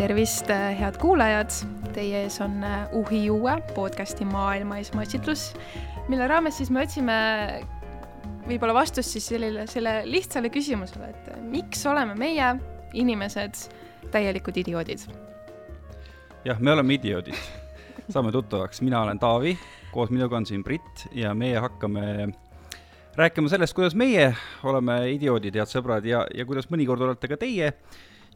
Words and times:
tervist, 0.00 0.48
head 0.48 0.96
kuulajad! 0.96 1.52
Teie 1.92 2.22
ees 2.24 2.38
on 2.40 2.62
Uhi 2.96 3.26
Uue 3.30 3.52
podcasti 3.74 4.24
Maailma 4.24 4.78
esmaatsitlus, 4.80 5.50
mille 6.08 6.24
raames 6.30 6.56
siis 6.56 6.70
me 6.72 6.86
otsime 6.86 7.16
võib-olla 8.46 8.78
vastust 8.78 9.12
siis 9.12 9.26
sellele, 9.28 9.66
selle 9.68 9.98
lihtsale 10.08 10.48
küsimusele, 10.54 11.10
et 11.12 11.28
miks 11.52 11.84
oleme 11.90 12.16
meie, 12.16 12.48
inimesed, 12.96 13.60
täielikud 14.14 14.62
idioodid? 14.64 15.04
jah, 16.48 16.56
me 16.56 16.72
oleme 16.72 16.96
idioodid. 16.96 17.36
saame 18.08 18.32
tuttavaks, 18.32 18.80
mina 18.80 19.02
olen 19.04 19.20
Taavi, 19.20 19.52
koos 19.92 20.08
minuga 20.08 20.40
on 20.40 20.48
siin 20.48 20.64
Brit 20.64 21.10
ja 21.12 21.34
meie 21.36 21.60
hakkame 21.60 22.30
rääkima 23.20 23.52
sellest, 23.52 23.76
kuidas 23.76 23.92
meie 23.92 24.30
oleme 24.64 25.02
idioodid, 25.12 25.60
head 25.60 25.68
sõbrad, 25.68 26.08
ja, 26.08 26.24
ja 26.32 26.48
kuidas 26.48 26.72
mõnikord 26.72 27.04
olete 27.04 27.28
ka 27.28 27.44
teie 27.44 27.74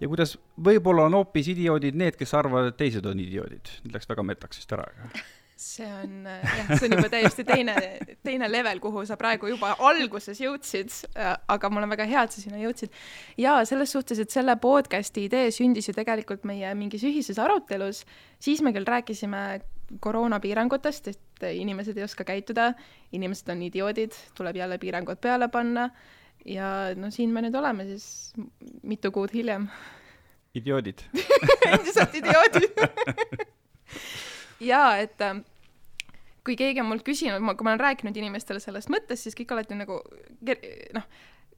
ja 0.00 0.10
kuidas 0.10 0.36
võib-olla 0.56 1.08
on 1.08 1.20
hoopis 1.20 1.48
idioodid 1.54 1.96
need, 1.98 2.18
kes 2.18 2.34
arvavad, 2.36 2.72
et 2.72 2.78
teised 2.80 3.06
on 3.06 3.20
idioodid. 3.22 3.72
Nüüd 3.84 3.96
läks 3.96 4.10
väga 4.10 4.26
metaks 4.26 4.60
vist 4.60 4.76
ära, 4.76 4.86
aga 4.90 5.10
see 5.64 5.86
on 5.86 6.24
jah, 6.26 6.70
see 6.74 6.88
on 6.88 6.96
juba 6.96 7.10
täiesti 7.12 7.44
teine, 7.46 7.74
teine 8.26 8.48
level, 8.50 8.80
kuhu 8.82 9.04
sa 9.06 9.16
praegu 9.18 9.48
juba 9.52 9.74
alguses 9.86 10.40
jõudsid, 10.42 10.90
aga 11.14 11.70
mul 11.70 11.86
on 11.86 11.94
väga 11.94 12.08
hea, 12.10 12.24
et 12.26 12.34
sa 12.34 12.42
sinna 12.42 12.58
jõudsid. 12.58 12.90
ja 13.40 13.60
selles 13.68 13.94
suhtes, 13.94 14.18
et 14.18 14.34
selle 14.34 14.56
podcast'i 14.60 15.28
idee 15.28 15.52
sündis 15.54 15.88
ju 15.88 15.94
tegelikult 15.96 16.44
meie 16.48 16.74
mingis 16.78 17.06
ühises 17.06 17.38
arutelus, 17.38 18.02
siis 18.42 18.64
me 18.66 18.74
küll 18.74 18.88
rääkisime 18.88 19.62
koroonapiirangutest, 20.02 21.12
et 21.12 21.46
inimesed 21.54 21.96
ei 21.98 22.06
oska 22.06 22.26
käituda, 22.26 22.72
inimesed 23.14 23.48
on 23.52 23.62
idioodid, 23.62 24.16
tuleb 24.34 24.58
jälle 24.58 24.78
piirangud 24.82 25.22
peale 25.22 25.48
panna 25.52 25.90
ja 26.44 26.68
no 26.96 27.10
siin 27.10 27.32
me 27.32 27.42
nüüd 27.44 27.56
oleme 27.58 27.86
siis 27.88 28.06
mitu 28.82 29.10
kuud 29.12 29.32
hiljem. 29.34 29.68
idioodid. 30.54 31.02
Endiselt 31.72 32.14
idioodid. 32.14 32.80
Jaa, 34.60 34.96
et 35.02 35.20
äh, 35.24 35.40
kui 36.44 36.56
keegi 36.56 36.82
on 36.82 36.90
mult 36.92 37.04
küsinud, 37.06 37.40
kui 37.40 37.66
ma 37.66 37.74
olen 37.74 37.80
rääkinud 37.80 38.16
inimestele 38.16 38.60
sellest 38.62 38.92
mõttest, 38.92 39.26
siis 39.26 39.38
kõik 39.38 39.54
alati 39.56 39.78
nagu 39.78 39.98
noh, 40.94 41.08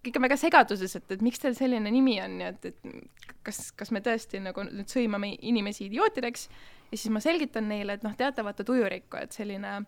kõik 0.07 0.17
on 0.17 0.27
väga 0.29 0.39
segaduses, 0.41 0.97
et, 0.97 1.11
et 1.13 1.25
miks 1.25 1.43
teil 1.43 1.59
selline 1.59 1.91
nimi 1.93 2.17
on 2.23 2.41
ja 2.41 2.53
et, 2.55 2.71
et 2.71 3.37
kas, 3.47 3.71
kas 3.77 3.93
me 3.95 4.01
tõesti 4.05 4.41
nagu 4.43 4.65
nüüd 4.69 4.91
sõimame 4.91 5.35
inimesi 5.51 5.91
idiootideks. 5.91 6.49
Ja 6.93 6.95
siis 6.95 7.11
ma 7.11 7.21
selgitan 7.21 7.67
neile, 7.69 7.99
et 7.99 8.07
noh, 8.07 8.15
teate, 8.15 8.45
vaata 8.47 8.65
tujurikku, 8.65 9.19
et 9.19 9.35
selline 9.35 9.81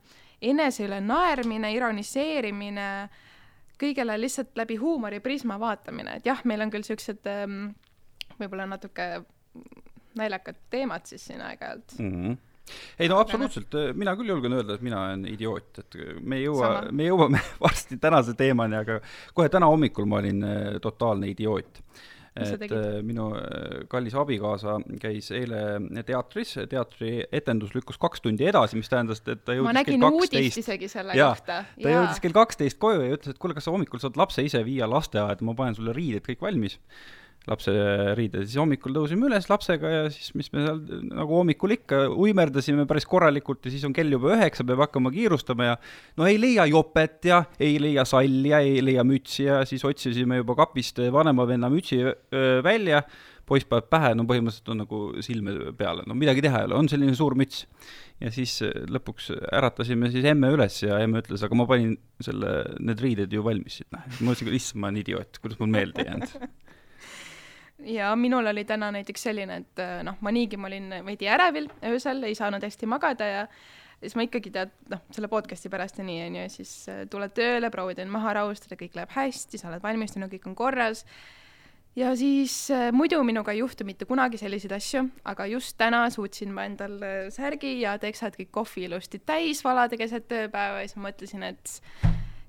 enese 0.42 0.84
üle 0.86 0.98
naermine, 1.02 1.70
ironiseerimine 1.74 2.88
äh, 3.04 3.26
kõigele 3.80 4.18
lihtsalt 4.20 4.56
läbi 4.58 4.76
huumoriprisma 4.80 5.58
vaatamine, 5.60 6.18
et 6.18 6.26
jah, 6.26 6.42
meil 6.48 6.64
on 6.64 6.72
küll 6.74 6.86
siuksed 6.86 7.28
ähm, 7.30 7.70
võib-olla 8.38 8.66
natuke 8.68 9.08
naljakad 10.18 10.58
teemad 10.70 11.06
siis 11.08 11.26
siin 11.30 11.42
aeg-ajalt. 11.44 11.98
Mm. 11.98 12.12
-hmm 12.12 12.44
ei 12.98 13.08
no 13.08 13.16
absoluutselt, 13.16 13.72
mina 13.96 14.12
küll 14.18 14.28
julgen 14.28 14.52
öelda, 14.52 14.74
et 14.76 14.82
mina 14.84 14.98
olen 15.06 15.22
idioot, 15.30 15.78
et 15.78 15.94
me 16.20 16.36
ei 16.36 16.42
jõua, 16.44 16.68
me 16.92 17.06
jõuame 17.06 17.40
varsti 17.64 17.96
tänase 17.96 18.34
teemani, 18.36 18.76
aga 18.76 18.98
kohe 19.32 19.48
täna 19.48 19.70
hommikul 19.72 20.04
ma 20.04 20.18
olin 20.20 20.44
äh, 20.44 20.66
totaalne 20.84 21.30
idioot 21.32 21.80
et 22.38 22.64
äh, 22.68 22.86
minu 23.06 23.28
äh, 23.36 23.84
kallis 23.90 24.16
abikaasa 24.18 24.78
käis 25.02 25.30
eile 25.34 25.80
teatris, 26.06 26.54
teatrietendus 26.70 27.74
lükkus 27.76 28.00
kaks 28.00 28.24
tundi 28.24 28.48
edasi, 28.48 28.78
mis 28.80 28.90
tähendas, 28.92 29.22
et 29.26 29.44
ta 29.44 29.56
jõudis 29.56 29.78
nägin 29.80 30.08
uudist 30.08 30.60
isegi 30.62 30.90
selle 30.90 31.16
ja, 31.18 31.30
kohta. 31.34 31.62
ta 31.82 31.94
jõudis 31.94 32.22
kell 32.24 32.36
kaksteist 32.36 32.80
koju 32.82 33.06
ja 33.06 33.18
ütles, 33.18 33.36
et 33.36 33.42
kuule, 33.42 33.56
kas 33.58 33.68
sa 33.68 33.74
hommikul 33.74 34.02
saad 34.02 34.18
lapse 34.20 34.44
ise 34.44 34.62
viia 34.66 34.88
lasteaeda, 34.90 35.44
ma 35.46 35.56
panen 35.58 35.78
sulle 35.78 35.96
riided 35.96 36.26
kõik 36.26 36.44
valmis 36.44 36.78
lapse 37.48 37.72
riided, 38.18 38.46
siis 38.46 38.58
hommikul 38.60 38.94
tõusime 38.96 39.28
üles 39.28 39.48
lapsega 39.50 39.92
ja 39.92 40.02
siis, 40.12 40.32
mis 40.38 40.50
me 40.54 40.64
seal 40.64 40.82
nagu 41.10 41.38
hommikul 41.40 41.74
ikka 41.78 42.04
uimerdasime 42.12 42.86
päris 42.88 43.08
korralikult 43.08 43.66
ja 43.66 43.72
siis 43.74 43.86
on 43.88 43.96
kell 43.96 44.12
juba 44.12 44.34
üheksa, 44.36 44.66
peab 44.68 44.84
hakkama 44.86 45.12
kiirustama 45.14 45.70
ja 45.70 45.78
no 46.20 46.28
ei 46.28 46.38
leia 46.40 46.68
jopet 46.70 47.30
ja 47.30 47.42
ei 47.60 47.78
leia 47.82 48.04
salli 48.08 48.52
ja 48.52 48.62
ei 48.64 48.82
leia 48.84 49.06
mütsi 49.06 49.48
ja 49.48 49.62
siis 49.68 49.84
otsisime 49.88 50.42
juba 50.42 50.58
kapist 50.58 51.00
vanema 51.12 51.46
venna 51.48 51.70
mütsi 51.72 52.02
välja, 52.64 53.02
poiss 53.48 53.66
paneb 53.68 53.88
pähe, 53.90 54.12
no 54.16 54.26
põhimõtteliselt 54.28 54.72
on 54.72 54.82
nagu 54.82 55.00
silme 55.24 55.54
peale, 55.78 56.04
no 56.08 56.16
midagi 56.18 56.44
teha 56.44 56.62
ei 56.62 56.68
ole, 56.68 56.76
on 56.78 56.90
selline 56.92 57.16
suur 57.16 57.36
müts. 57.38 57.64
ja 58.20 58.32
siis 58.34 58.58
lõpuks 58.90 59.30
äratasime 59.54 60.10
siis 60.12 60.26
emme 60.28 60.50
üles 60.52 60.80
ja 60.82 60.98
emme 61.04 61.22
ütles, 61.22 61.44
aga 61.46 61.58
ma 61.58 61.68
panin 61.70 61.94
selle, 62.24 62.54
need 62.82 63.00
riided 63.04 63.32
ju 63.32 63.44
valmis, 63.46 63.80
noh, 63.94 64.04
ma 64.18 64.32
mõtlesin, 64.32 64.54
issand, 64.58 64.82
ma 64.82 64.90
olen 64.90 65.04
idioot, 65.04 65.40
kuidas 65.42 65.60
mul 65.62 65.70
meelde 65.76 66.04
ei 66.04 66.10
jäänud 66.10 66.50
ja 67.86 68.16
minul 68.16 68.46
oli 68.46 68.64
täna 68.64 68.90
näiteks 68.94 69.22
selline, 69.28 69.62
et 69.62 69.82
äh, 69.82 69.98
noh, 70.06 70.18
ma 70.20 70.32
niigi, 70.34 70.58
ma 70.60 70.68
olin 70.70 71.00
veidi 71.06 71.28
ärevil 71.30 71.68
öösel, 71.92 72.22
ei 72.26 72.34
saanud 72.38 72.64
hästi 72.64 72.88
magada 72.90 73.26
ja 73.28 73.42
siis 74.00 74.14
ma 74.18 74.26
ikkagi 74.26 74.52
tead, 74.54 74.74
noh, 74.92 75.02
selle 75.14 75.30
podcast'i 75.30 75.70
pärast 75.70 75.98
ja 76.00 76.06
nii, 76.06 76.20
on 76.26 76.38
ju, 76.42 76.46
siis 76.58 76.72
äh, 76.90 77.02
tuled 77.10 77.34
tööle, 77.36 77.70
proovid 77.74 78.02
end 78.02 78.14
maha 78.14 78.36
rahustada, 78.40 78.78
kõik 78.78 78.98
läheb 78.98 79.12
hästi, 79.14 79.60
sa 79.60 79.70
oled 79.70 79.84
valmistunud, 79.84 80.30
kõik 80.32 80.48
on 80.50 80.56
korras. 80.58 81.04
ja 81.98 82.14
siis 82.16 82.70
äh, 82.74 82.90
muidu 82.92 83.22
minuga 83.24 83.52
ei 83.52 83.62
juhtu 83.62 83.86
mitte 83.86 84.06
kunagi 84.06 84.38
selliseid 84.38 84.74
asju, 84.74 85.08
aga 85.24 85.46
just 85.46 85.78
täna 85.78 86.08
suutsin 86.10 86.52
ma 86.54 86.66
endal 86.66 86.98
särgi 87.34 87.80
ja 87.80 87.98
teksad 87.98 88.38
kõik 88.38 88.50
kohvi 88.50 88.88
ilusti 88.90 89.18
täis 89.18 89.64
valada 89.64 89.96
keset 89.96 90.28
tööpäeva 90.28 90.82
ja 90.82 90.88
siis 90.88 90.98
ma 90.98 91.10
mõtlesin, 91.10 91.46
et 91.46 91.78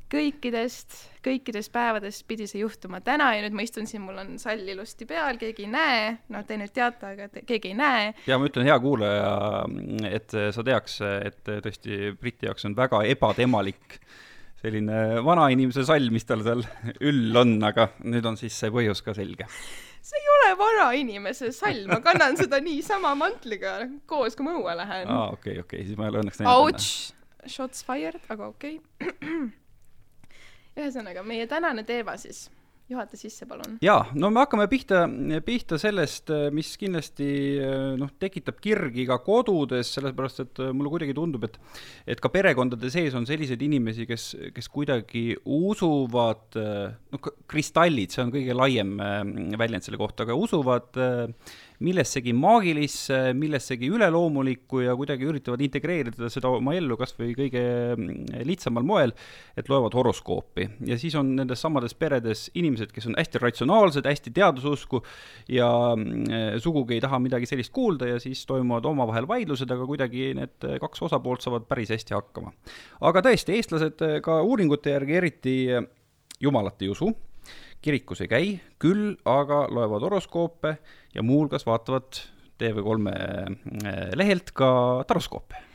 kõikidest, 0.09 0.96
kõikidest 1.25 1.72
päevadest 1.74 2.25
pidi 2.30 2.47
see 2.50 2.64
juhtuma 2.64 3.02
täna 3.06 3.31
ja 3.36 3.44
nüüd 3.44 3.58
ma 3.58 3.66
istun 3.66 3.88
siin, 3.90 4.02
mul 4.06 4.18
on 4.22 4.38
sall 4.42 4.66
ilusti 4.74 5.08
peal, 5.09 5.38
keegi 5.42 5.68
ei 5.68 5.74
näe, 5.74 6.08
noh, 6.34 6.46
te 6.47 6.58
nüüd 6.59 6.74
teate, 6.75 7.14
aga 7.14 7.30
te, 7.34 7.44
keegi 7.47 7.74
ei 7.74 7.78
näe. 7.78 8.08
ja 8.30 8.40
ma 8.40 8.50
ütlen, 8.50 8.68
hea 8.69 8.80
kuulaja, 8.81 9.36
et 10.09 10.34
sa 10.56 10.66
teaks, 10.66 11.00
et 11.30 11.44
tõesti 11.46 12.16
Briti 12.19 12.50
jaoks 12.50 12.66
on 12.69 12.78
väga 12.78 13.03
ebatemalik 13.12 14.00
selline 14.59 15.22
vanainimese 15.24 15.86
sall, 15.88 16.09
mis 16.12 16.25
tal 16.28 16.42
seal 16.44 16.66
üll 17.06 17.38
on, 17.40 17.59
aga 17.64 17.92
nüüd 18.03 18.25
on 18.28 18.40
siis 18.40 18.58
see 18.59 18.74
põhjus 18.74 19.06
ka 19.06 19.16
selge 19.18 19.48
see 20.09 20.18
ei 20.18 20.30
ole 20.34 20.52
vanainimese 20.58 21.52
sall, 21.53 21.86
ma 21.92 22.00
kannan 22.02 22.38
seda 22.40 22.58
niisama 22.64 23.14
mantliga 23.19 23.78
koos, 24.09 24.36
kui 24.36 24.48
ma 24.48 24.58
õue 24.58 24.75
lähen. 24.80 25.06
aa, 25.12 25.30
okei 25.36 25.59
okay,, 25.59 25.64
okei 25.64 25.80
okay., 25.84 25.88
siis 25.88 26.00
ma 26.00 26.08
ei 26.08 26.14
ole 26.16 26.24
õnneks 26.24 26.42
näinud. 26.42 26.92
Shots 27.50 27.86
fired, 27.88 28.24
aga 28.34 28.50
okei 28.52 28.80
okay. 28.80 29.50
ühesõnaga, 30.79 31.25
meie 31.28 31.47
tänane 31.50 31.84
teema 31.88 32.16
siis, 32.19 32.47
juhata 32.90 33.17
sisse, 33.19 33.45
palun. 33.50 33.78
jaa, 33.84 34.07
no 34.17 34.31
me 34.34 34.41
hakkame 34.41 34.66
pihta, 34.72 35.03
pihta 35.45 35.78
sellest, 35.81 36.31
mis 36.56 36.72
kindlasti 36.81 37.29
noh, 38.00 38.12
tekitab 38.22 38.57
kirgi 38.63 39.06
ka 39.09 39.19
kodudes, 39.25 39.91
sellepärast 39.97 40.44
et 40.45 40.63
mulle 40.73 40.94
kuidagi 40.95 41.16
tundub, 41.18 41.45
et 41.50 41.59
et 42.16 42.23
ka 42.23 42.31
perekondade 42.34 42.89
sees 42.94 43.16
on 43.18 43.28
selliseid 43.29 43.62
inimesi, 43.66 44.07
kes, 44.09 44.31
kes 44.56 44.72
kuidagi 44.73 45.25
usuvad, 45.45 46.59
noh, 46.59 47.31
kristallid, 47.50 48.16
see 48.16 48.25
on 48.25 48.34
kõige 48.34 48.57
laiem 48.57 48.97
väljend 49.59 49.85
selle 49.85 50.01
kohta, 50.01 50.25
aga 50.25 50.38
usuvad 50.38 51.01
millessegi 51.85 52.34
maagilisse, 52.35 53.17
millessegi 53.38 53.88
üleloomulikku 53.94 54.81
ja 54.84 54.95
kuidagi 55.00 55.28
üritavad 55.29 55.62
integreerida 55.63 56.29
seda 56.31 56.51
oma 56.51 56.73
ellu 56.75 56.97
kas 57.00 57.13
või 57.17 57.31
kõige 57.38 57.62
mm, 57.95 58.41
lihtsamal 58.47 58.84
moel, 58.88 59.13
et 59.57 59.69
loevad 59.72 59.95
horoskoopi. 59.95 60.68
ja 60.89 60.97
siis 61.00 61.16
on 61.19 61.31
nendes 61.38 61.63
samades 61.63 61.95
peredes 61.95 62.47
inimesed, 62.59 62.91
kes 62.95 63.07
on 63.09 63.16
hästi 63.19 63.44
ratsionaalsed, 63.44 64.09
hästi 64.09 64.34
teadususku 64.35 65.01
ja 65.56 65.69
mm, 65.95 66.59
sugugi 66.63 66.97
ei 66.97 67.06
taha 67.06 67.22
midagi 67.23 67.47
sellist 67.50 67.73
kuulda 67.75 68.12
ja 68.12 68.19
siis 68.19 68.44
toimuvad 68.50 68.85
omavahel 68.89 69.28
vaidlused, 69.29 69.72
aga 69.72 69.88
kuidagi 69.88 70.34
need 70.39 70.68
kaks 70.84 71.07
osapoolt 71.07 71.45
saavad 71.45 71.69
päris 71.69 71.94
hästi 71.95 72.18
hakkama. 72.18 72.51
aga 73.07 73.23
tõesti, 73.29 73.56
eestlased 73.56 74.06
ka 74.25 74.41
uuringute 74.44 74.97
järgi 74.97 75.19
eriti 75.22 75.57
jumalat 76.39 76.81
ei 76.84 76.91
usu 76.91 77.13
kirikus 77.81 78.22
ei 78.22 78.28
käi, 78.28 78.52
küll 78.80 79.16
aga 79.26 79.66
loevad 79.72 80.04
horoskoope 80.08 80.76
ja 81.16 81.24
muuhulgas 81.24 81.66
vaatavad 81.66 82.22
TV3 82.60 83.16
eh, 83.16 84.14
lehelt 84.20 84.52
ka 84.52 84.70
taroskoope. 85.08 85.66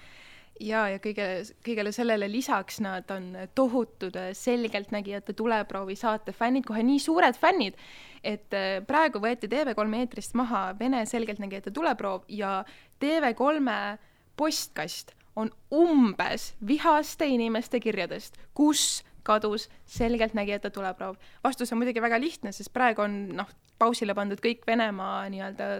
Ja, 0.62 0.84
ja 0.86 1.00
kõige, 1.02 1.26
kõigele 1.66 1.90
sellele 1.92 2.28
lisaks 2.30 2.78
nad 2.84 3.08
on 3.10 3.32
tohutud 3.58 4.14
selgeltnägijate 4.38 5.34
tuleproovi 5.34 5.96
saate 5.98 6.32
fännid, 6.32 6.62
kohe 6.68 6.84
nii 6.86 7.00
suured 7.02 7.38
fännid, 7.40 7.80
et 8.22 8.54
eh, 8.54 8.78
praegu 8.86 9.22
võeti 9.22 9.50
TV3 9.50 10.04
eetrist 10.04 10.38
maha 10.38 10.68
Vene 10.78 11.02
selgeltnägijate 11.10 11.74
tuleproov 11.74 12.28
ja 12.28 12.60
TV3 13.02 13.98
postkast 14.36 15.14
on 15.36 15.50
umbes 15.74 16.52
vihaste 16.66 17.26
inimeste 17.26 17.80
kirjadest, 17.82 18.38
kus 18.54 19.02
kadus 19.24 19.68
selgeltnägijate 19.86 20.70
tuleproov. 20.70 21.16
vastus 21.44 21.72
on 21.72 21.80
muidugi 21.80 22.02
väga 22.02 22.20
lihtne, 22.20 22.52
sest 22.52 22.72
praegu 22.72 23.04
on 23.04 23.14
noh, 23.36 23.48
pausile 23.78 24.14
pandud 24.14 24.40
kõik 24.44 24.66
Venemaa 24.66 25.28
nii-öelda, 25.32 25.70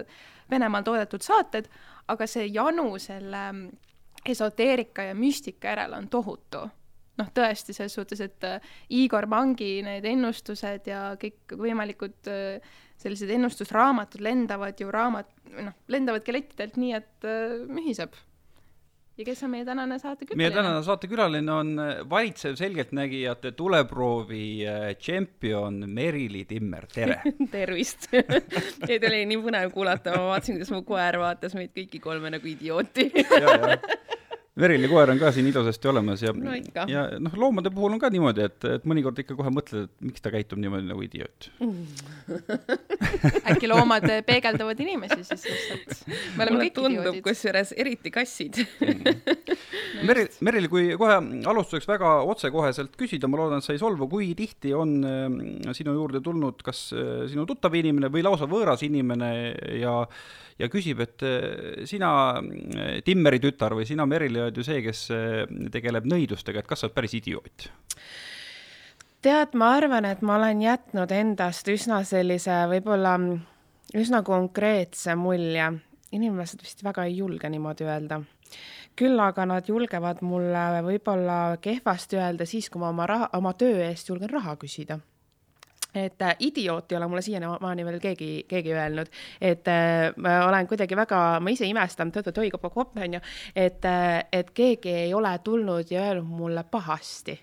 Venemaal 0.50 0.85
toodetud 0.85 1.25
saated, 1.25 1.69
aga 2.08 2.26
see 2.29 2.49
janu 2.52 2.99
selle 3.00 3.44
mm, 3.52 3.69
esoteerika 4.29 5.06
ja 5.08 5.14
müstika 5.14 5.73
järele 5.73 5.96
on 5.96 6.08
tohutu. 6.08 6.64
noh, 7.14 7.29
tõesti, 7.31 7.70
selles 7.70 7.94
suhtes, 7.94 8.19
et 8.25 8.44
äh, 8.44 8.73
Igor 8.91 9.29
Mangi 9.31 9.85
need 9.87 10.05
ennustused 10.11 10.88
ja 10.90 11.12
kõik 11.20 11.55
võimalikud 11.55 12.26
äh, 12.26 12.73
sellised 12.99 13.31
ennustusraamatud 13.31 14.25
lendavad 14.25 14.81
ju 14.82 14.90
raamat, 14.90 15.31
noh, 15.55 15.76
lendavad 15.88 16.26
kelettidelt 16.26 16.75
nii, 16.81 16.90
et 16.99 17.29
äh, 17.29 17.61
mühiseb 17.70 18.19
ja 19.19 19.25
kes 19.25 19.43
on 19.46 19.50
meie 19.52 19.64
tänane 19.64 19.99
saatekülaline? 19.99 20.43
meie 20.43 20.55
tänane 20.55 20.82
saatekülaline 20.82 21.52
on 21.52 21.72
äh, 21.78 21.93
valitsev 22.11 22.56
selgeltnägijate 22.58 23.52
tuleproovi 23.52 24.44
äh, 24.66 24.88
tšempion 24.99 25.84
Merili 25.87 26.44
Timmer, 26.44 26.87
tere! 26.94 27.20
Tervist! 27.55 28.08
Teid 28.87 29.06
oli 29.11 29.25
nii 29.31 29.40
põnev 29.44 29.70
kuulata, 29.75 30.16
ma 30.19 30.32
vaatasin, 30.32 30.58
kuidas 30.58 30.75
mu 30.75 30.82
koer 30.88 31.20
vaatas 31.22 31.55
meid 31.58 31.75
kõiki 31.76 32.02
kolme 32.02 32.34
nagu 32.34 32.50
idiooti 32.50 33.11
Merili 34.54 34.86
koer 34.86 35.10
on 35.10 35.18
ka 35.18 35.32
siin 35.34 35.48
ilusasti 35.50 35.88
olemas 35.90 36.20
ja 36.22 36.30
no, 36.36 36.52
ja 36.86 37.04
noh, 37.18 37.32
loomade 37.42 37.72
puhul 37.74 37.96
on 37.96 38.00
ka 38.02 38.10
niimoodi, 38.14 38.44
et, 38.46 38.66
et 38.76 38.84
mõnikord 38.86 39.18
ikka 39.18 39.34
kohe 39.34 39.50
mõtled, 39.50 39.88
et 39.88 40.06
miks 40.06 40.22
ta 40.22 40.30
käitub 40.30 40.60
niimoodi 40.62 40.86
nagu 40.86 41.02
idioot 41.02 41.48
äkki 43.50 43.70
loomad 43.70 44.06
peegeldavad 44.28 44.78
inimesi 44.84 45.24
siis 45.26 45.48
lihtsalt? 45.48 46.04
me 46.36 46.46
oleme 46.46 46.62
kõik 46.62 46.76
tundub, 46.78 47.18
kusjuures 47.26 47.74
eriti 47.82 48.14
kassid 48.14 48.62
mm. 48.62 49.34
Meril, 50.06 50.30
Meril, 50.46 50.70
kui 50.70 50.86
kohe 51.00 51.18
alustuseks 51.50 51.90
väga 51.90 52.14
otsekoheselt 52.30 52.94
küsida, 53.00 53.30
ma 53.30 53.40
loodan, 53.40 53.62
et 53.62 53.66
sa 53.66 53.74
ei 53.74 53.82
solvu, 53.82 54.06
kui 54.10 54.30
tihti 54.38 54.74
on 54.76 54.94
äh, 55.02 55.74
sinu 55.74 55.96
juurde 55.98 56.22
tulnud 56.22 56.62
kas 56.62 56.86
äh, 56.94 57.26
sinu 57.30 57.46
tuttav 57.48 57.74
inimene 57.74 58.12
või 58.12 58.22
lausa 58.26 58.46
võõras 58.50 58.86
inimene 58.86 59.30
ja 59.80 59.98
ja 60.60 60.68
küsib, 60.70 61.00
et 61.02 61.22
äh, 61.26 61.82
sina, 61.88 62.10
Timmeri 63.06 63.40
tütar 63.42 63.74
või 63.76 63.86
sina, 63.88 64.06
Merili, 64.06 64.44
oled 64.44 64.61
ju 64.61 64.67
see, 64.67 64.82
kes 64.85 65.06
tegeleb 65.73 66.06
nõidustega, 66.11 66.62
et 66.62 66.70
kas 66.70 66.85
sa 66.85 66.88
oled 66.88 66.96
päris 66.96 67.17
idioot? 67.19 67.69
tead, 69.25 69.55
ma 69.56 69.70
arvan, 69.79 70.05
et 70.05 70.20
ma 70.20 70.37
olen 70.37 70.61
jätnud 70.61 71.12
endast 71.17 71.69
üsna 71.73 72.02
sellise 72.05 72.64
võib-olla 72.69 73.17
üsna 73.96 74.23
konkreetse 74.26 75.14
mulje. 75.17 75.73
inimesed 76.14 76.61
vist 76.62 76.85
väga 76.85 77.05
ei 77.08 77.17
julge 77.17 77.49
niimoodi 77.50 77.88
öelda. 77.88 78.20
küll 78.96 79.19
aga 79.20 79.46
nad 79.46 79.69
julgevad 79.69 80.23
mulle 80.23 80.82
võib-olla 80.87 81.56
kehvasti 81.61 82.17
öelda 82.20 82.47
siis, 82.47 82.70
kui 82.70 82.81
ma 82.81 82.88
oma 82.88 83.06
raha, 83.06 83.29
oma 83.32 83.52
töö 83.52 83.81
eest 83.88 84.08
julgen 84.08 84.31
raha 84.31 84.56
küsida 84.56 85.00
et 85.94 86.23
äh, 86.23 86.37
idioot 86.41 86.93
ei 86.93 86.99
ole 86.99 87.08
mulle 87.08 87.23
siiamaani 87.23 87.87
veel 87.87 88.00
keegi, 88.02 88.31
keegi 88.49 88.75
öelnud, 88.75 89.11
et 89.41 89.69
äh, 89.69 90.11
ma 90.17 90.41
olen 90.49 90.69
kuidagi 90.70 90.96
väga, 90.99 91.23
ma 91.41 91.55
ise 91.55 91.69
imestan, 91.70 92.12
tõtt-tõtt, 92.14 92.43
oi, 92.43 92.52
kopp-kopp, 92.55 92.99
onju, 93.06 93.23
et 93.56 93.88
äh,, 93.88 94.20
et 94.32 94.50
keegi 94.55 94.93
ei 95.06 95.14
ole 95.14 95.32
tulnud 95.44 95.91
ja 95.91 96.08
öelnud 96.08 96.38
mulle 96.38 96.64
pahasti 96.70 97.38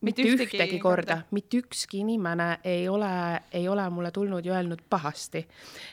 mitte 0.00 0.22
ühtegi, 0.22 0.56
ühtegi 0.56 0.80
korda, 0.82 1.18
korda., 1.18 1.34
mitte 1.34 1.62
ükski 1.62 2.02
inimene 2.04 2.48
ei 2.64 2.88
ole, 2.88 3.10
ei 3.52 3.68
ole 3.68 3.88
mulle 3.90 4.10
tulnud 4.14 4.44
ja 4.44 4.54
öelnud 4.58 4.84
pahasti. 4.90 5.46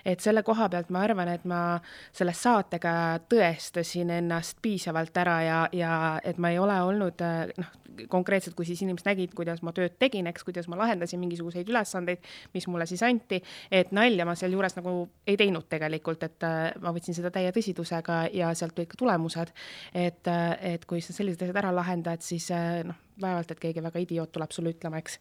et 0.06 0.20
selle 0.20 0.44
koha 0.44 0.70
pealt 0.70 0.90
ma 0.90 1.02
arvan, 1.02 1.28
et 1.28 1.46
ma 1.46 1.80
selle 2.14 2.34
saatega 2.34 2.94
tõestasin 3.30 4.12
ennast 4.20 4.62
piisavalt 4.62 5.18
ära 5.18 5.42
ja, 5.42 5.64
ja 5.74 5.96
et 6.24 6.38
ma 6.38 6.54
ei 6.54 6.60
ole 6.60 6.78
olnud 6.82 7.26
noh, 7.58 7.74
konkreetselt, 8.10 8.56
kui 8.56 8.66
siis 8.68 8.82
inimesed 8.84 9.08
nägid, 9.08 9.34
kuidas 9.38 9.62
ma 9.66 9.74
tööd 9.76 9.96
tegin, 10.00 10.28
eks, 10.30 10.44
kuidas 10.48 10.68
ma 10.72 10.80
lahendasin 10.80 11.20
mingisuguseid 11.22 11.70
ülesandeid, 11.72 12.26
mis 12.54 12.68
mulle 12.72 12.88
siis 12.90 13.04
anti, 13.06 13.42
et 13.72 13.94
nalja 13.96 14.28
ma 14.28 14.36
sealjuures 14.38 14.78
nagu 14.80 14.96
ei 15.28 15.38
teinud 15.40 15.70
tegelikult, 15.72 16.26
et 16.28 16.48
äh, 16.48 16.68
ma 16.84 16.94
võtsin 16.96 17.18
seda 17.18 17.32
täie 17.34 17.54
tõsidusega 17.56 18.26
ja 18.36 18.52
sealt 18.58 18.76
tulid 18.76 18.92
ka 18.92 19.00
tulemused. 19.00 19.54
et, 19.94 20.28
äh, 20.28 20.52
et 20.76 20.86
kui 20.86 21.02
sa 21.02 21.14
sellised 21.14 21.46
asjad 21.46 21.64
ära 21.64 21.74
lahendad, 21.76 22.24
siis 22.26 22.50
äh, 22.52 22.84
noh, 22.88 23.05
vaevalt, 23.22 23.52
et 23.52 23.60
keegi 23.60 23.84
väga 23.84 24.02
idioot 24.04 24.32
tuleb 24.36 24.52
sulle 24.52 24.72
ütlema, 24.76 25.00
eks. 25.00 25.18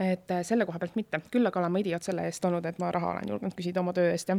et 0.00 0.30
äh, 0.30 0.42
selle 0.46 0.66
koha 0.68 0.78
pealt 0.82 0.96
mitte, 0.98 1.20
küll 1.32 1.46
aga 1.48 1.60
olen 1.60 1.72
ma 1.74 1.82
idioot 1.82 2.06
selle 2.06 2.26
eest 2.28 2.44
olnud, 2.46 2.64
et 2.68 2.78
ma 2.82 2.90
raha 2.94 3.14
olen 3.14 3.32
julgenud 3.32 3.56
küsida 3.58 3.82
oma 3.82 3.94
töö 3.96 4.12
eest 4.12 4.30
ja 4.30 4.36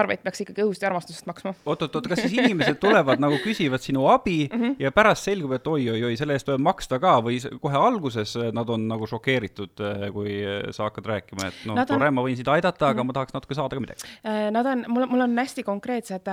arveid 0.00 0.22
peaks 0.24 0.44
ikkagi 0.44 0.64
õhust 0.64 0.84
ja 0.84 0.90
armastusest 0.90 1.28
maksma. 1.28 1.52
oot-oot-oot, 1.64 2.08
kas 2.10 2.22
siis 2.24 2.36
inimesed 2.38 2.80
tulevad 2.82 3.20
nagu 3.22 3.40
küsivad 3.44 3.84
sinu 3.84 4.06
abi 4.12 4.38
mm 4.48 4.60
-hmm. 4.60 4.76
ja 4.86 4.92
pärast 4.92 5.28
selgub, 5.28 5.52
et 5.56 5.66
oi-oi-oi, 5.66 6.16
selle 6.16 6.36
eest 6.38 6.48
tuleb 6.48 6.64
maksta 6.64 6.98
ka 7.02 7.18
või 7.24 7.40
kohe 7.60 7.82
alguses 7.88 8.36
äh, 8.36 8.52
nad 8.56 8.68
on 8.68 8.88
nagu 8.88 9.06
šokeeritud, 9.06 9.84
äh, 9.84 10.06
kui 10.12 10.40
sa 10.70 10.88
hakkad 10.88 11.06
rääkima, 11.06 11.48
et 11.48 11.66
noh, 11.68 11.84
tore 11.86 12.08
on..., 12.08 12.14
ma 12.14 12.24
võin 12.24 12.36
sind 12.36 12.48
aidata, 12.48 12.88
aga 12.88 12.94
mm 12.94 13.00
-hmm. 13.00 13.06
ma 13.06 13.12
tahaks 13.12 13.34
natuke 13.34 13.54
saada 13.54 13.76
ka 13.76 13.80
midagi? 13.80 14.08
Nad 14.50 14.66
on, 14.66 14.84
mul, 14.88 15.06
mul 15.06 15.20
on 15.20 15.38
hästi 15.38 15.62
konkreetsed, 15.62 16.26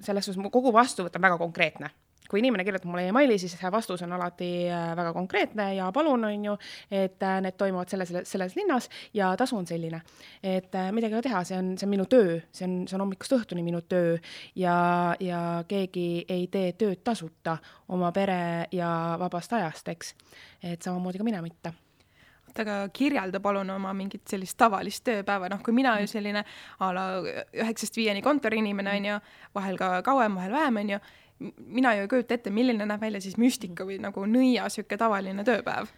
selles 0.00 0.24
suhtes 0.24 0.52
kogu 0.52 0.72
vastuvõtt 0.72 1.16
on 1.16 1.22
väga 1.22 1.38
konkreetne 1.38 1.90
kui 2.28 2.42
inimene 2.42 2.64
kirjutab 2.66 2.90
mulle 2.90 3.06
emaili, 3.08 3.38
siis 3.40 3.56
vastus 3.72 4.02
on 4.04 4.12
alati 4.12 4.50
äh, 4.68 4.90
väga 4.96 5.12
konkreetne 5.16 5.68
ja 5.74 5.88
palun, 5.92 6.24
on 6.24 6.44
ju, 6.44 6.56
et 6.90 7.22
äh, 7.22 7.40
need 7.44 7.56
toimuvad 7.60 7.88
selles, 7.88 8.12
selles 8.28 8.56
linnas 8.56 8.90
ja 9.14 9.32
tasu 9.36 9.56
on 9.56 9.66
selline. 9.66 10.02
et 10.42 10.74
äh, 10.74 10.92
midagi 10.92 11.14
ei 11.14 11.18
ole 11.18 11.22
teha, 11.22 11.42
see 11.44 11.58
on, 11.58 11.72
see 11.78 11.86
on 11.86 11.94
minu 11.96 12.06
töö, 12.06 12.38
see 12.52 12.68
on, 12.68 12.78
see 12.88 12.96
on 12.96 13.06
hommikust 13.06 13.36
õhtuni 13.38 13.64
minu 13.64 13.80
töö 13.88 14.16
ja, 14.56 15.16
ja 15.20 15.42
keegi 15.68 16.24
ei 16.28 16.46
tee 16.52 16.72
tööd 16.78 17.02
tasuta 17.04 17.58
oma 17.88 18.12
pere 18.12 18.68
ja 18.72 19.16
vabast 19.20 19.52
ajast, 19.52 19.88
eks. 19.88 20.14
et 20.62 20.82
samamoodi 20.82 21.20
ka 21.20 21.26
mina 21.26 21.42
mitte 21.42 21.72
aga 22.58 22.88
kirjelda 22.92 23.40
palun 23.40 23.70
oma 23.70 23.92
mingit 23.94 24.24
sellist 24.30 24.56
tavalist 24.58 25.04
tööpäeva, 25.06 25.50
noh, 25.52 25.60
kui 25.64 25.74
mina 25.76 25.94
ju 26.02 26.08
selline 26.10 26.42
a 26.82 26.90
la 26.94 27.04
üheksast 27.22 27.96
viieni 27.98 28.22
kontoriinimene 28.24 28.94
on 28.98 29.08
ju, 29.12 29.18
vahel 29.54 29.78
ka 29.78 29.90
kauem, 30.06 30.38
vahel 30.38 30.56
vähem 30.56 30.80
on 30.82 30.94
ju, 30.96 31.00
mina 31.40 31.94
ju 31.94 32.04
ei 32.04 32.10
kujuta 32.10 32.34
ette, 32.34 32.50
milline 32.50 32.86
näeb 32.86 33.00
välja 33.00 33.20
siis 33.22 33.38
müstika 33.38 33.86
või 33.86 34.00
nagu 34.02 34.26
nõia 34.26 34.66
niisugune 34.66 35.00
tavaline 35.00 35.46
tööpäev 35.46 35.90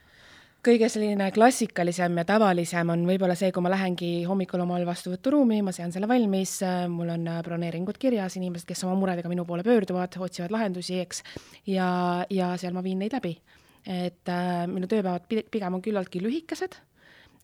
kõige 0.64 0.90
selline 0.92 1.30
klassikalisem 1.32 2.18
ja 2.20 2.24
tavalisem 2.28 2.92
on 2.92 3.06
võib-olla 3.08 3.36
see, 3.38 3.48
kui 3.54 3.64
ma 3.64 3.72
lähengi 3.72 4.10
hommikul 4.28 4.60
omal 4.60 4.84
vastuvõturuumi, 4.88 5.62
ma 5.64 5.72
sean 5.72 5.92
selle 5.94 6.08
valmis, 6.10 6.58
mul 6.92 7.14
on 7.14 7.24
broneeringud 7.46 7.96
kirjas, 8.00 8.36
inimesed, 8.36 8.68
kes 8.68 8.84
oma 8.84 8.98
muredega 9.00 9.32
minu 9.32 9.46
poole 9.48 9.64
pöörduvad, 9.64 10.18
otsivad 10.20 10.52
lahendusi, 10.52 10.98
eks, 11.00 11.24
ja, 11.70 11.88
ja 12.28 12.52
seal 12.60 12.76
ma 12.76 12.84
viin 12.84 13.00
neid 13.00 13.16
läbi. 13.16 13.38
et 13.80 14.28
äh, 14.28 14.66
minu 14.68 14.84
tööpäevad 14.84 15.24
pigem 15.24 15.74
on 15.74 15.80
küllaltki 15.80 16.20
lühikesed 16.20 16.74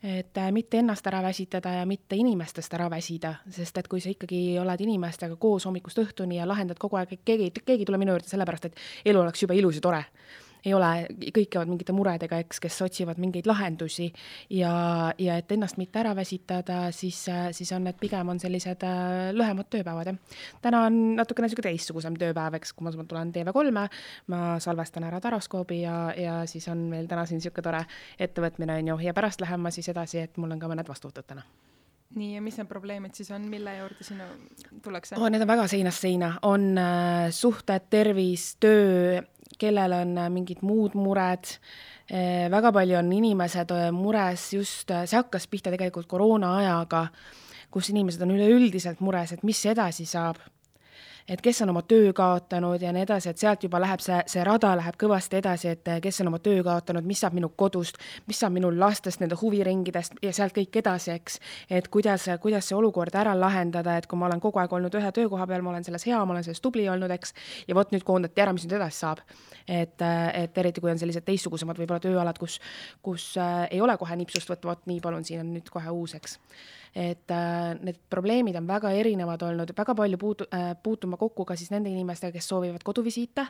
et 0.02 0.38
äh, 0.38 0.50
mitte 0.52 0.78
ennast 0.78 1.06
ära 1.06 1.22
väsitada 1.24 1.72
ja 1.78 1.86
mitte 1.86 2.16
inimestest 2.16 2.74
ära 2.74 2.88
väsida, 2.90 3.34
sest 3.50 3.78
et 3.78 3.88
kui 3.88 4.00
sa 4.00 4.10
ikkagi 4.12 4.58
oled 4.60 4.82
inimestega 4.84 5.36
koos 5.40 5.66
hommikust 5.66 6.02
õhtuni 6.02 6.40
ja 6.40 6.48
lahendad 6.48 6.78
kogu 6.78 7.00
aeg, 7.00 7.16
keegi, 7.24 7.50
keegi 7.62 7.82
ei 7.82 7.88
tule 7.88 8.00
minu 8.00 8.16
juurde 8.16 8.28
sellepärast, 8.28 8.68
et 8.70 9.08
elu 9.12 9.22
oleks 9.22 9.42
jube 9.42 9.56
ilus 9.56 9.80
ja 9.80 9.86
tore 9.88 10.04
ei 10.66 10.74
ole, 10.74 10.90
kõik 11.34 11.50
käivad 11.54 11.70
mingite 11.70 11.94
muredega, 11.96 12.40
eks, 12.42 12.60
kes 12.62 12.78
otsivad 12.86 13.20
mingeid 13.22 13.46
lahendusi 13.48 14.08
ja, 14.52 14.72
ja 15.18 15.36
et 15.40 15.52
ennast 15.54 15.78
mitte 15.80 16.00
ära 16.02 16.14
väsitada, 16.18 16.86
siis, 16.96 17.22
siis 17.56 17.72
on 17.76 17.86
need 17.86 18.00
pigem 18.00 18.32
on 18.32 18.40
sellised 18.42 18.82
äh, 18.86 19.30
lühemad 19.36 19.70
tööpäevad, 19.72 20.10
jah. 20.10 20.40
täna 20.64 20.82
on 20.88 20.98
natukene 21.20 21.46
niisugune 21.46 21.70
teistsugusem 21.70 22.18
tööpäev, 22.20 22.58
eks, 22.58 22.74
kui 22.76 22.88
ma 22.88 22.94
tulen 22.98 23.32
TV3-e, 23.34 23.86
ma 24.32 24.42
salvestan 24.62 25.06
ära 25.06 25.22
taroskoobi 25.22 25.80
ja, 25.84 25.96
ja 26.18 26.40
siis 26.50 26.66
on 26.72 26.88
meil 26.90 27.06
täna 27.10 27.26
siin 27.28 27.40
niisugune 27.40 27.66
tore 27.66 27.84
ettevõtmine, 28.26 28.80
on 28.82 28.92
ju, 28.92 28.98
ja 29.06 29.14
pärast 29.16 29.44
lähen 29.44 29.62
ma 29.62 29.74
siis 29.74 29.88
edasi, 29.94 30.24
et 30.26 30.36
mul 30.40 30.56
on 30.56 30.62
ka 30.62 30.70
mõned 30.72 30.90
vastuvõtud 30.90 31.30
täna. 31.30 31.46
Nii, 32.16 32.36
ja 32.36 32.40
mis 32.42 32.56
need 32.56 32.68
probleemid 32.70 33.16
siis 33.18 33.28
on, 33.34 33.48
mille 33.50 33.72
juurde 33.76 34.04
sinna 34.06 34.28
tullakse 34.82 35.18
oh,? 35.18 35.26
Need 35.30 35.42
on 35.42 35.50
väga 35.50 35.66
seinast 35.68 36.04
seina, 36.04 36.30
on 36.46 36.70
äh, 36.78 37.26
suhted, 37.34 37.88
tervis, 37.92 38.54
töö, 38.62 39.18
kellel 39.58 39.94
on 39.96 40.16
äh, 40.18 40.30
mingid 40.32 40.62
muud 40.66 40.96
mured, 40.98 41.56
äh, 42.10 42.46
väga 42.52 42.72
palju 42.74 42.98
on 42.98 43.12
inimesed 43.12 43.72
äh, 43.74 43.88
mures 43.94 44.50
just, 44.56 44.90
see 44.90 45.16
hakkas 45.16 45.48
pihta 45.50 45.72
tegelikult 45.74 46.08
koroona 46.10 46.56
ajaga, 46.60 47.06
kus 47.70 47.90
inimesed 47.92 48.22
on 48.26 48.34
üleüldiselt 48.36 49.02
mures, 49.04 49.36
et 49.36 49.46
mis 49.46 49.62
edasi 49.68 50.06
saab 50.08 50.40
et 51.28 51.40
kes 51.42 51.62
on 51.62 51.70
oma 51.70 51.82
töö 51.82 52.12
kaotanud 52.16 52.82
ja 52.82 52.92
nii 52.94 53.02
edasi, 53.06 53.30
et 53.30 53.40
sealt 53.40 53.62
juba 53.66 53.80
läheb 53.82 54.02
see, 54.02 54.18
see 54.30 54.44
rada 54.46 54.72
läheb 54.78 54.98
kõvasti 55.00 55.40
edasi, 55.40 55.72
et 55.74 55.90
kes 56.02 56.20
on 56.22 56.30
oma 56.30 56.38
töö 56.42 56.62
kaotanud, 56.66 57.06
mis 57.06 57.20
saab 57.22 57.36
minu 57.36 57.50
kodust, 57.58 57.98
mis 58.26 58.38
saab 58.40 58.54
minu 58.54 58.70
lastest, 58.78 59.20
nende 59.22 59.38
huviringidest 59.40 60.20
ja 60.22 60.32
sealt 60.36 60.54
kõik 60.56 60.80
edasi, 60.82 61.12
eks. 61.16 61.40
et 61.70 61.88
kuidas, 61.92 62.28
kuidas 62.42 62.70
see 62.70 62.78
olukord 62.78 63.14
ära 63.18 63.34
lahendada, 63.38 63.96
et 63.98 64.06
kui 64.06 64.18
ma 64.18 64.30
olen 64.30 64.42
kogu 64.42 64.62
aeg 64.62 64.72
olnud 64.78 64.94
ühe 64.94 65.12
töökoha 65.18 65.48
peal, 65.50 65.66
ma 65.66 65.74
olen 65.74 65.86
selles 65.86 66.06
hea, 66.06 66.22
ma 66.24 66.36
olen 66.36 66.46
selles 66.46 66.62
tubli 66.62 66.86
olnud, 66.88 67.10
eks, 67.18 67.34
ja 67.68 67.74
vot 67.78 67.92
nüüd 67.94 68.06
koondati 68.06 68.46
ära, 68.46 68.54
mis 68.56 68.66
nüüd 68.66 68.78
edasi 68.78 69.04
saab. 69.04 69.24
et, 69.66 70.02
et 70.34 70.58
eriti, 70.58 70.80
kui 70.80 70.92
on 70.92 70.98
sellised 70.98 71.24
teistsugusemad 71.26 71.78
võib-olla 71.80 71.98
tööalad, 72.00 72.38
kus, 72.38 72.60
kus 73.02 73.32
äh, 73.42 73.66
ei 73.74 73.80
ole 73.82 73.96
kohe 73.98 74.14
nipsust 74.16 74.50
võtta, 74.50 74.68
vot 74.68 74.84
nii, 74.86 75.00
palun, 75.02 75.24
siin 75.26 75.42
on 75.42 75.50
nüüd 75.56 75.66
kohe 75.74 75.90
uus, 75.90 76.14
eks 76.14 76.38
et 76.96 77.30
äh, 77.30 77.76
need 77.84 77.98
probleemid 78.10 78.56
on 78.56 78.66
väga 78.68 78.90
erinevad 78.96 79.42
olnud, 79.44 79.72
väga 79.76 79.94
palju 79.94 80.16
puutu- 80.16 80.46
äh,, 80.54 80.70
puutun 80.82 81.10
ma 81.12 81.18
kokku 81.20 81.44
ka 81.44 81.56
siis 81.56 81.70
nende 81.70 81.90
inimestega, 81.92 82.32
kes 82.32 82.48
soovivad 82.48 82.84
koduvisiite, 82.84 83.44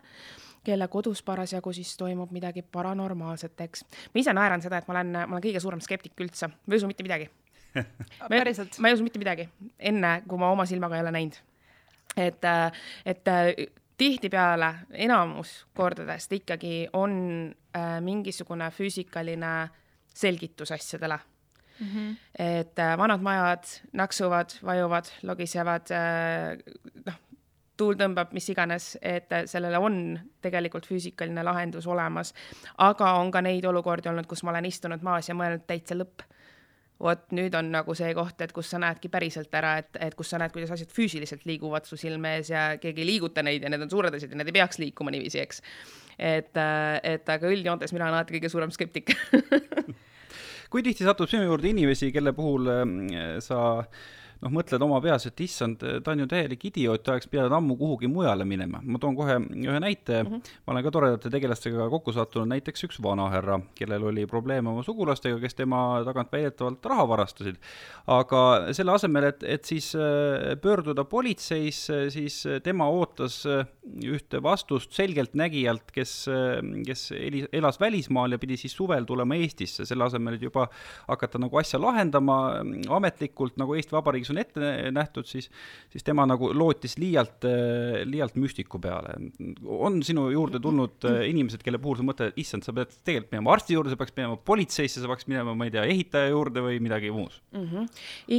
kelle 0.67 0.89
kodus 0.91 1.23
parasjagu 1.23 1.73
siis 1.73 1.93
toimub 1.97 2.33
midagi 2.35 2.63
paranormaalset, 2.63 3.61
eks. 3.69 3.85
ma 4.15 4.23
ise 4.23 4.35
naeran 4.35 4.65
seda, 4.65 4.81
et 4.83 4.89
ma 4.89 4.97
olen, 4.99 5.13
ma 5.15 5.37
olen 5.37 5.45
kõige 5.45 5.63
suurem 5.63 5.83
skeptik 5.85 6.19
üldse, 6.27 6.49
ma 6.51 6.75
ei 6.75 6.83
usu 6.83 6.91
mitte 6.91 7.07
midagi 7.07 7.31
päriselt? 8.33 8.81
ma 8.83 8.91
ei 8.91 8.99
usu 8.99 9.07
mitte 9.07 9.23
midagi, 9.23 9.47
enne 9.79 10.17
kui 10.27 10.43
ma 10.43 10.51
oma 10.51 10.67
silmaga 10.67 10.99
ei 10.99 11.07
ole 11.07 11.15
näinud. 11.15 11.39
et, 12.17 12.51
äh, 12.51 12.83
et 13.07 13.31
tihtipeale 13.97 14.75
enamus 15.07 15.55
kordadest 15.75 16.33
ikkagi 16.33 16.89
on 16.93 17.15
äh, 17.77 18.01
mingisugune 18.03 18.73
füüsikaline 18.75 19.55
selgitus 20.17 20.73
asjadele 20.73 21.21
mm. 21.81 21.87
-hmm. 21.87 22.17
et 22.39 22.79
äh, 22.79 22.99
vanad 22.99 23.21
majad 23.21 23.65
naksuvad, 23.93 24.59
vajuvad, 24.65 25.13
logisevad 25.23 25.91
äh,, 25.91 26.59
noh, 27.07 27.21
tuul 27.77 27.95
tõmbab, 27.95 28.33
mis 28.33 28.49
iganes, 28.49 28.99
et 29.03 29.29
sellele 29.47 29.79
on 29.79 30.19
tegelikult 30.43 30.87
füüsikaline 30.87 31.45
lahendus 31.45 31.87
olemas. 31.87 32.35
aga 32.79 33.13
on 33.13 33.31
ka 33.31 33.41
neid 33.41 33.65
olukordi 33.65 34.09
olnud, 34.09 34.27
kus 34.27 34.43
ma 34.43 34.51
olen 34.51 34.65
istunud 34.65 35.03
maas 35.03 35.29
ja 35.29 35.35
mõelnud 35.35 35.67
täitsa 35.67 35.95
lõpp 35.95 36.25
vot 37.03 37.33
nüüd 37.37 37.55
on 37.59 37.69
nagu 37.75 37.95
see 37.97 38.13
koht, 38.17 38.41
et 38.41 38.53
kus 38.57 38.71
sa 38.73 38.81
näedki 38.81 39.11
päriselt 39.13 39.53
ära, 39.55 39.77
et, 39.83 39.99
et 40.01 40.15
kus 40.17 40.31
sa 40.33 40.41
näed, 40.41 40.53
kuidas 40.55 40.73
asjad 40.73 40.93
füüsiliselt 40.97 41.45
liiguvad 41.49 41.85
su 41.89 41.99
silme 42.01 42.37
ees 42.39 42.51
ja 42.51 42.67
keegi 42.81 43.05
ei 43.05 43.11
liiguta 43.11 43.45
neid 43.45 43.67
ja 43.67 43.73
need 43.73 43.85
on 43.85 43.93
suured 43.93 44.17
asjad 44.17 44.33
ja 44.33 44.41
need 44.41 44.53
ei 44.53 44.57
peaks 44.57 44.81
liikuma 44.81 45.13
niiviisi, 45.13 45.43
eks. 45.43 45.63
et, 46.17 46.57
et 46.57 47.35
aga 47.37 47.53
üldjoontes 47.53 47.93
mina 47.93 48.09
olen 48.09 48.17
alati 48.17 48.39
kõige 48.39 48.53
suurem 48.53 48.73
skeptik 48.73 49.13
kui 50.71 50.85
tihti 50.87 51.07
satub 51.07 51.31
sinu 51.31 51.47
juurde 51.49 51.71
inimesi, 51.71 52.13
kelle 52.15 52.33
puhul 52.37 52.71
äh, 52.73 53.39
sa 53.45 53.61
noh, 54.43 54.53
mõtled 54.53 54.83
oma 54.85 55.01
peas, 55.05 55.27
et 55.29 55.41
issand, 55.45 55.83
ta 56.05 56.13
on 56.13 56.23
ju 56.23 56.29
täielik 56.31 56.67
idioot, 56.71 57.03
ta 57.05 57.15
oleks 57.15 57.29
pidanud 57.31 57.55
ammu 57.57 57.77
kuhugi 57.81 58.11
mujale 58.11 58.47
minema. 58.49 58.81
ma 58.83 59.01
toon 59.03 59.17
kohe 59.17 59.39
ühe 59.41 59.79
näite 59.83 60.23
mm, 60.23 60.29
-hmm. 60.31 60.55
ma 60.67 60.75
olen 60.75 60.85
ka 60.85 60.93
toredate 60.95 61.31
tegelastega 61.33 61.89
kokku 61.91 62.13
sattunud, 62.13 62.49
näiteks 62.53 62.85
üks 62.89 63.01
vanahärra, 63.03 63.61
kellel 63.75 64.05
oli 64.11 64.27
probleeme 64.27 64.71
oma 64.71 64.83
sugulastega, 64.83 65.39
kes 65.41 65.55
tema 65.55 66.03
tagant 66.05 66.33
väidetavalt 66.33 66.85
raha 66.87 67.09
varastasid. 67.09 67.57
aga 68.07 68.73
selle 68.73 68.93
asemel, 68.93 69.31
et, 69.33 69.43
et 69.43 69.65
siis 69.65 69.95
äh, 69.95 70.57
pöörduda 70.63 71.05
politseisse, 71.05 72.11
siis 72.11 72.43
tema 72.63 72.89
ootas 72.89 73.45
äh, 73.47 73.67
ühte 74.05 74.43
vastust 74.43 74.93
selgeltnägijalt, 74.93 75.91
kes, 75.93 76.29
äh, 76.29 76.61
kes 76.87 77.11
eli, 77.13 77.47
elas 77.53 77.81
välismaal 77.81 78.33
ja 78.33 78.39
pidi 78.39 78.57
siis 78.57 78.77
suvel 78.77 79.05
tulema 79.05 79.35
Eestisse, 79.35 79.87
selle 79.87 80.05
asemel, 80.05 80.35
et 80.35 80.43
juba 80.43 80.69
hakata 81.09 81.39
nagu 81.39 81.59
asja 81.59 81.81
lahendama 81.81 82.37
ametlikult, 82.97 83.57
nagu 83.61 83.75
Eesti 83.75 83.97
Vabariigis 83.97 84.26
riigis 84.27 84.33
on 84.33 84.39
ette 84.39 84.91
nähtud, 84.95 85.27
siis, 85.27 85.49
siis 85.93 86.05
tema 86.05 86.27
nagu 86.27 86.51
lootis 86.55 86.97
liialt, 86.99 87.45
liialt 88.05 88.37
müstiku 88.37 88.81
peale. 88.83 89.15
on 89.67 90.03
sinu 90.03 90.29
juurde 90.31 90.61
tulnud 90.61 91.05
äh, 91.05 91.29
inimesed, 91.31 91.63
kelle 91.63 91.79
puhul 91.79 92.01
sa 92.01 92.07
mõtled, 92.07 92.37
issand, 92.37 92.65
sa 92.65 92.73
pead 92.73 92.93
tegelikult 93.05 93.33
minema 93.33 93.55
arsti 93.55 93.77
juurde, 93.77 93.93
sa 93.93 94.01
peaks 94.01 94.17
minema 94.17 94.37
politseisse, 94.37 95.01
sa 95.01 95.11
peaks 95.11 95.27
minema, 95.27 95.55
ma 95.55 95.69
ei 95.69 95.75
tea, 95.75 95.85
ehitaja 95.85 96.33
juurde 96.33 96.65
või 96.65 96.81
midagi 96.83 97.11
muus 97.15 97.41
mm? 97.53 97.67
-hmm. 97.71 97.89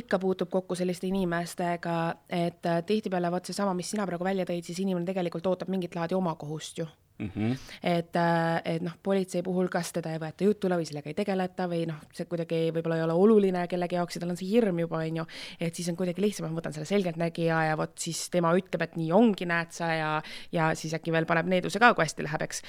ikka 0.02 0.20
puutub 0.20 0.50
kokku 0.50 0.76
selliste 0.76 1.08
inimestega, 1.08 1.98
et 2.30 2.66
äh, 2.66 2.84
tihtipeale 2.86 3.32
vot 3.32 3.46
seesama, 3.46 3.74
mis 3.78 3.92
sina 3.92 4.08
praegu 4.08 4.28
välja 4.28 4.46
tõid, 4.46 4.66
siis 4.66 4.80
inimene 4.84 5.06
tegelikult 5.06 5.48
ootab 5.48 5.70
mingit 5.70 5.96
laadi 5.96 6.18
omakohust 6.18 6.84
ju 6.84 6.88
Mm 7.20 7.32
-hmm. 7.36 7.58
et, 7.84 8.16
äh, 8.16 8.62
et 8.76 8.82
noh, 8.82 8.94
politsei 9.04 9.42
puhul, 9.42 9.68
kas 9.74 9.90
teda 9.94 10.12
ei 10.14 10.20
võeta 10.22 10.44
jutule 10.44 10.78
või 10.78 10.86
sellega 10.86 11.10
ei 11.10 11.16
tegeleta 11.18 11.66
või 11.68 11.88
noh, 11.90 11.98
see 12.14 12.26
kuidagi 12.30 12.60
võib-olla 12.76 12.98
ei 13.00 13.02
ole 13.02 13.14
oluline 13.14 13.68
kellegi 13.68 13.96
jaoks 13.96 14.16
ja 14.16 14.22
tal 14.22 14.30
on 14.30 14.38
see 14.38 14.50
hirm 14.52 14.80
juba, 14.80 14.98
on 14.98 15.18
ju, 15.18 15.26
et 15.60 15.76
siis 15.76 15.90
on 15.90 15.96
kuidagi 15.96 16.22
lihtsam, 16.22 16.46
ma 16.46 16.62
võtan 16.62 16.74
selle 16.74 16.86
selgeltnägija 16.86 17.64
ja 17.70 17.78
vot 17.78 17.98
siis 17.98 18.30
tema 18.30 18.54
ütleb, 18.54 18.82
et 18.82 18.96
nii 18.96 19.12
ongi, 19.12 19.46
näed 19.50 19.72
sa, 19.72 19.88
ja, 19.94 20.12
ja 20.52 20.76
siis 20.76 20.94
äkki 20.94 21.12
veel 21.12 21.26
paneb 21.26 21.50
needuse 21.50 21.80
ka, 21.80 21.94
kui 21.94 22.06
hästi 22.06 22.24
läheb, 22.24 22.42
eks. 22.42 22.62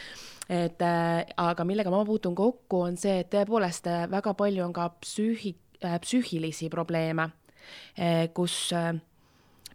et 0.49 0.83
äh, 0.83 1.27
aga 1.37 1.65
millega 1.65 1.91
ma 1.91 2.05
puutun 2.05 2.35
kokku, 2.35 2.81
on 2.81 2.97
see, 2.97 3.19
et 3.21 3.31
tõepoolest 3.35 3.87
äh, 3.87 4.11
väga 4.11 4.33
palju 4.35 4.65
on 4.65 4.73
ka 4.73 4.95
psüühi- 5.05 5.59
äh,, 5.85 6.01
psüühilisi 6.01 6.71
probleeme 6.71 7.29
äh,, 7.99 8.33
kus 8.33 8.73
äh, 8.73 8.95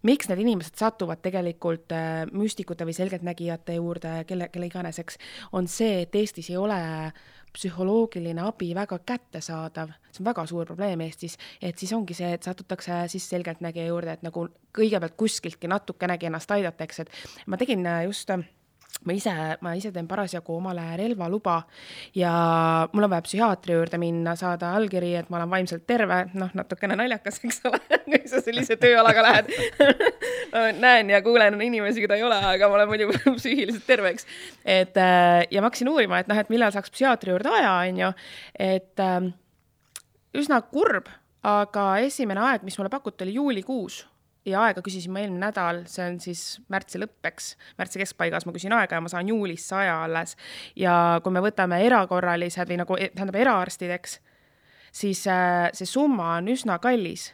miks 0.07 0.29
need 0.29 0.41
inimesed 0.43 0.79
satuvad 0.79 1.21
tegelikult 1.23 1.93
äh, 1.95 2.23
müstikute 2.31 2.87
või 2.87 2.95
selgeltnägijate 2.97 3.77
juurde, 3.77 4.15
kelle, 4.29 4.49
kelle 4.53 4.69
iganes, 4.69 4.99
eks, 5.03 5.19
on 5.55 5.69
see, 5.71 6.03
et 6.03 6.15
Eestis 6.19 6.51
ei 6.51 6.59
ole 6.59 6.79
psühholoogiline 7.53 8.41
abi 8.41 8.71
väga 8.75 8.97
kättesaadav, 9.05 9.93
see 10.09 10.23
on 10.23 10.29
väga 10.31 10.45
suur 10.49 10.65
probleem 10.69 11.03
Eestis, 11.05 11.37
et 11.61 11.77
siis 11.79 11.93
ongi 11.93 12.17
see, 12.17 12.31
et 12.33 12.43
satutakse 12.43 13.03
siis 13.13 13.27
selgeltnägija 13.29 13.91
juurde, 13.91 14.17
et 14.17 14.25
nagu 14.25 14.47
kõigepealt 14.73 15.15
kuskiltki 15.19 15.69
natukenegi 15.69 16.31
ennast 16.31 16.51
aidata, 16.51 16.87
eks, 16.87 17.03
et 17.05 17.47
ma 17.47 17.59
tegin 17.61 17.85
just 18.07 18.33
äh, 18.33 18.43
ma 19.05 19.15
ise, 19.15 19.33
ma 19.61 19.73
ise 19.77 19.91
teen 19.93 20.07
parasjagu 20.07 20.55
omale 20.57 20.85
relvaluba 20.99 21.57
ja 22.17 22.33
mul 22.93 23.07
on 23.07 23.11
vaja 23.11 23.25
psühhiaatri 23.25 23.75
juurde 23.75 23.99
minna, 24.01 24.35
saada 24.39 24.73
allkiri, 24.77 25.13
et 25.19 25.31
ma 25.31 25.39
olen 25.39 25.51
vaimselt 25.51 25.85
terve, 25.89 26.19
noh, 26.39 26.51
natukene 26.57 26.97
naljakas, 26.99 27.39
eks 27.43 27.61
ole 27.69 27.81
kui 28.07 28.21
sa 28.29 28.41
sellise 28.43 28.77
tööalaga 28.81 29.25
lähed. 29.25 29.51
Näen 30.79 31.09
ja 31.13 31.21
kuulen 31.25 31.59
inimesi, 31.61 32.03
keda 32.03 32.17
ei 32.19 32.25
ole, 32.25 32.37
aga 32.53 32.69
ma 32.69 32.79
olen 32.79 32.91
muidu 32.91 33.09
psüühiliselt 33.39 33.87
terve, 33.89 34.13
eks. 34.15 34.29
et 34.63 34.97
äh, 35.01 35.43
ja 35.51 35.61
ma 35.61 35.69
hakkasin 35.69 35.91
uurima, 35.91 36.21
et 36.21 36.31
noh, 36.31 36.39
et 36.39 36.53
millal 36.53 36.73
saaks 36.75 36.93
psühhiaatri 36.93 37.33
juurde 37.33 37.51
aja, 37.57 37.75
on 37.83 38.01
ju, 38.05 38.13
et 38.71 39.03
äh, 39.03 39.19
üsna 40.39 40.61
kurb, 40.69 41.11
aga 41.43 41.87
esimene 42.05 42.43
aeg, 42.47 42.63
mis 42.63 42.79
mulle 42.79 42.91
pakuti, 42.93 43.25
oli 43.25 43.35
juulikuus 43.35 44.03
ja 44.45 44.63
aega 44.67 44.83
küsisin 44.85 45.13
ma 45.13 45.23
eelmine 45.23 45.45
nädal, 45.45 45.83
see 45.89 46.05
on 46.07 46.19
siis 46.23 46.43
märtsi 46.73 47.01
lõppeks, 47.01 47.53
märtsi 47.79 48.01
keskpaigas 48.01 48.47
ma 48.47 48.55
küsin 48.55 48.75
aega 48.75 48.97
ja 48.99 49.03
ma 49.03 49.11
saan 49.11 49.29
juulisse 49.31 49.75
aja 49.79 50.01
alles. 50.05 50.35
ja 50.75 51.19
kui 51.23 51.33
me 51.33 51.43
võtame 51.43 51.79
erakorralised 51.85 52.69
või 52.69 52.81
nagu, 52.81 52.97
tähendab 53.15 53.39
eraarstideks, 53.39 54.19
siis 54.91 55.23
äh, 55.31 55.69
see 55.73 55.89
summa 55.89 56.35
on 56.37 56.51
üsna 56.53 56.79
kallis 56.83 57.31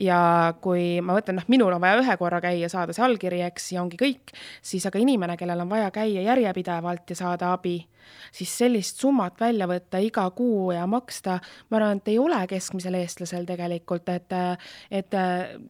ja 0.00 0.54
kui 0.62 1.00
ma 1.04 1.16
mõtlen, 1.16 1.38
noh, 1.40 1.48
minul 1.52 1.72
on 1.74 1.82
vaja 1.82 2.00
ühe 2.02 2.16
korra 2.20 2.40
käia, 2.44 2.68
saada 2.72 2.94
see 2.96 3.04
allkiri, 3.06 3.42
eks, 3.48 3.72
ja 3.76 3.82
ongi 3.82 3.98
kõik, 4.00 4.34
siis 4.64 4.86
aga 4.88 5.00
inimene, 5.02 5.36
kellel 5.40 5.64
on 5.64 5.70
vaja 5.72 5.90
käia 5.94 6.24
järjepidevalt 6.28 7.14
ja 7.14 7.18
saada 7.18 7.52
abi, 7.56 7.76
siis 8.34 8.52
sellist 8.62 9.02
summat 9.02 9.40
välja 9.40 9.68
võtta 9.70 10.00
iga 10.02 10.28
kuu 10.36 10.72
ja 10.74 10.86
maksta, 10.90 11.38
ma 11.70 11.80
arvan, 11.80 12.02
et 12.02 12.12
ei 12.12 12.18
ole 12.22 12.40
keskmisel 12.50 12.98
eestlasel 13.00 13.46
tegelikult, 13.48 14.08
et, 14.12 14.34
et 14.90 15.20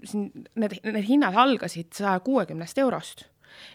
siin 0.09 0.31
need, 0.55 0.79
need 0.89 1.05
hinnad 1.09 1.37
algasid 1.37 1.93
saja 1.97 2.19
kuuekümnest 2.25 2.79
eurost 2.83 3.29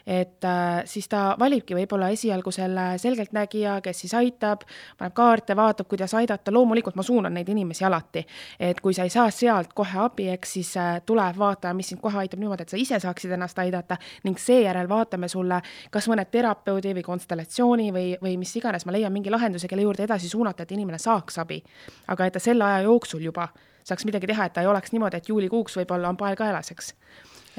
et 0.06 0.44
äh, 0.44 0.82
siis 0.84 1.08
ta 1.08 1.34
valibki 1.38 1.76
võib-olla 1.76 2.08
esialgu 2.14 2.52
selle 2.54 2.86
selgeltnägija, 2.98 3.78
kes 3.84 4.04
siis 4.04 4.14
aitab, 4.14 4.64
paneb 4.98 5.14
kaarte, 5.14 5.56
vaatab, 5.56 5.88
kuidas 5.88 6.14
aidata, 6.14 6.52
loomulikult 6.54 6.96
ma 6.96 7.02
suunan 7.02 7.34
neid 7.34 7.48
inimesi 7.48 7.84
alati. 7.84 8.24
et 8.60 8.80
kui 8.80 8.94
sa 8.94 9.02
ei 9.02 9.10
saa 9.10 9.30
sealt 9.30 9.72
kohe 9.74 9.98
abi, 9.98 10.28
eks 10.34 10.52
siis 10.58 10.76
äh, 10.76 11.00
tule 11.06 11.28
vaata, 11.38 11.74
mis 11.74 11.88
sind 11.88 12.00
kohe 12.00 12.18
aitab 12.18 12.40
niimoodi, 12.40 12.62
et 12.62 12.68
sa 12.68 12.76
ise 12.76 13.00
saaksid 13.00 13.32
ennast 13.36 13.58
aidata 13.58 13.98
ning 14.24 14.38
seejärel 14.38 14.88
vaatame 14.88 15.28
sulle 15.28 15.60
kas 15.90 16.08
mõne 16.08 16.24
terapeudi 16.24 16.94
või 16.98 17.06
konstellatsiooni 17.06 17.92
või, 17.92 18.10
või 18.22 18.36
mis 18.38 18.56
iganes, 18.56 18.86
ma 18.86 18.92
leian 18.92 19.12
mingi 19.12 19.30
lahenduse, 19.30 19.68
kelle 19.68 19.82
juurde 19.82 20.04
edasi 20.04 20.28
suunata, 20.28 20.62
et 20.62 20.72
inimene 20.72 20.98
saaks 20.98 21.38
abi. 21.38 21.62
aga 22.08 22.26
et 22.26 22.32
ta 22.32 22.42
selle 22.42 22.64
aja 22.64 22.84
jooksul 22.88 23.20
juba 23.24 23.48
saaks 23.88 24.04
midagi 24.04 24.28
teha, 24.28 24.48
et 24.48 24.52
ta 24.52 24.64
ei 24.64 24.70
oleks 24.70 24.92
niimoodi, 24.92 25.16
et 25.16 25.28
juulikuuks 25.28 25.78
võib-olla 25.80 26.12
on 26.12 26.16
pael 26.20 26.36
kaelas, 26.36 26.72
eks 26.74 26.92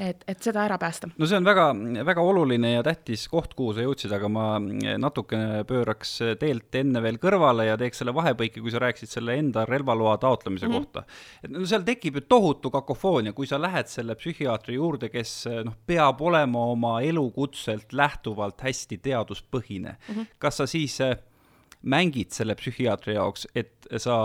et, 0.00 0.24
et 0.28 0.42
seda 0.42 0.64
ära 0.64 0.78
päästa. 0.80 1.10
no 1.18 1.28
see 1.28 1.38
on 1.38 1.46
väga, 1.46 1.66
väga 2.06 2.24
oluline 2.24 2.72
ja 2.72 2.84
tähtis 2.86 3.26
koht, 3.30 3.54
kuhu 3.58 3.74
sa 3.76 3.84
jõudsid, 3.84 4.12
aga 4.16 4.30
ma 4.32 4.46
natukene 4.60 5.64
pööraks 5.68 6.16
teelt 6.40 6.80
enne 6.80 7.02
veel 7.04 7.20
kõrvale 7.22 7.68
ja 7.68 7.78
teeks 7.80 8.02
selle 8.02 8.14
vahepõike, 8.16 8.62
kui 8.62 8.72
sa 8.72 8.82
rääkisid 8.82 9.12
selle 9.12 9.36
enda 9.40 9.66
relvaloa 9.68 10.16
taotlemise 10.22 10.68
mm 10.68 10.72
-hmm. 10.72 10.78
kohta. 10.78 11.04
et 11.44 11.50
no 11.50 11.66
seal 11.66 11.84
tekib 11.86 12.20
ju 12.20 12.26
tohutu 12.28 12.70
kakofoonia, 12.70 13.32
kui 13.32 13.46
sa 13.46 13.60
lähed 13.60 13.86
selle 13.86 14.14
psühhiaatri 14.14 14.74
juurde, 14.74 15.08
kes 15.08 15.48
noh, 15.64 15.76
peab 15.86 16.20
olema 16.20 16.64
oma 16.74 17.00
elukutselt 17.00 17.92
lähtuvalt 17.92 18.60
hästi 18.60 18.98
teaduspõhine 18.98 19.96
mm. 19.96 20.14
-hmm. 20.14 20.26
kas 20.38 20.56
sa 20.56 20.66
siis 20.66 21.00
mängid 21.82 22.34
selle 22.36 22.54
psühhiaatri 22.58 23.14
jaoks, 23.16 23.46
et 23.56 23.88
sa 24.02 24.16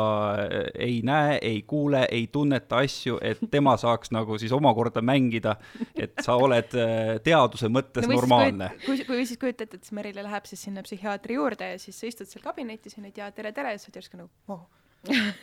äh, 0.43 0.67
ei 0.87 0.99
näe, 1.05 1.37
ei 1.41 1.61
kuule, 1.67 2.03
ei 2.11 2.27
tunneta 2.31 2.81
asju, 2.83 3.17
et 3.23 3.43
tema 3.51 3.77
saaks 3.83 4.11
nagu 4.15 4.39
siis 4.41 4.51
omakorda 4.55 5.03
mängida, 5.05 5.55
et 5.95 6.19
sa 6.25 6.35
oled 6.35 6.75
äh, 6.79 7.15
teaduse 7.23 7.71
mõttes 7.71 8.07
no, 8.07 8.15
normaalne. 8.19 8.73
kui, 8.85 8.99
kui 9.07 9.23
siis 9.23 9.39
kujuta 9.41 9.67
ette, 9.67 9.79
et 9.79 9.87
siis 9.87 9.95
Merile 9.95 10.25
läheb 10.25 10.49
siis 10.49 10.65
sinna 10.67 10.83
psühhiaatri 10.85 11.39
juurde 11.39 11.75
ja 11.75 11.81
siis 11.81 11.99
sa 11.99 12.09
istud 12.11 12.29
seal 12.29 12.43
kabinetis 12.43 12.97
ja 12.97 13.05
nüüd 13.05 13.23
ja 13.23 13.31
tere, 13.35 13.55
tere, 13.55 13.75
ja 13.75 13.79
siis 13.79 13.91
oled 13.91 14.03
järsku 14.03 14.19
nagu 14.19 14.55
oh 14.55 14.65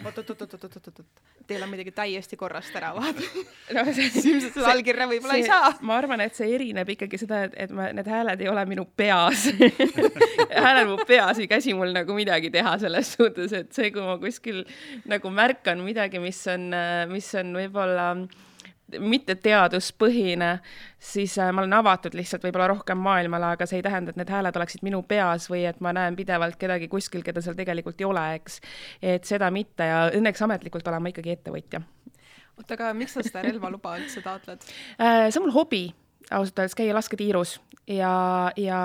oot-oot-oot-oot-oot-oot, 0.08 1.02
teil 1.46 1.64
on 1.64 1.70
midagi 1.72 1.94
täiesti 1.96 2.38
korrast 2.40 2.76
ära, 2.78 2.92
vaata 2.96 3.24
no,. 3.76 3.84
ilmselt 3.86 4.52
seda 4.56 4.70
allkirja 4.72 5.08
võib-olla 5.10 5.38
ei 5.40 5.46
saa. 5.46 5.72
ma 5.86 5.96
arvan, 6.00 6.24
et 6.26 6.38
see 6.38 6.50
erineb 6.56 6.94
ikkagi 6.96 7.20
seda, 7.22 7.44
et, 7.48 7.56
et 7.66 7.74
ma, 7.74 7.90
need 7.96 8.08
hääled 8.12 8.44
ei 8.44 8.52
ole 8.52 8.64
minu 8.70 8.86
peas 8.96 9.48
hääled 10.66 10.88
mu 10.90 10.98
peas 11.08 11.42
ei 11.42 11.50
käsi 11.50 11.76
mul 11.78 11.94
nagu 11.94 12.16
midagi 12.16 12.52
teha 12.54 12.76
selles 12.82 13.14
suhtes, 13.16 13.54
et 13.56 13.74
see, 13.74 13.90
kui 13.94 14.04
ma 14.06 14.18
kuskil 14.22 14.62
nagu 15.10 15.32
märkan 15.34 15.82
midagi, 15.84 16.22
mis 16.22 16.40
on, 16.52 16.70
mis 17.12 17.28
on 17.38 17.54
võib-olla 17.58 18.08
äh, 18.14 18.40
mitte 19.00 19.36
teaduspõhine, 19.40 20.50
siis 20.98 21.36
äh, 21.38 21.52
ma 21.54 21.62
olen 21.62 21.76
avatud 21.78 22.16
lihtsalt 22.18 22.44
võib-olla 22.46 22.68
rohkem 22.72 23.00
maailmale, 23.02 23.52
aga 23.56 23.68
see 23.68 23.80
ei 23.80 23.86
tähenda, 23.86 24.12
et 24.12 24.20
need 24.20 24.32
hääled 24.32 24.58
oleksid 24.60 24.84
minu 24.86 25.02
peas 25.08 25.48
või 25.52 25.64
et 25.68 25.80
ma 25.84 25.94
näen 25.96 26.16
pidevalt 26.18 26.58
kedagi 26.60 26.88
kuskil, 26.92 27.24
keda 27.26 27.42
seal 27.44 27.58
tegelikult 27.58 28.00
ei 28.00 28.08
ole, 28.08 28.26
eks. 28.40 28.60
et 29.14 29.28
seda 29.28 29.50
mitte 29.54 29.88
ja 29.88 30.04
õnneks 30.16 30.44
ametlikult 30.44 30.88
olen 30.88 31.04
ma 31.04 31.12
ikkagi 31.12 31.36
ettevõtja. 31.36 31.82
oota, 32.58 32.74
aga 32.74 32.92
miks 32.96 33.16
sa 33.16 33.26
seda 33.26 33.44
relvaluba 33.46 33.96
üldse 34.00 34.24
taotled? 34.24 34.64
Äh, 34.98 35.28
see 35.30 35.40
on 35.40 35.48
mul 35.48 35.56
hobi 35.56 35.86
ausalt 36.30 36.58
öeldes 36.58 36.76
käia 36.78 36.94
lasketiirus 36.96 37.56
ja, 37.90 38.12
ja 38.56 38.82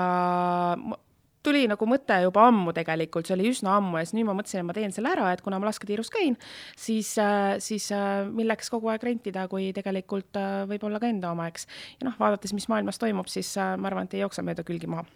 tuli 1.48 1.66
nagu 1.70 1.90
mõte 1.90 2.20
juba 2.24 2.46
ammu 2.52 2.74
tegelikult, 2.76 3.28
see 3.28 3.36
oli 3.38 3.50
üsna 3.52 3.76
ammu 3.80 3.98
ja 3.98 4.06
siis 4.06 4.16
nüüd 4.18 4.28
ma 4.28 4.36
mõtlesin, 4.38 4.62
et 4.62 4.68
ma 4.68 4.76
teen 4.76 4.94
selle 4.94 5.12
ära, 5.16 5.32
et 5.34 5.44
kuna 5.44 5.60
ma 5.60 5.70
lasketiirus 5.70 6.12
käin, 6.14 6.38
siis, 6.76 7.14
siis 7.64 7.90
milleks 8.32 8.70
kogu 8.72 8.92
aeg 8.92 9.08
rentida, 9.10 9.48
kui 9.50 9.70
tegelikult 9.76 10.38
võib-olla 10.70 11.00
ka 11.02 11.10
enda 11.10 11.32
oma, 11.32 11.48
eks. 11.52 11.68
ja 12.00 12.10
noh, 12.10 12.18
vaadates, 12.20 12.54
mis 12.56 12.68
maailmas 12.70 13.00
toimub, 13.00 13.30
siis 13.32 13.56
ma 13.56 13.90
arvan, 13.90 14.08
et 14.08 14.18
ei 14.18 14.26
jookse 14.26 14.44
mööda 14.46 14.66
külgi 14.68 14.90
maha 14.90 15.08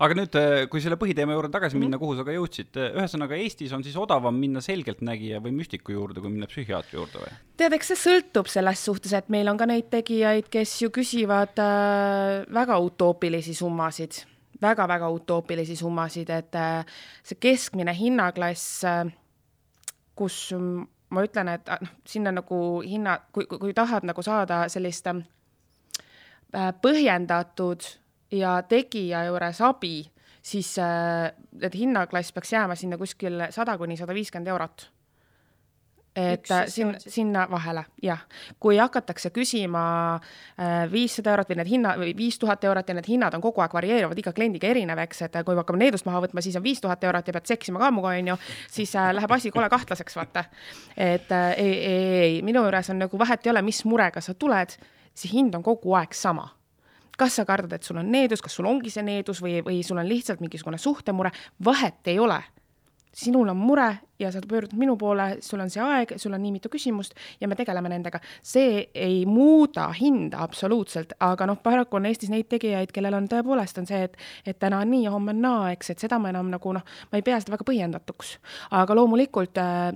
aga 0.00 0.16
nüüd, 0.16 0.36
äh, 0.38 0.62
kui 0.72 0.82
selle 0.82 0.96
põhiteema 1.00 1.34
juurde 1.36 1.52
tagasi 1.52 1.76
minna 1.76 1.96
mm, 1.96 2.00
-hmm. 2.00 2.04
kuhu 2.04 2.16
sa 2.16 2.24
ka 2.24 2.34
jõudsid, 2.34 2.72
äh, 2.80 2.96
ühesõnaga 2.96 3.36
Eestis 3.36 3.72
on 3.76 3.84
siis 3.84 3.96
odavam 4.00 4.34
minna 4.34 4.62
selgeltnägija 4.64 5.42
või 5.44 5.52
müstiku 5.58 5.92
juurde, 5.92 6.20
kui 6.24 6.32
minna 6.32 6.48
psühhiaatri 6.48 6.96
juurde 6.96 7.24
või? 7.24 7.32
tead, 7.60 7.76
eks 7.76 7.92
see 7.92 8.00
sõltub 8.06 8.48
selles 8.48 8.84
suhtes, 8.84 9.12
et 9.16 9.28
meil 9.28 9.48
on 9.52 9.60
ka 9.60 9.68
neid 9.68 9.90
tegijaid, 9.92 10.48
kes 10.52 10.78
ju 10.82 10.90
küsivad 10.94 11.60
äh, 11.60 12.46
väga 12.48 12.80
utoopilisi 12.80 13.54
summasid 13.54 14.24
väga-väga 14.62 15.08
utoopilisi 15.10 15.76
summasid, 15.76 16.30
et 16.30 16.54
äh, 16.54 16.84
see 17.24 17.38
keskmine 17.40 17.94
hinnaklass 17.96 18.84
äh,, 18.84 19.10
kus 20.18 20.52
ma 21.10 21.24
ütlen, 21.26 21.52
et 21.54 21.68
äh, 21.68 21.82
noh, 21.82 21.96
sinna 22.06 22.32
nagu 22.34 22.60
hinna, 22.84 23.18
kui, 23.32 23.46
kui, 23.50 23.58
kui 23.58 23.74
tahad 23.76 24.06
nagu 24.08 24.22
saada 24.22 24.62
sellist 24.72 25.10
äh, 25.10 25.22
põhjendatud 26.82 27.88
ja 28.36 28.60
tegija 28.68 29.24
juures 29.30 29.60
abi, 29.66 30.04
siis 30.42 30.76
et 30.80 31.74
hinnaklass 31.76 32.32
peaks 32.32 32.54
jääma 32.54 32.76
sinna 32.78 32.96
kuskil 32.96 33.42
sada 33.52 33.76
kuni 33.78 33.98
sada 34.00 34.14
viiskümmend 34.16 34.48
eurot. 34.48 34.86
Et 36.16 36.42
Üks, 36.42 36.74
sinna, 36.74 36.98
sinna 36.98 37.44
vahele, 37.50 37.84
jah. 38.02 38.24
kui 38.60 38.78
hakatakse 38.80 39.30
küsima 39.30 39.82
äh, 40.16 40.84
viissada 40.90 41.30
eurot 41.34 41.52
või 41.52 41.58
need 41.60 41.70
hinna, 41.70 41.94
või 42.00 42.14
viis 42.18 42.38
tuhat 42.38 42.64
eurot 42.66 42.88
ja 42.88 42.96
need 42.98 43.08
hinnad 43.08 43.34
on 43.36 43.44
kogu 43.44 43.62
aeg 43.62 43.74
varieeruvad 43.74 44.18
iga 44.18 44.32
kliendiga 44.34 44.70
erinev, 44.70 44.98
eks, 45.06 45.22
et 45.28 45.40
kui 45.46 45.54
me 45.54 45.62
hakkame 45.62 45.84
needust 45.84 46.08
maha 46.08 46.24
võtma, 46.26 46.42
siis 46.42 46.58
on 46.58 46.66
viis 46.66 46.82
tuhat 46.82 47.04
eurot 47.06 47.30
ja 47.30 47.36
pead 47.36 47.50
seksima 47.52 47.82
ka 47.82 47.92
minuga, 47.94 48.14
onju, 48.18 48.38
siis 48.70 48.94
äh, 48.98 49.12
läheb 49.14 49.36
asi 49.36 49.54
kole 49.54 49.70
kahtlaseks, 49.70 50.18
vaata. 50.18 50.44
et 50.96 51.30
äh, 51.32 51.50
ei, 51.56 51.74
ei, 51.74 52.06
ei, 52.20 52.40
minu 52.46 52.64
juures 52.66 52.90
on 52.90 53.04
nagu 53.06 53.18
vahet 53.18 53.46
ei 53.46 53.54
ole, 53.54 53.62
mis 53.62 53.84
murega 53.86 54.22
sa 54.24 54.34
tuled, 54.34 54.74
see 55.14 55.30
hind 55.30 55.54
on 55.54 55.62
kogu 55.66 55.94
aeg 55.98 56.16
sama 56.16 56.50
kas 57.20 57.36
sa 57.36 57.44
kardad, 57.44 57.74
et 57.76 57.84
sul 57.84 57.98
on 58.00 58.08
needus, 58.08 58.40
kas 58.40 58.54
sul 58.56 58.68
ongi 58.70 58.88
see 58.88 59.04
needus 59.04 59.42
või, 59.44 59.58
või 59.64 59.82
sul 59.84 60.00
on 60.00 60.08
lihtsalt 60.08 60.40
mingisugune 60.40 60.78
suhtemure, 60.80 61.28
vahet 61.64 62.08
ei 62.08 62.16
ole. 62.18 62.38
Sinul 63.12 63.48
on 63.48 63.56
mure 63.56 63.98
ja 64.18 64.30
sa 64.32 64.40
pöördud 64.48 64.76
minu 64.78 64.96
poole, 64.96 65.36
sul 65.40 65.60
on 65.60 65.70
see 65.70 65.82
aeg, 65.82 66.14
sul 66.20 66.34
on 66.36 66.42
nii 66.42 66.52
mitu 66.56 66.70
küsimust 66.72 67.16
ja 67.40 67.48
me 67.48 67.56
tegeleme 67.58 67.88
nendega. 67.88 68.20
see 68.42 68.90
ei 68.94 69.24
muuda 69.26 69.88
hinda 70.00 70.42
absoluutselt, 70.44 71.12
aga 71.20 71.46
noh, 71.46 71.58
paraku 71.62 71.96
on 71.96 72.06
Eestis 72.06 72.30
neid 72.30 72.48
tegijaid, 72.48 72.92
kellel 72.92 73.16
on 73.18 73.28
tõepoolest 73.30 73.80
on 73.80 73.88
see, 73.88 74.02
et, 74.04 74.16
et 74.46 74.58
täna 74.58 74.82
on 74.84 74.90
nii 74.90 75.04
ja 75.04 75.14
homme 75.16 75.34
on 75.34 75.42
naa, 75.42 75.72
eks, 75.72 75.90
et 75.90 76.06
seda 76.06 76.18
ma 76.18 76.30
enam 76.30 76.52
nagu 76.52 76.76
noh, 76.76 76.86
ma 77.10 77.18
ei 77.18 77.26
pea 77.26 77.40
seda 77.40 77.56
väga 77.56 77.66
põhjendatuks. 77.66 78.36
aga 78.70 78.94
loomulikult 78.94 79.58
äh, 79.58 79.90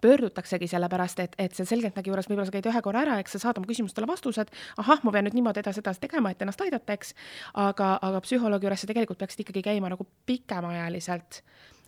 pöördutaksegi 0.00 0.68
sellepärast, 0.68 1.20
et, 1.20 1.36
et 1.38 1.54
see 1.56 1.66
selgeltnägi 1.68 2.10
juures 2.10 2.28
võib-olla 2.28 2.48
sa 2.48 2.54
käid 2.54 2.68
ühe 2.70 2.82
korra 2.84 3.02
ära, 3.06 3.18
eks 3.22 3.36
sa 3.36 3.46
saad 3.46 3.60
oma 3.60 3.68
küsimustele 3.70 4.08
vastused, 4.08 4.52
ahah, 4.82 5.00
ma 5.04 5.12
pean 5.14 5.26
nüüd 5.26 5.38
niimoodi 5.38 5.62
edasi-edasi 5.62 6.02
tegema, 6.04 6.32
et 6.32 6.42
ennast 6.44 6.60
aidata, 6.64 6.96
eks, 6.96 7.14
aga, 7.62 7.94
aga 8.04 8.20
psühholoogi 8.24 8.68
juures 8.68 8.84
sa 8.84 8.90
tegelikult 8.90 9.22
peaksid 9.22 9.46
ikkagi 9.46 9.64
käima 9.70 9.90
nagu 9.92 10.06
pikemaajaliselt, 10.28 11.40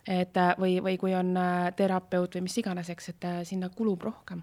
et 0.09 0.37
või, 0.57 0.79
või 0.83 0.97
kui 0.97 1.13
on 1.13 1.35
äh, 1.37 1.69
terapeut 1.77 2.37
või 2.37 2.47
mis 2.47 2.57
iganes, 2.61 2.89
eks, 2.89 3.11
et 3.13 3.25
äh, 3.29 3.41
sinna 3.47 3.69
kulub 3.73 4.07
rohkem 4.09 4.41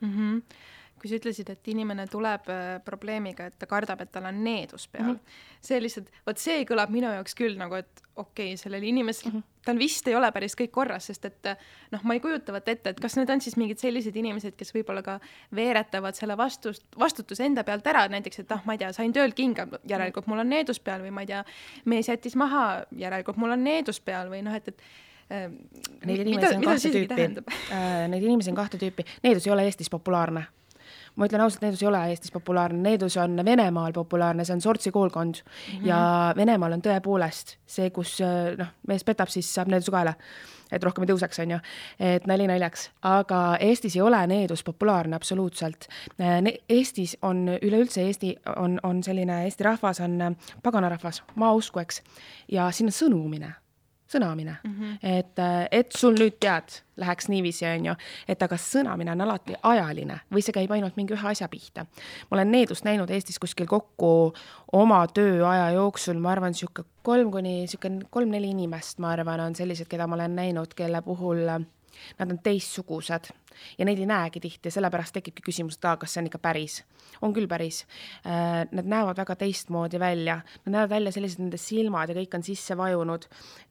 mm. 0.00 0.16
-hmm 0.16 0.74
kui 0.96 1.10
sa 1.10 1.18
ütlesid, 1.20 1.50
et 1.52 1.68
inimene 1.68 2.06
tuleb 2.10 2.48
äh, 2.48 2.64
probleemiga, 2.84 3.46
et 3.46 3.58
ta 3.60 3.68
kardab, 3.68 4.00
et 4.02 4.10
tal 4.12 4.24
on 4.30 4.38
needus 4.44 4.88
peal 4.88 5.10
mm, 5.10 5.18
-hmm. 5.18 5.60
see 5.68 5.80
lihtsalt, 5.82 6.08
vot 6.26 6.40
see 6.40 6.64
kõlab 6.64 6.90
minu 6.90 7.10
jaoks 7.12 7.36
küll 7.36 7.58
nagu, 7.60 7.76
et 7.76 8.02
okei 8.16 8.54
okay,, 8.54 8.56
sellel 8.56 8.82
inimesel 8.82 9.30
mm, 9.30 9.36
-hmm. 9.36 9.62
tal 9.68 9.78
vist 9.78 10.08
ei 10.08 10.16
ole 10.16 10.32
päris 10.32 10.56
kõik 10.56 10.72
korras, 10.72 11.06
sest 11.06 11.24
et 11.24 11.50
noh, 11.92 12.02
ma 12.02 12.16
ei 12.16 12.20
kujuta 12.20 12.52
vot 12.52 12.68
ette, 12.68 12.90
et 12.90 13.00
kas 13.00 13.16
need 13.16 13.30
on 13.30 13.40
siis 13.40 13.56
mingid 13.56 13.78
sellised 13.78 14.16
inimesed, 14.16 14.56
kes 14.56 14.72
võib-olla 14.74 15.02
ka 15.02 15.20
veeretavad 15.54 16.16
selle 16.16 16.36
vastust, 16.36 16.86
vastutuse 16.98 17.44
enda 17.44 17.64
pealt 17.64 17.86
ära, 17.86 18.08
näiteks 18.08 18.38
et 18.40 18.52
ah, 18.52 18.64
ma 18.64 18.72
ei 18.72 18.78
tea, 18.78 18.92
sain 18.92 19.12
tööl 19.12 19.36
kinga, 19.36 19.68
järelikult 19.84 20.26
mul 20.26 20.38
on 20.38 20.48
needus 20.48 20.80
peal 20.80 21.04
või 21.04 21.10
ma 21.10 21.20
ei 21.20 21.26
tea, 21.26 21.44
mees 21.84 22.08
jättis 22.08 22.36
maha, 22.36 22.86
järelikult 22.96 23.36
mul 23.36 23.50
on 23.50 23.64
needus 23.64 24.00
peal 24.00 24.32
või 24.32 24.42
noh, 24.42 24.54
et, 24.54 24.68
et 24.68 24.80
äh, 24.80 25.05
Neid 25.28 26.20
inimesi 26.22 26.54
on 26.54 26.62
kahte 26.62 26.92
tüüpi, 26.94 27.30
äh, 27.74 28.04
neid 28.12 28.22
inimesi 28.22 28.52
on 28.52 28.58
kahte 28.60 28.78
tüüpi, 28.78 29.06
needus 29.26 29.48
ei 29.48 29.52
ole 29.56 29.64
Eestis 29.66 29.90
populaarne 29.90 30.46
ma 31.16 31.26
ütlen 31.28 31.42
ausalt, 31.42 31.62
needus 31.64 31.82
ei 31.82 31.88
ole 31.88 32.02
Eestis 32.12 32.32
populaarne, 32.34 32.78
needus 32.82 33.16
on 33.20 33.40
Venemaal 33.44 33.94
populaarne, 33.96 34.44
see 34.44 34.56
on 34.56 34.60
Sortsi 34.60 34.92
koolkond 34.92 35.40
mm. 35.40 35.78
-hmm. 35.78 35.86
ja 35.88 36.34
Venemaal 36.36 36.76
on 36.76 36.84
tõepoolest 36.84 37.56
see, 37.66 37.90
kus 37.90 38.18
noh, 38.58 38.74
mees 38.88 39.04
petab, 39.04 39.32
siis 39.32 39.48
saab 39.54 39.72
needuse 39.72 39.90
kaela. 39.90 40.14
et 40.72 40.84
rohkem 40.84 41.04
ei 41.04 41.08
tõuseks, 41.08 41.38
on 41.42 41.50
ju, 41.50 41.58
et 42.02 42.24
nali 42.26 42.46
naljaks, 42.50 42.88
aga 43.02 43.56
Eestis 43.60 43.96
ei 43.96 44.02
ole 44.02 44.26
needus 44.26 44.64
populaarne 44.66 45.16
absoluutselt 45.16 45.86
ne. 46.18 46.52
Eestis 46.68 47.16
on 47.22 47.48
üleüldse 47.62 48.02
Eesti 48.02 48.36
on, 48.56 48.80
on 48.82 49.02
selline, 49.02 49.44
Eesti 49.44 49.64
rahvas 49.64 50.00
on 50.00 50.36
paganarahvas, 50.62 51.22
maausku, 51.34 51.78
eks, 51.78 52.02
ja 52.48 52.70
siin 52.70 52.90
on 52.90 52.98
sõnumine 52.98 53.54
sõnamine 54.06 54.56
mm, 54.62 54.74
-hmm. 54.74 54.98
et, 55.02 55.38
et 55.70 55.92
sul 55.92 56.14
nüüd 56.18 56.38
tead, 56.40 56.80
läheks 56.96 57.28
niiviisi, 57.28 57.66
on 57.66 57.86
ju, 57.90 57.94
et 58.28 58.42
aga 58.42 58.56
sõnamine 58.56 59.12
on 59.12 59.20
alati 59.26 59.56
ajaline 59.62 60.20
või 60.32 60.44
see 60.44 60.54
käib 60.56 60.72
ainult 60.72 60.96
mingi 60.96 61.14
ühe 61.14 61.28
asja 61.30 61.48
pihta. 61.48 61.86
ma 62.30 62.38
olen 62.38 62.50
needust 62.50 62.84
näinud 62.84 63.10
Eestis 63.10 63.38
kuskil 63.38 63.66
kokku 63.66 64.34
oma 64.72 65.06
tööaja 65.06 65.70
jooksul, 65.74 66.18
ma 66.18 66.32
arvan, 66.32 66.54
sihuke 66.54 66.84
kolm 67.02 67.30
kuni 67.30 67.66
sihuke 67.66 67.90
kolm-neli 68.10 68.50
inimest, 68.50 68.98
ma 68.98 69.10
arvan, 69.10 69.40
on 69.40 69.54
sellised, 69.54 69.88
keda 69.88 70.06
ma 70.06 70.14
olen 70.14 70.36
näinud, 70.36 70.74
kelle 70.74 71.02
puhul 71.02 71.48
nad 72.18 72.30
on 72.30 72.38
teistsugused. 72.42 73.30
Ja 73.78 73.84
neid 73.88 74.00
ei 74.00 74.08
näegi 74.08 74.40
tihti, 74.40 74.70
sellepärast 74.72 75.16
tekibki 75.16 75.44
küsimus, 75.48 75.78
et 75.78 75.86
aa, 75.88 75.96
kas 76.00 76.14
see 76.14 76.22
on 76.22 76.30
ikka 76.30 76.40
päris. 76.42 76.82
on 77.22 77.32
küll 77.32 77.48
päris. 77.48 77.84
Äh, 78.26 78.66
nad 78.70 78.84
näevad 78.84 79.16
väga 79.16 79.36
teistmoodi 79.36 79.98
välja, 80.00 80.40
nad 80.64 80.72
näevad 80.72 80.90
välja 80.90 81.12
sellised, 81.12 81.40
nende 81.40 81.56
silmad 81.56 82.10
ja 82.12 82.16
kõik 82.18 82.34
on 82.36 82.42
sisse 82.42 82.76
vajunud. 82.76 83.24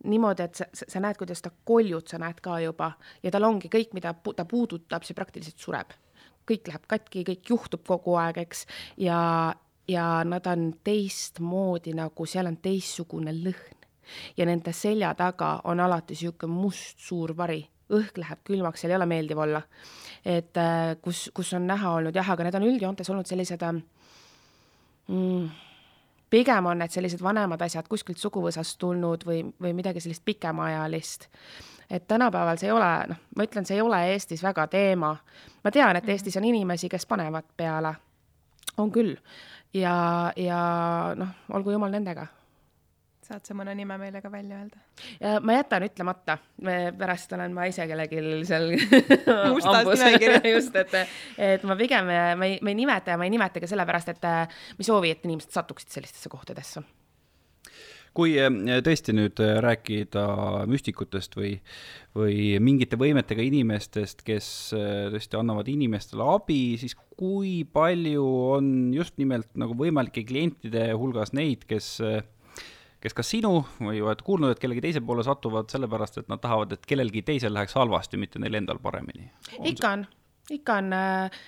Niimoodi, 0.04 0.44
et 0.44 0.56
sa, 0.56 0.66
sa 0.74 1.00
näed, 1.00 1.18
kuidas 1.18 1.42
ta 1.42 1.52
koljud, 1.66 2.08
sa 2.10 2.18
näed 2.22 2.42
ka 2.42 2.60
juba. 2.64 2.92
Ja 3.24 3.32
tal 3.32 3.46
ongi 3.46 3.70
kõik, 3.70 3.94
mida 3.94 4.16
ta 4.36 4.46
puudutab, 4.46 5.06
see 5.06 5.18
praktiliselt 5.18 5.62
sureb. 5.62 5.94
kõik 6.46 6.68
läheb 6.70 6.84
katki, 6.88 7.24
kõik 7.26 7.50
juhtub 7.50 7.82
kogu 7.88 8.14
aeg, 8.22 8.38
eks, 8.38 8.68
ja, 9.02 9.56
ja 9.90 10.06
nad 10.24 10.46
on 10.48 10.76
teistmoodi 10.86 11.96
nagu 11.98 12.26
seal 12.30 12.46
on 12.46 12.58
teistsugune 12.62 13.34
lõhn. 13.34 13.82
Ja 14.38 14.46
nende 14.46 14.74
selja 14.74 15.16
taga 15.18 15.62
on 15.64 15.80
alati 15.80 16.14
niisugune 16.14 16.54
must 16.54 17.02
suur 17.02 17.34
vari 17.38 17.64
õhk 17.94 18.18
läheb 18.18 18.42
külmaks, 18.48 18.82
seal 18.82 18.94
ei 18.94 19.00
ole 19.00 19.08
meeldiv 19.10 19.38
olla. 19.46 19.62
et 20.26 20.58
äh, 20.58 20.96
kus, 21.02 21.30
kus 21.34 21.54
on 21.54 21.68
näha 21.68 21.92
olnud 22.00 22.16
jah, 22.16 22.30
aga 22.34 22.48
need 22.48 22.58
on 22.58 22.66
üldjoontes 22.66 23.10
olnud 23.14 23.30
sellised 23.30 23.62
äh, 23.62 23.78
mm, 25.08 25.50
pigem 26.30 26.66
on 26.66 26.82
need 26.82 26.94
sellised 26.94 27.22
vanemad 27.24 27.62
asjad 27.62 27.88
kuskilt 27.90 28.22
suguvõsast 28.22 28.80
tulnud 28.82 29.26
või, 29.28 29.44
või 29.62 29.74
midagi 29.78 30.02
sellist 30.02 30.26
pikemaajalist. 30.26 31.28
et 31.90 32.08
tänapäeval 32.08 32.58
see 32.58 32.72
ei 32.72 32.74
ole, 32.74 32.92
noh, 33.12 33.20
ma 33.36 33.46
ütlen, 33.46 33.66
see 33.66 33.78
ei 33.78 33.82
ole 33.82 34.02
Eestis 34.14 34.44
väga 34.44 34.68
teema. 34.68 35.16
ma 35.64 35.72
tean, 35.72 35.96
et 35.96 36.04
mhm. 36.04 36.12
Eestis 36.12 36.38
on 36.38 36.46
inimesi, 36.46 36.90
kes 36.90 37.06
panevad 37.06 37.46
peale, 37.58 37.96
on 38.78 38.92
küll, 38.92 39.16
ja, 39.74 40.32
ja 40.36 40.64
noh, 41.16 41.38
olgu 41.54 41.72
jumal 41.72 41.92
nendega 41.92 42.28
saad 43.26 43.46
sa 43.48 43.56
mõne 43.58 43.76
nime 43.78 43.98
meile 44.02 44.22
ka 44.24 44.32
välja 44.34 44.60
öelda? 44.62 45.40
ma 45.46 45.58
jätan 45.58 45.86
ütlemata, 45.88 46.38
pärast 47.00 47.34
olen 47.38 47.56
ma 47.56 47.68
ise 47.70 47.88
kellelgi 47.90 48.22
seal 48.48 48.70
mustas 49.54 49.90
nimekirjas 49.90 50.52
just, 50.56 50.76
et, 50.82 51.00
et 51.54 51.66
ma 51.68 51.78
pigem, 51.80 52.12
ma 52.12 52.50
ei, 52.50 52.60
ma 52.62 52.74
ei 52.74 52.78
nimeta 52.78 53.16
ja 53.16 53.22
ma 53.22 53.28
ei 53.28 53.34
nimeta 53.34 53.64
ka 53.64 53.72
sellepärast, 53.72 54.14
et 54.16 54.30
ma 54.30 54.46
ei 54.80 54.92
soovi, 54.92 55.16
et 55.16 55.26
inimesed 55.26 55.56
satuksid 55.56 55.98
sellistesse 55.98 56.32
kohtadesse. 56.32 56.86
Kui 58.16 58.38
eh, 58.40 58.48
tõesti 58.84 59.12
nüüd 59.12 59.40
eh, 59.44 59.58
rääkida 59.64 60.24
müstikutest 60.72 61.34
või, 61.36 61.58
või 62.16 62.56
mingite 62.64 62.96
võimetega 63.00 63.44
inimestest, 63.44 64.24
kes 64.24 64.48
eh, 64.78 65.10
tõesti 65.12 65.36
annavad 65.36 65.68
inimestele 65.68 66.24
abi, 66.38 66.78
siis 66.80 66.96
kui 66.96 67.66
palju 67.68 68.24
on 68.56 68.70
just 68.96 69.20
nimelt 69.20 69.50
nagu 69.60 69.76
võimalike 69.76 70.24
klientide 70.28 70.88
hulgas 70.96 71.36
neid, 71.36 71.68
kes 71.68 71.98
kes 73.06 73.14
kas 73.14 73.30
sinu 73.36 73.60
või 73.78 74.02
oled 74.02 74.24
kuulnud, 74.26 74.56
et 74.56 74.62
kellegi 74.62 74.82
teise 74.88 75.02
poole 75.06 75.26
satuvad 75.26 75.70
sellepärast, 75.70 76.24
et 76.24 76.32
nad 76.32 76.42
tahavad, 76.42 76.74
et 76.74 76.88
kellelgi 76.90 77.22
teisel 77.26 77.54
läheks 77.54 77.78
halvasti, 77.78 78.18
mitte 78.22 78.42
neil 78.42 78.58
endal 78.62 78.82
paremini? 78.82 79.30
ikka 79.62 79.92
on, 79.92 80.08
ikka 80.58 80.80
on 80.82 80.98
äh, 80.98 81.44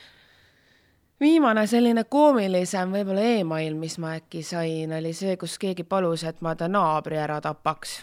viimane 1.20 1.66
selline 1.68 2.04
koomilisem 2.10 2.94
võib-olla 2.94 3.26
email, 3.40 3.78
mis 3.80 3.98
ma 4.02 4.14
äkki 4.20 4.44
sain, 4.46 4.94
oli 5.00 5.14
see, 5.18 5.38
kus 5.42 5.58
keegi 5.62 5.88
palus, 5.88 6.24
et 6.30 6.42
ma 6.46 6.54
ta 6.56 6.70
naabri 6.70 7.18
ära 7.18 7.40
tapaks. 7.42 8.00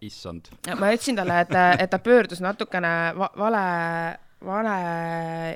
issand. 0.00 0.50
ma 0.74 0.92
ütlesin 0.92 1.16
talle, 1.16 1.40
et, 1.46 1.58
et 1.78 1.90
ta 1.90 1.98
pöördus 2.02 2.42
natukene 2.44 2.94
va 3.16 3.30
vale 3.38 3.66
vale 4.46 4.76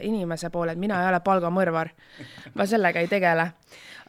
inimese 0.07 0.51
poole, 0.51 0.75
et 0.75 0.81
mina 0.81 1.01
ei 1.03 1.09
ole 1.11 1.21
palgamõrvar. 1.25 1.93
ma 2.55 2.67
sellega 2.67 3.01
ei 3.01 3.09
tegele. 3.09 3.47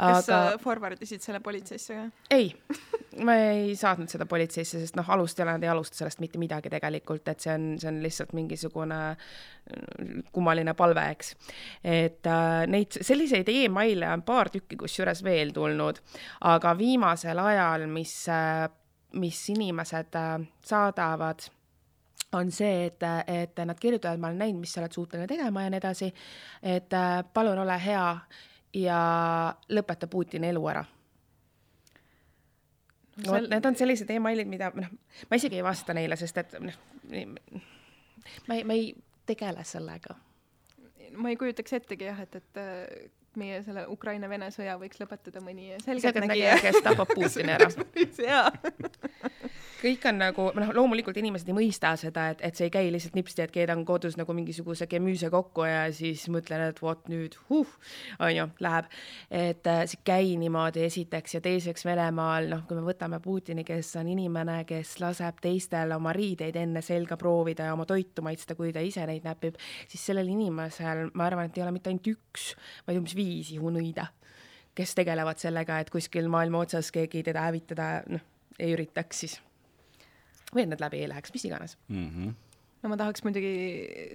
kas 0.02 0.26
sa 0.26 0.39
forward 0.62 1.02
isid 1.04 1.22
selle 1.22 1.39
politseisse 1.44 1.94
ka? 1.98 2.06
ei, 2.34 2.50
ma 3.26 3.36
ei 3.52 3.76
saatnud 3.78 4.10
seda 4.10 4.26
politseisse, 4.26 4.82
sest 4.82 4.98
noh, 4.98 5.08
alust 5.13 5.39
ei 5.39 5.46
ole, 5.46 5.56
nad 5.58 5.63
ei 5.63 5.72
alusta 5.72 6.00
sellest 6.00 6.24
mitte 6.24 6.41
midagi 6.41 6.72
tegelikult, 6.74 7.28
et 7.28 7.44
see 7.44 7.54
on, 7.54 7.70
see 7.82 7.91
on 7.91 8.02
lihtsalt 8.04 8.34
mingisugune 8.38 9.00
mm, 9.13 10.28
kummaline 10.34 10.74
palve, 10.78 11.06
eks. 11.15 11.34
et 11.84 12.28
äh, 12.30 12.65
neid, 12.72 13.00
selliseid 13.02 13.50
email'e 13.54 14.12
on 14.15 14.26
paar 14.28 14.52
tükki 14.54 14.80
kusjuures 14.82 15.24
veel 15.28 15.54
tulnud, 15.56 16.02
aga 16.50 16.76
viimasel 16.78 17.46
ajal, 17.46 17.88
mis 17.91 18.15
äh,, 18.32 18.67
mis 19.22 19.41
inimesed 19.52 20.15
äh, 20.15 20.38
saadavad 20.65 21.52
on 22.38 22.52
see, 22.52 22.86
et, 22.86 23.04
et 23.28 23.62
nad 23.65 23.80
kirjutavad, 23.80 24.20
ma 24.20 24.30
olen 24.32 24.41
näinud, 24.46 24.63
mis 24.63 24.74
sa 24.74 24.82
oled 24.82 24.96
suuteline 24.96 25.28
tegema 25.28 25.65
ja 25.65 25.74
nii 25.74 25.82
edasi, 25.82 26.10
et 26.63 26.94
äh, 26.94 27.20
palun 27.34 27.60
ole 27.60 27.78
hea 27.86 28.08
ja 28.82 29.00
lõpeta 29.70 30.08
Putini 30.08 30.52
elu 30.52 30.65
ära 30.72 30.86
no 33.26 33.34
vot, 33.34 33.48
need 33.52 33.65
on 33.67 33.78
sellised 33.78 34.10
emailid, 34.13 34.50
mida 34.50 34.72
noh, 34.76 34.91
ma 35.30 35.39
isegi 35.39 35.60
ei 35.60 35.65
vasta 35.65 35.96
neile, 35.98 36.17
sest 36.20 36.41
et 36.41 36.58
noh, 36.63 36.78
ma 37.12 38.58
ei, 38.58 38.63
ma 38.63 38.78
ei 38.78 38.91
tegele 39.28 39.65
sellega. 39.67 40.15
ma 41.20 41.32
ei 41.32 41.39
kujutaks 41.39 41.74
ettegi 41.82 42.08
jah, 42.08 42.22
et, 42.24 42.36
et 42.39 42.62
äh, 42.62 43.10
meie 43.39 43.62
selle 43.65 43.86
Ukraina-Vene 43.91 44.50
sõja 44.54 44.78
võiks 44.82 45.00
lõpetada 45.02 45.41
mõni 45.44 45.72
selgeltnägija, 45.86 46.58
kes 46.62 46.82
tapab 46.86 47.12
Putini 47.15 47.54
ära. 47.56 47.70
kõik 49.82 50.04
on 50.10 50.20
nagu, 50.22 50.48
noh, 50.58 50.72
loomulikult 50.76 51.17
inimesed 51.17 51.50
ei 51.50 51.56
mõista 51.58 51.94
seda, 51.98 52.28
et, 52.34 52.41
et 52.46 52.58
see 52.58 52.67
ei 52.67 52.74
käi 52.74 52.91
lihtsalt 52.94 53.15
nipsti, 53.17 53.41
et 53.46 53.54
keedan 53.54 53.82
kodus 53.88 54.17
nagu 54.20 54.34
mingisuguse 54.38 54.86
kemüüse 54.91 55.32
kokku 55.34 55.65
ja 55.65 55.86
siis 55.96 56.28
mõtlen, 56.34 56.67
et 56.70 56.82
vot 56.84 57.08
nüüd, 57.12 57.38
huh, 57.50 57.72
on 58.20 58.34
ju, 58.36 58.48
läheb. 58.62 58.91
et 59.32 59.72
äh, 59.72 59.82
see 59.89 60.02
ei 60.02 60.06
käi 60.12 60.36
niimoodi, 60.41 60.86
esiteks, 60.86 61.38
ja 61.38 61.41
teiseks 61.46 61.86
Venemaal, 61.88 62.50
noh, 62.52 62.65
kui 62.67 62.78
me 62.78 62.86
võtame 62.86 63.22
Putini, 63.24 63.65
kes 63.67 63.96
on 64.02 64.12
inimene, 64.12 64.62
kes 64.70 64.98
laseb 65.02 65.41
teistel 65.41 65.96
oma 65.98 66.13
riideid 66.15 66.60
enne 66.62 66.84
selga 66.86 67.17
proovida 67.22 67.70
ja 67.70 67.78
oma 67.78 67.88
toitu 67.89 68.26
maitsta, 68.26 68.58
kui 68.60 68.74
ta 68.76 68.84
ise 68.86 69.08
neid 69.10 69.26
näpib, 69.26 69.58
siis 69.88 70.06
sellel 70.12 70.30
inimesel, 70.30 71.08
ma 71.15 71.30
arvan, 71.30 71.50
et 71.50 71.58
ei 71.58 71.65
ole 71.65 71.74
mitte 71.76 71.89
ainult 71.91 72.12
üks, 72.13 72.52
vaid 72.86 73.02
umbes 73.02 73.17
viis 73.22 73.54
ihunõida, 73.56 74.10
kes 74.76 74.98
tegelevad 74.98 75.42
sellega, 75.42 75.80
et 75.80 75.94
kuskil 75.94 76.30
maailma 76.32 76.66
otsas 76.66 76.92
keegi 76.92 77.24
teda 77.30 77.48
hävitada, 77.48 77.94
noh, 78.10 78.28
ei 78.60 78.76
üritaks 78.76 79.26
siis 79.26 79.40
või 80.52 80.66
et 80.66 80.72
need 80.74 80.82
läbi 80.84 81.04
ei 81.04 81.12
läheks, 81.12 81.34
mis 81.34 81.46
iganes 81.48 81.78
mm. 81.88 82.08
-hmm 82.08 82.40
no 82.82 82.90
ma 82.90 82.98
tahaks 82.98 83.22
muidugi, 83.26 83.52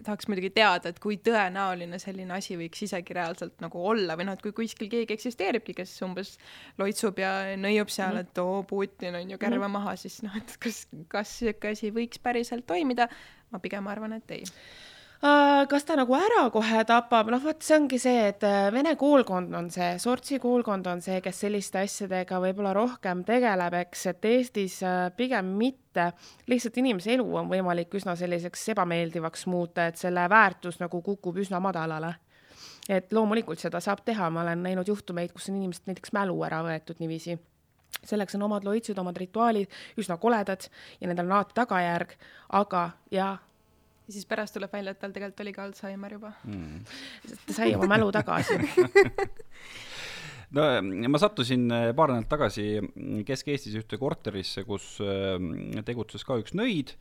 tahaks 0.06 0.26
muidugi 0.30 0.50
teada, 0.56 0.90
et 0.90 0.98
kui 1.02 1.18
tõenäoline 1.22 2.00
selline 2.02 2.34
asi 2.34 2.56
võiks 2.58 2.82
isegi 2.86 3.14
reaalselt 3.14 3.62
nagu 3.62 3.82
olla 3.92 4.16
või 4.18 4.26
noh, 4.26 4.34
et 4.34 4.42
kui 4.42 4.54
kuskil 4.56 4.90
keegi 4.90 5.14
eksisteeribki, 5.14 5.76
kes 5.80 5.92
umbes 6.06 6.34
loitsub 6.80 7.20
ja 7.22 7.32
nõiub 7.60 7.92
seal 7.92 8.16
-hmm. 8.16 8.26
et 8.26 8.42
oo, 8.42 8.64
Putin 8.66 9.20
on 9.20 9.30
ju 9.30 9.38
kärve 9.38 9.58
mm 9.58 9.64
-hmm. 9.64 9.78
maha, 9.78 9.96
siis 9.96 10.18
noh, 10.26 10.36
et 10.36 10.56
kas, 10.58 10.86
kas 11.08 11.38
sihuke 11.38 11.68
asi 11.76 11.92
võiks 11.94 12.18
päriselt 12.22 12.66
toimida, 12.66 13.08
ma 13.50 13.58
pigem 13.58 13.86
arvan, 13.86 14.12
et 14.18 14.30
ei 14.30 14.42
kas 15.20 15.86
ta 15.88 15.96
nagu 15.96 16.14
ära 16.16 16.44
kohe 16.52 16.82
tapab, 16.88 17.30
noh, 17.32 17.40
vot 17.40 17.62
see 17.64 17.76
ongi 17.78 17.98
see, 18.00 18.26
et 18.30 18.44
äh, 18.44 18.68
vene 18.74 18.92
koolkond 19.00 19.54
on 19.56 19.70
see, 19.72 19.94
sortsi 20.02 20.38
koolkond 20.42 20.86
on 20.90 21.00
see, 21.04 21.20
kes 21.24 21.40
selliste 21.46 21.80
asjadega 21.80 22.40
võib-olla 22.42 22.74
rohkem 22.76 23.24
tegeleb, 23.24 23.78
eks, 23.80 24.06
et 24.12 24.28
Eestis 24.28 24.82
äh, 24.84 25.08
pigem 25.16 25.54
mitte. 25.56 26.10
lihtsalt 26.46 26.76
inimese 26.76 27.14
elu 27.14 27.24
on 27.40 27.48
võimalik 27.48 27.94
üsna 27.96 28.16
selliseks 28.16 28.68
ebameeldivaks 28.74 29.46
muuta, 29.48 29.88
et 29.88 29.96
selle 29.96 30.28
väärtus 30.28 30.80
nagu 30.82 31.00
kukub 31.02 31.36
üsna 31.40 31.60
madalale. 31.60 32.14
et 32.88 33.12
loomulikult 33.12 33.58
seda 33.58 33.80
saab 33.80 34.04
teha, 34.04 34.30
ma 34.30 34.44
olen 34.44 34.62
näinud 34.62 34.88
juhtumeid, 34.88 35.32
kus 35.32 35.48
on 35.48 35.56
inimesed 35.56 35.88
näiteks 35.88 36.12
mälu 36.12 36.36
ära 36.46 36.62
võetud 36.62 37.00
niiviisi 37.00 37.38
selleks 38.04 38.34
on 38.36 38.42
omad 38.46 38.64
loitsid, 38.64 38.98
omad 38.98 39.16
rituaalid, 39.16 39.72
üsna 39.98 40.18
koledad 40.20 40.68
ja 41.00 41.08
nendel 41.08 41.26
on 41.26 41.38
alati 41.38 41.56
tagajärg, 41.56 42.12
aga 42.58 42.90
jaa, 43.10 43.36
ja 44.06 44.14
siis 44.14 44.28
pärast 44.28 44.56
tuleb 44.56 44.72
välja, 44.72 44.94
et 44.94 45.02
tal 45.02 45.14
tegelikult 45.14 45.44
oli 45.44 45.56
ka 45.56 45.66
Alžeimer 45.66 46.16
juba 46.18 46.32
mm.. 46.44 46.80
ta 47.46 47.58
sai 47.60 47.74
oma 47.74 47.90
mälu 47.96 48.12
tagasi 48.14 48.58
no 50.54 50.64
ma 51.10 51.18
sattusin 51.20 51.66
äh, 51.74 51.88
paar 51.96 52.12
nädalat 52.12 52.30
tagasi 52.30 52.66
Kesk-Eestis 53.26 53.74
ühte 53.80 53.98
korterisse, 53.98 54.62
kus 54.68 54.96
äh, 55.02 55.38
tegutses 55.86 56.24
ka 56.26 56.38
üks 56.42 56.54
nõid. 56.58 56.94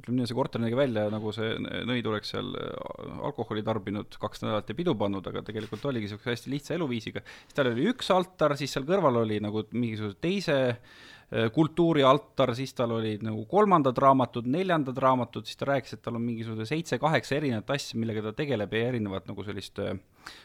ütleme 0.00 0.20
nii, 0.20 0.28
see 0.28 0.36
korter 0.36 0.62
nägi 0.62 0.76
välja 0.78 1.06
nagu 1.12 1.32
see 1.36 1.54
nõid 1.88 2.08
oleks 2.10 2.34
seal 2.34 2.52
äh, 2.60 2.72
alkoholi 3.30 3.64
tarbinud 3.66 4.18
kaks 4.20 4.44
nädalat 4.44 4.72
ja 4.72 4.76
pidu 4.76 4.96
pannud, 5.00 5.26
aga 5.26 5.44
tegelikult 5.46 5.86
oligi 5.88 6.12
siukse 6.12 6.34
hästi 6.34 6.52
lihtsa 6.52 6.76
eluviisiga. 6.76 7.24
siis 7.46 7.56
tal 7.56 7.72
oli 7.72 7.88
üks 7.92 8.12
altar, 8.14 8.56
siis 8.60 8.76
seal 8.76 8.88
kõrval 8.88 9.22
oli 9.24 9.40
nagu 9.40 9.64
mingisuguse 9.72 10.20
teise 10.20 10.60
kultuurialtar, 11.54 12.50
siis 12.58 12.72
tal 12.74 12.90
olid 12.96 13.22
nagu 13.22 13.44
kolmandad 13.50 13.98
raamatud, 14.02 14.48
neljandad 14.50 14.96
raamatud, 14.98 15.46
siis 15.46 15.60
ta 15.60 15.68
rääkis, 15.68 15.94
et 15.94 16.02
tal 16.02 16.16
on 16.18 16.24
mingisugune 16.24 16.66
seitse-kaheksa 16.66 17.36
erinevat 17.36 17.70
asja, 17.70 17.98
millega 18.02 18.24
ta 18.24 18.32
tegeleb 18.34 18.74
ja 18.74 18.88
erinevat 18.88 19.28
nagu 19.30 19.44
sellist, 19.46 19.78
äh, 19.78 19.94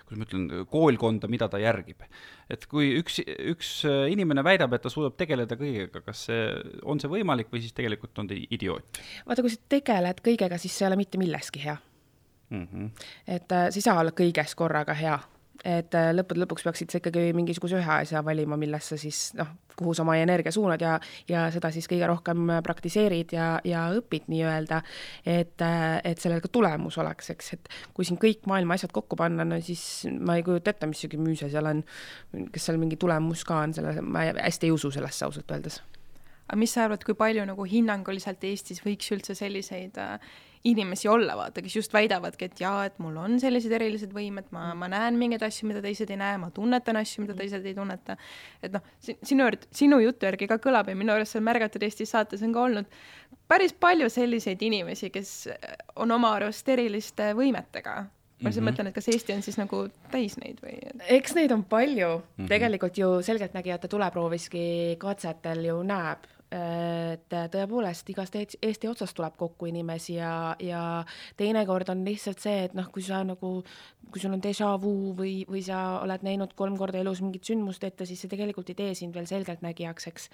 kuidas 0.05 0.19
ma 0.21 0.27
ütlen, 0.27 0.45
koolkonda, 0.69 1.29
mida 1.31 1.49
ta 1.49 1.61
järgib. 1.61 2.05
et 2.53 2.67
kui 2.69 2.91
üks, 2.99 3.17
üks 3.25 3.71
äh, 3.89 4.05
inimene 4.13 4.43
väidab, 4.45 4.77
et 4.77 4.85
ta 4.85 4.93
suudab 4.93 5.17
tegeleda 5.17 5.57
kõigega, 5.57 6.03
kas 6.05 6.27
see, 6.29 6.45
on 6.85 7.01
see 7.01 7.09
võimalik 7.09 7.49
või 7.49 7.65
siis 7.65 7.73
tegelikult 7.73 8.21
on 8.21 8.29
ta 8.29 8.37
idioot? 8.37 9.01
vaata, 9.25 9.41
kui 9.41 9.53
sa 9.55 9.61
tegeled 9.69 10.21
kõigega, 10.21 10.61
siis 10.61 10.77
sa 10.77 10.85
ei 10.85 10.91
ole 10.91 11.01
mitte 11.01 11.17
milleski 11.17 11.65
hea 11.65 11.79
mm. 12.49 12.67
-hmm. 12.67 12.89
et 13.27 13.51
äh, 13.51 13.69
sa 13.69 13.77
ei 13.77 13.81
saa 13.81 13.99
olla 13.99 14.13
kõiges 14.13 14.53
korraga 14.55 14.93
hea 14.93 15.17
et 15.65 15.95
lõppude 16.13 16.43
lõpuks 16.43 16.65
peaksid 16.67 16.93
sa 16.93 16.99
ikkagi 17.01 17.31
mingisuguse 17.35 17.79
ühe 17.79 17.93
asja 18.01 18.21
valima, 18.25 18.57
millesse 18.59 18.99
siis 19.01 19.31
noh, 19.37 19.49
kuhu 19.75 19.93
sa 19.95 20.03
oma 20.05 20.15
energia 20.19 20.53
suunad 20.55 20.81
ja, 20.81 20.95
ja 21.29 21.45
seda 21.53 21.71
siis 21.73 21.87
kõige 21.91 22.07
rohkem 22.09 22.51
praktiseerid 22.65 23.33
ja, 23.35 23.47
ja 23.67 23.85
õpid 23.97 24.29
nii-öelda, 24.31 24.81
et, 25.27 25.65
et 26.05 26.21
sellel 26.21 26.43
ka 26.43 26.51
tulemus 26.53 26.99
oleks, 27.01 27.31
eks, 27.35 27.51
et 27.57 27.73
kui 27.97 28.07
siin 28.07 28.19
kõik 28.21 28.47
maailma 28.49 28.77
asjad 28.77 28.93
kokku 28.95 29.17
panna, 29.19 29.47
no 29.47 29.59
siis 29.63 30.05
ma 30.15 30.37
ei 30.39 30.45
kujuta 30.47 30.71
ette, 30.71 30.89
mis 30.89 31.03
sihuke 31.03 31.19
müüse 31.21 31.49
seal 31.51 31.71
on, 31.71 31.83
kas 32.53 32.69
seal 32.69 32.79
mingi 32.81 32.99
tulemus 33.01 33.43
ka 33.47 33.63
on 33.65 33.75
selle, 33.75 33.97
ma 34.05 34.27
hästi 34.31 34.69
ei 34.69 34.75
usu 34.75 34.93
sellesse 34.95 35.27
ausalt 35.27 35.51
öeldes. 35.51 35.81
aga 36.47 36.59
mis 36.61 36.73
sa 36.77 36.85
arvad, 36.85 37.03
kui 37.03 37.17
palju 37.17 37.45
nagu 37.49 37.67
hinnanguliselt 37.67 38.43
Eestis 38.45 38.83
võiks 38.85 39.11
üldse 39.15 39.35
selliseid 39.35 39.97
äh, 39.99 40.19
inimesi 40.65 41.07
olla, 41.07 41.35
vaata, 41.37 41.61
kes 41.61 41.75
just 41.77 41.93
väidavadki, 41.93 42.49
et 42.49 42.61
jaa, 42.61 42.85
et 42.89 42.97
mul 43.03 43.17
on 43.21 43.37
sellised 43.41 43.71
erilised 43.77 44.13
võimed, 44.15 44.49
ma, 44.55 44.71
ma 44.77 44.89
näen 44.91 45.19
mingeid 45.19 45.45
asju, 45.45 45.69
mida 45.69 45.83
teised 45.85 46.09
ei 46.09 46.17
näe, 46.19 46.39
ma 46.41 46.49
tunnetan 46.53 46.97
asju, 47.01 47.25
mida 47.25 47.37
teised 47.37 47.65
ei 47.65 47.75
tunneta. 47.77 48.17
et 48.65 48.73
noh, 48.73 48.83
sinu, 48.99 49.49
sinu 49.75 50.01
jutu 50.01 50.29
järgi 50.29 50.49
ka 50.49 50.57
kõlab 50.63 50.89
ja 50.89 50.97
minu 50.97 51.13
arust 51.13 51.35
seal 51.35 51.45
Märgatud 51.45 51.85
Eestis 51.85 52.13
saates 52.15 52.43
on 52.45 52.53
ka 52.55 52.65
olnud 52.65 52.89
päris 53.47 53.73
palju 53.73 54.09
selliseid 54.09 54.61
inimesi, 54.65 55.11
kes 55.13 55.35
on 56.01 56.11
oma 56.15 56.33
arust 56.39 56.69
eriliste 56.73 57.33
võimetega 57.37 57.97
ma 58.35 58.49
lihtsalt 58.49 58.63
mm 58.63 58.67
-hmm. 58.67 58.73
mõtlen, 58.73 58.87
et 58.87 58.95
kas 58.95 59.07
Eesti 59.07 59.33
on 59.33 59.41
siis 59.41 59.57
nagu 59.57 59.87
täis 60.11 60.37
neid 60.37 60.59
või? 60.63 60.75
eks 61.07 61.35
neid 61.35 61.51
on 61.51 61.63
palju 61.63 62.09
mm, 62.17 62.23
-hmm. 62.37 62.47
tegelikult 62.47 62.97
ju 62.97 63.21
selgeltnägijate 63.21 63.87
tuleprooviski 63.87 64.95
katsetel 64.99 65.65
ju 65.65 65.83
näeb 65.83 66.27
et 66.53 67.33
tõepoolest 67.51 68.09
igast 68.13 68.35
Eesti 68.37 68.89
otsast 68.89 69.15
tuleb 69.17 69.33
kokku 69.39 69.69
inimesi 69.69 70.17
ja, 70.19 70.55
ja 70.61 70.81
teinekord 71.37 71.89
on 71.89 72.03
lihtsalt 72.05 72.43
see, 72.43 72.67
et 72.67 72.75
noh, 72.77 72.87
kui 72.93 73.03
sa 73.05 73.23
nagu, 73.25 73.51
kui 74.11 74.21
sul 74.21 74.35
on 74.35 74.43
déjà 74.43 74.69
vu 74.81 75.15
või, 75.17 75.35
või 75.49 75.63
sa 75.65 76.01
oled 76.03 76.25
näinud 76.27 76.53
kolm 76.57 76.77
korda 76.77 77.01
elus 77.01 77.23
mingit 77.25 77.49
sündmust 77.49 77.83
ette, 77.87 78.05
siis 78.05 78.21
see 78.21 78.31
tegelikult 78.31 78.69
ei 78.71 78.79
tee 78.79 78.93
sind 78.97 79.17
veel 79.17 79.27
selgeltnägijaks, 79.29 80.09
eks. 80.13 80.29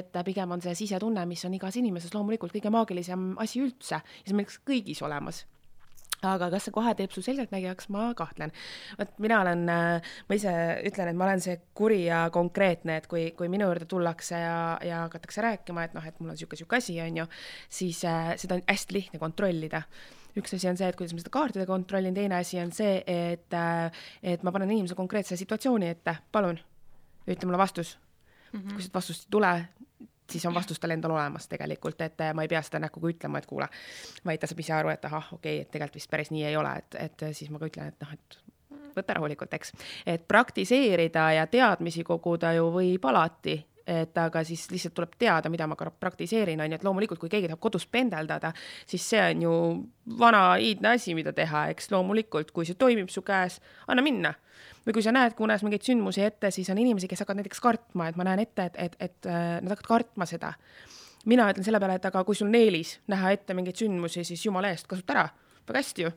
et 0.00 0.20
pigem 0.26 0.56
on 0.56 0.64
see 0.64 0.74
sisetunne, 0.84 1.26
mis 1.28 1.44
on 1.44 1.54
igas 1.60 1.76
inimeses 1.80 2.14
loomulikult 2.16 2.56
kõige 2.56 2.72
maagilisem 2.72 3.32
asi 3.42 3.62
üldse 3.62 4.00
ja 4.00 4.24
see 4.24 4.34
on 4.34 4.42
meil 4.42 4.60
kõigis 4.66 5.04
olemas 5.04 5.44
aga 6.26 6.50
kas 6.52 6.68
see 6.68 6.74
kohe 6.74 6.94
teeb 6.98 7.12
su 7.14 7.22
selgeltnägijaks, 7.24 7.88
ma 7.94 8.10
kahtlen. 8.18 8.52
vot 8.98 9.18
mina 9.18 9.40
olen, 9.40 9.66
äh, 9.72 10.14
ma 10.28 10.38
ise 10.38 10.52
ütlen, 10.90 11.10
et 11.12 11.16
ma 11.16 11.26
olen 11.28 11.40
see 11.44 11.56
kuri 11.74 12.04
ja 12.04 12.22
konkreetne, 12.34 13.00
et 13.00 13.06
kui, 13.10 13.30
kui 13.36 13.48
minu 13.52 13.68
juurde 13.70 13.88
tullakse 13.90 14.38
ja, 14.40 14.78
ja 14.84 15.04
hakatakse 15.06 15.44
rääkima, 15.44 15.84
et 15.84 15.94
noh, 15.96 16.06
et 16.06 16.20
mul 16.20 16.32
on 16.32 16.38
niisugune, 16.38 16.58
niisugune 16.60 16.82
asi, 16.82 17.00
on 17.00 17.20
ju, 17.22 17.28
siis 17.80 18.04
äh, 18.08 18.32
seda 18.40 18.58
on 18.58 18.66
hästi 18.68 18.98
lihtne 18.98 19.22
kontrollida 19.22 19.84
üks 20.38 20.54
asi 20.54 20.68
on 20.70 20.78
see, 20.78 20.86
et 20.86 20.98
kuidas 20.98 21.14
ma 21.14 21.22
seda 21.22 21.32
kaartide 21.34 21.66
kontrollin, 21.66 22.14
teine 22.14 22.38
asi 22.38 22.60
on 22.62 22.70
see, 22.74 23.00
et, 23.02 23.50
äh, 23.56 24.04
et 24.22 24.44
ma 24.46 24.52
panen 24.54 24.70
inimese 24.70 24.98
konkreetse 24.98 25.38
situatsiooni 25.40 25.90
ette, 25.90 26.14
palun, 26.32 26.60
ütle 27.26 27.48
mulle 27.48 27.58
vastus 27.58 27.96
mm. 28.52 28.60
-hmm. 28.60 28.74
kui 28.74 28.82
seda 28.86 28.98
vastust 28.98 29.26
ei 29.26 29.32
tule, 29.36 29.52
siis 30.30 30.46
on 30.46 30.54
vastus 30.54 30.80
tal 30.80 30.94
endal 30.94 31.14
olemas 31.16 31.48
tegelikult, 31.48 32.00
et 32.06 32.22
ma 32.34 32.46
ei 32.46 32.50
pea 32.52 32.62
seda 32.66 32.82
näkkuga 32.86 33.12
ütlema, 33.14 33.40
et 33.40 33.48
kuule, 33.50 33.68
vaid 34.26 34.40
ta 34.40 34.50
saab 34.50 34.62
ise 34.64 34.74
aru, 34.76 34.92
et 34.94 35.04
ahah, 35.10 35.32
okei 35.36 35.58
okay,, 35.58 35.66
et 35.66 35.70
tegelikult 35.74 36.00
vist 36.00 36.10
päris 36.10 36.32
nii 36.34 36.46
ei 36.48 36.56
ole, 36.56 36.76
et, 36.82 36.98
et 37.08 37.26
siis 37.36 37.50
ma 37.50 37.60
ka 37.60 37.70
ütlen, 37.70 37.92
et 37.92 38.04
noh, 38.04 38.14
et 38.14 38.40
võta 38.96 39.16
rahulikult, 39.16 39.54
eks. 39.54 39.74
et 40.06 40.26
praktiseerida 40.28 41.26
ja 41.38 41.46
teadmisi 41.50 42.04
koguda 42.06 42.52
ju 42.56 42.70
võib 42.74 43.06
alati, 43.10 43.58
et 43.90 44.18
aga 44.22 44.42
siis 44.46 44.66
lihtsalt 44.70 44.94
tuleb 44.94 45.16
teada, 45.18 45.50
mida 45.52 45.66
ma 45.66 45.76
praktiseerin, 45.76 46.60
on 46.60 46.70
ju, 46.70 46.78
et 46.78 46.84
loomulikult, 46.86 47.20
kui 47.20 47.32
keegi 47.32 47.48
tahab 47.50 47.62
kodus 47.62 47.86
pendeldada, 47.90 48.52
siis 48.86 49.06
see 49.12 49.22
on 49.24 49.42
ju 49.42 49.54
vana 50.20 50.44
iidne 50.62 50.94
asi, 50.94 51.14
mida 51.18 51.32
teha, 51.36 51.66
eks 51.74 51.90
loomulikult, 51.94 52.52
kui 52.54 52.68
see 52.68 52.78
toimib 52.78 53.10
su 53.10 53.24
käes, 53.26 53.58
anna 53.90 54.04
minna. 54.06 54.34
Või 54.86 54.96
kui 54.96 55.04
sa 55.04 55.12
näed 55.12 55.34
kunas 55.36 55.64
mingeid 55.66 55.84
sündmusi 55.84 56.22
ette, 56.24 56.52
siis 56.54 56.70
on 56.72 56.78
inimesi, 56.80 57.08
kes 57.10 57.24
hakkavad 57.24 57.42
näiteks 57.42 57.60
kartma, 57.60 58.08
et 58.08 58.16
ma 58.16 58.26
näen 58.28 58.44
ette, 58.46 58.70
et, 58.70 58.78
et, 58.80 58.96
et 59.00 59.28
äh, 59.28 59.58
nad 59.60 59.74
hakkavad 59.74 59.90
kartma 59.90 60.28
seda. 60.28 60.54
mina 61.28 61.50
ütlen 61.52 61.64
selle 61.64 61.80
peale, 61.80 61.98
et 62.00 62.06
aga 62.08 62.24
kui 62.24 62.34
sul 62.34 62.48
on 62.48 62.54
eelis 62.56 62.94
näha 63.12 63.34
ette 63.34 63.54
mingeid 63.54 63.76
sündmusi, 63.76 64.24
siis 64.24 64.44
jumala 64.46 64.70
eest, 64.72 64.86
kasuta 64.88 65.12
ära, 65.12 65.26
väga 65.68 65.82
hästi 65.82 66.06
ju. 66.06 66.12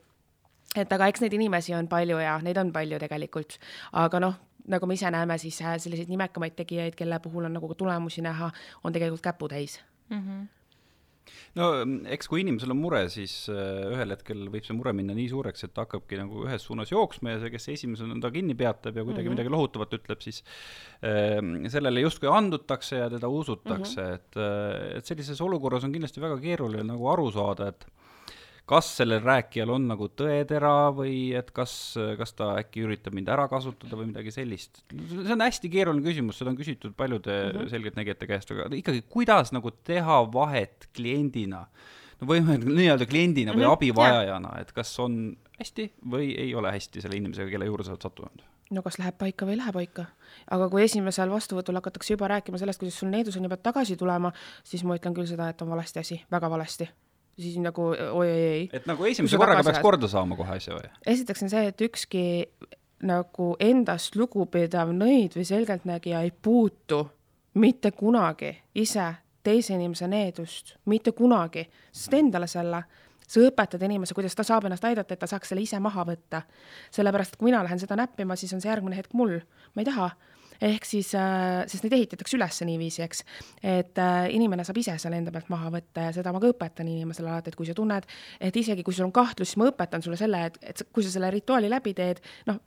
Et 0.79 0.93
aga 0.95 1.07
eks 1.11 1.21
neid 1.21 1.33
inimesi 1.35 1.75
on 1.77 1.89
palju 1.91 2.17
ja 2.23 2.37
neid 2.41 2.57
on 2.57 2.71
palju 2.73 2.97
tegelikult, 3.01 3.57
aga 3.99 4.21
noh, 4.23 4.39
nagu 4.67 4.87
me 4.87 4.97
ise 4.97 5.11
näeme, 5.11 5.37
siis 5.41 5.61
äh, 5.61 5.77
selliseid 5.77 6.11
nimekamaid 6.11 6.55
tegijaid, 6.55 6.95
kelle 6.95 7.19
puhul 7.23 7.49
on 7.49 7.57
nagu 7.59 7.67
ka 7.71 7.79
tulemusi 7.79 8.23
näha, 8.25 8.51
on 8.83 8.93
tegelikult 8.93 9.21
käputäis 9.21 9.79
mm. 10.09 10.19
-hmm 10.19 10.51
no 11.57 11.67
eks 12.13 12.27
kui 12.27 12.41
inimesel 12.43 12.73
on 12.73 12.79
mure, 12.81 13.01
siis 13.13 13.33
äh, 13.51 13.85
ühel 13.93 14.13
hetkel 14.15 14.45
võib 14.53 14.65
see 14.67 14.75
mure 14.77 14.93
minna 14.95 15.15
nii 15.17 15.29
suureks, 15.31 15.65
et 15.65 15.73
ta 15.75 15.85
hakkabki 15.85 16.19
nagu 16.19 16.45
ühes 16.47 16.65
suunas 16.67 16.91
jooksma 16.91 17.35
ja 17.35 17.41
see, 17.43 17.53
kes 17.53 17.69
esimesena 17.75 18.17
ta 18.23 18.31
kinni 18.33 18.55
peatab 18.59 18.97
ja 18.97 19.05
kuidagi 19.05 19.29
mm 19.29 19.31
-hmm. 19.31 19.37
midagi 19.37 19.53
lohutavat 19.53 19.93
ütleb, 19.99 20.21
siis 20.25 20.43
äh, 21.03 21.39
sellele 21.69 22.05
justkui 22.05 22.31
andutakse 22.31 22.97
ja 22.97 23.09
teda 23.09 23.27
usutakse 23.27 24.01
mm, 24.01 24.07
-hmm. 24.07 24.15
et, 24.15 24.37
äh, 24.37 24.97
et 24.97 25.05
sellises 25.05 25.41
olukorras 25.41 25.83
on 25.83 25.91
kindlasti 25.91 26.21
väga 26.21 26.39
keeruline 26.39 26.83
nagu 26.83 27.09
aru 27.09 27.31
saada, 27.31 27.67
et 27.67 27.85
kas 28.69 28.89
sellel 28.97 29.19
rääkijal 29.23 29.73
on 29.75 29.89
nagu 29.91 30.07
tõetera 30.15 30.91
või 30.95 31.33
et 31.35 31.49
kas, 31.55 31.73
kas 32.19 32.31
ta 32.37 32.53
äkki 32.61 32.85
üritab 32.85 33.15
mind 33.15 33.31
ära 33.33 33.49
kasutada 33.51 33.97
või 33.99 34.07
midagi 34.13 34.31
sellist. 34.31 34.83
see 34.87 35.35
on 35.35 35.43
hästi 35.43 35.71
keeruline 35.73 36.05
küsimus, 36.05 36.39
seda 36.39 36.53
on 36.53 36.59
küsitud 36.59 36.95
paljude 36.95 37.33
mm 37.33 37.57
-hmm. 37.57 37.73
selgeltnägijate 37.73 38.29
käest, 38.29 38.55
aga 38.55 38.69
ikkagi, 38.75 39.03
kuidas 39.09 39.51
nagu 39.51 39.71
teha 39.71 40.21
vahet 40.33 40.87
kliendina, 40.95 41.65
no 42.21 42.27
või 42.27 42.39
nii-öelda 42.47 43.05
kliendina 43.05 43.51
või 43.51 43.65
mm 43.65 43.67
-hmm. 43.67 43.73
abivajajana, 43.73 44.55
et 44.61 44.71
kas 44.71 44.95
on 44.99 45.37
hästi 45.59 45.91
või 46.09 46.33
ei 46.37 46.55
ole 46.55 46.71
hästi 46.71 47.01
selle 47.01 47.19
inimesega, 47.19 47.51
kelle 47.51 47.65
juurde 47.65 47.83
sa 47.83 47.91
oled 47.91 48.01
sattunud? 48.01 48.43
no 48.71 48.81
kas 48.81 48.97
läheb 48.97 49.17
paika 49.17 49.45
või 49.45 49.57
ei 49.57 49.57
lähe 49.57 49.71
paika. 49.71 50.05
aga 50.51 50.69
kui 50.69 50.83
esimesel 50.83 51.29
vastuvõtul 51.29 51.75
hakatakse 51.75 52.13
juba 52.13 52.27
rääkima 52.27 52.57
sellest, 52.57 52.79
kuidas 52.79 52.99
sul 52.99 53.09
needus 53.09 53.37
on 53.37 53.43
ja 53.43 53.49
pead 53.49 53.61
tagasi 53.61 53.97
tulema, 53.97 54.31
siis 54.63 54.83
ma 54.83 54.95
ütlen 54.95 55.13
küll 55.13 55.27
seda, 55.27 55.49
et 55.49 55.61
on 55.61 55.69
valesti 55.69 55.99
asi, 55.99 56.23
väga 56.31 56.49
valesti 56.49 56.89
siis 57.39 57.57
nagu 57.61 57.89
oi-oi-oi. 57.93 58.69
et 58.73 58.85
nagu 58.89 59.05
esimese 59.09 59.37
korraga 59.37 59.63
peaks 59.65 59.81
korda 59.83 60.07
saama 60.11 60.37
kohe 60.39 60.57
asja 60.57 60.77
või? 60.77 60.89
esiteks 61.15 61.45
on 61.45 61.53
see, 61.53 61.65
et 61.71 61.85
ükski 61.87 62.23
nagu 63.03 63.53
endast 63.59 64.15
lugupidav 64.15 64.93
nõid 64.95 65.35
või 65.37 65.45
selgeltnägija 65.47 66.23
ei 66.23 66.31
puutu 66.31 67.03
mitte 67.59 67.91
kunagi 67.91 68.53
ise 68.75 69.11
teise 69.43 69.75
inimese 69.75 70.07
needust, 70.07 70.77
mitte 70.87 71.11
kunagi, 71.11 71.65
sest 71.91 72.13
endale 72.15 72.47
selle 72.47 72.83
sa 73.27 73.41
õpetad 73.43 73.81
inimese, 73.83 74.15
kuidas 74.15 74.35
ta 74.37 74.45
saab 74.45 74.67
ennast 74.67 74.85
aidata, 74.87 75.15
et 75.15 75.19
ta 75.19 75.27
saaks 75.27 75.51
selle 75.51 75.63
ise 75.63 75.79
maha 75.83 76.05
võtta. 76.07 76.43
sellepärast, 76.91 77.33
et 77.33 77.39
kui 77.39 77.49
mina 77.49 77.63
lähen 77.63 77.79
seda 77.79 77.97
näppima, 77.99 78.35
siis 78.35 78.53
on 78.53 78.61
see 78.61 78.69
järgmine 78.69 78.95
hetk 78.95 79.13
mul, 79.13 79.39
ma 79.73 79.81
ei 79.81 79.87
taha 79.89 80.11
ehk 80.63 80.85
siis, 80.87 81.11
äh, 81.17 81.63
sest 81.69 81.85
neid 81.85 81.95
ehitatakse 81.97 82.37
üles 82.37 82.59
niiviisi, 82.67 83.03
eks, 83.05 83.23
et 83.59 83.99
äh, 84.01 84.27
inimene 84.35 84.65
saab 84.67 84.79
ise 84.81 84.95
selle 85.01 85.19
enda 85.19 85.33
pealt 85.33 85.49
maha 85.53 85.71
võtta 85.73 86.07
ja 86.07 86.13
seda 86.15 86.33
ma 86.33 86.41
ka 86.43 86.51
õpetan 86.53 86.89
inimesele 86.89 87.31
alati, 87.31 87.53
et 87.53 87.59
kui 87.59 87.67
sa 87.69 87.75
tunned, 87.77 88.07
et 88.39 88.61
isegi 88.61 88.85
kui 88.85 88.95
sul 88.95 89.07
on 89.09 89.15
kahtlus, 89.15 89.53
siis 89.53 89.61
ma 89.61 89.71
õpetan 89.71 90.05
sulle 90.05 90.19
selle, 90.19 90.45
et, 90.49 90.61
et 90.73 90.85
kui 90.93 91.05
sa 91.05 91.11
selle 91.13 91.31
rituaali 91.33 91.71
läbi 91.71 91.95
teed, 91.97 92.23
noh, 92.49 92.61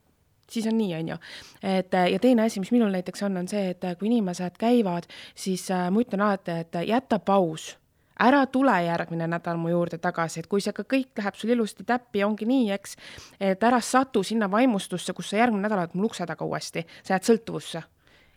siis 0.51 0.69
on 0.71 0.77
nii, 0.79 0.93
on 1.01 1.15
ju. 1.15 1.19
et 1.63 1.97
äh, 1.97 2.11
ja 2.13 2.21
teine 2.23 2.47
asi, 2.47 2.63
mis 2.63 2.75
minul 2.75 2.93
näiteks 2.95 3.27
on, 3.29 3.41
on 3.43 3.51
see, 3.51 3.73
et 3.75 3.89
kui 3.99 4.11
inimesed 4.11 4.61
käivad, 4.61 5.09
siis 5.35 5.69
ma 5.71 6.05
ütlen 6.05 6.27
alati, 6.27 6.61
et 6.67 6.81
jäta 6.87 7.21
paus 7.23 7.75
ära 8.21 8.45
tule 8.47 8.77
järgmine 8.85 9.27
nädal 9.31 9.59
mu 9.61 9.71
juurde 9.73 9.99
tagasi, 9.99 10.41
et 10.41 10.49
kui 10.51 10.63
see 10.65 10.73
ka 10.77 10.87
kõik 10.89 11.19
läheb 11.19 11.37
sul 11.37 11.53
ilusti 11.53 11.85
täppi, 11.85 12.25
ongi 12.25 12.49
nii, 12.49 12.71
eks, 12.77 12.97
et 13.41 13.63
ära 13.63 13.81
satu 13.81 14.23
sinna 14.27 14.51
vaimustusse, 14.51 15.13
kus 15.13 15.31
sa 15.31 15.43
järgmine 15.43 15.67
nädal 15.67 15.85
oled 15.85 15.95
mul 15.95 16.11
ukse 16.11 16.27
taga 16.27 16.45
uuesti, 16.45 16.87
sa 17.03 17.17
jääd 17.17 17.29
sõltuvusse 17.29 17.83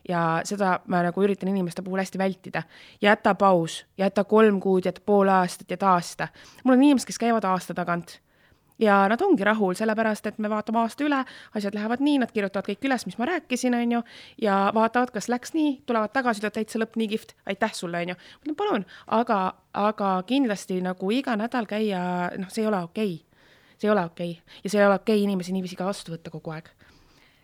ja 0.09 0.23
seda 0.47 0.79
ma 0.87 1.03
nagu 1.05 1.23
üritan 1.23 1.51
inimeste 1.51 1.83
puhul 1.85 1.99
hästi 1.99 2.17
vältida. 2.17 2.63
jäta 3.01 3.35
paus, 3.35 3.85
jäta 3.97 4.23
kolm 4.23 4.59
kuud, 4.59 4.85
jäta 4.85 5.01
pool 5.05 5.27
aastat, 5.27 5.71
jäta 5.71 5.91
aasta. 5.91 6.27
mul 6.63 6.73
on 6.73 6.83
inimesed, 6.83 7.07
kes 7.07 7.19
käivad 7.19 7.43
aasta 7.43 7.73
tagant 7.73 8.19
ja 8.79 8.99
nad 9.11 9.21
ongi 9.21 9.43
rahul, 9.43 9.75
sellepärast 9.77 10.29
et 10.29 10.39
me 10.39 10.49
vaatame 10.51 10.81
aasta 10.81 11.05
üle, 11.05 11.19
asjad 11.55 11.75
lähevad 11.75 12.03
nii, 12.03 12.19
nad 12.23 12.33
kirjutavad 12.33 12.69
kõik 12.69 12.87
üles, 12.89 13.05
mis 13.09 13.17
ma 13.19 13.27
rääkisin, 13.29 13.75
on 13.75 13.95
ju, 13.97 14.01
ja 14.45 14.57
vaatavad, 14.75 15.13
kas 15.15 15.29
läks 15.31 15.53
nii, 15.57 15.79
tulevad 15.89 16.13
tagasi, 16.15 16.41
ütlevad 16.41 16.57
täitsa 16.57 16.81
lõpp, 16.81 16.99
nii 16.99 17.09
kihvt, 17.13 17.35
aitäh 17.49 17.75
sulle, 17.75 18.03
on 18.03 18.13
ju. 18.13 18.19
ma 18.19 18.47
ütlen 18.47 18.59
palun, 18.63 18.87
aga, 19.19 19.39
aga 19.73 20.11
kindlasti 20.29 20.81
nagu 20.85 21.11
iga 21.15 21.35
nädal 21.39 21.69
käia, 21.69 22.01
noh, 22.39 22.51
see 22.53 22.63
ei 22.65 22.71
ole 22.71 22.83
okei 22.87 23.15
okay. 23.19 23.47
see 23.77 23.87
ei 23.87 23.95
ole 23.95 24.05
okei 24.05 24.31
okay. 24.37 24.59
ja 24.63 24.69
see 24.69 24.81
ei 24.81 24.87
ole 24.87 24.99
okei 25.01 25.17
okay 25.19 25.27
inimesi 25.27 25.55
niiviisi 25.55 25.79
ka 25.79 25.87
vastu 25.87 26.15
võtta 26.15 26.31
kogu 26.33 26.55
aeg 26.55 26.71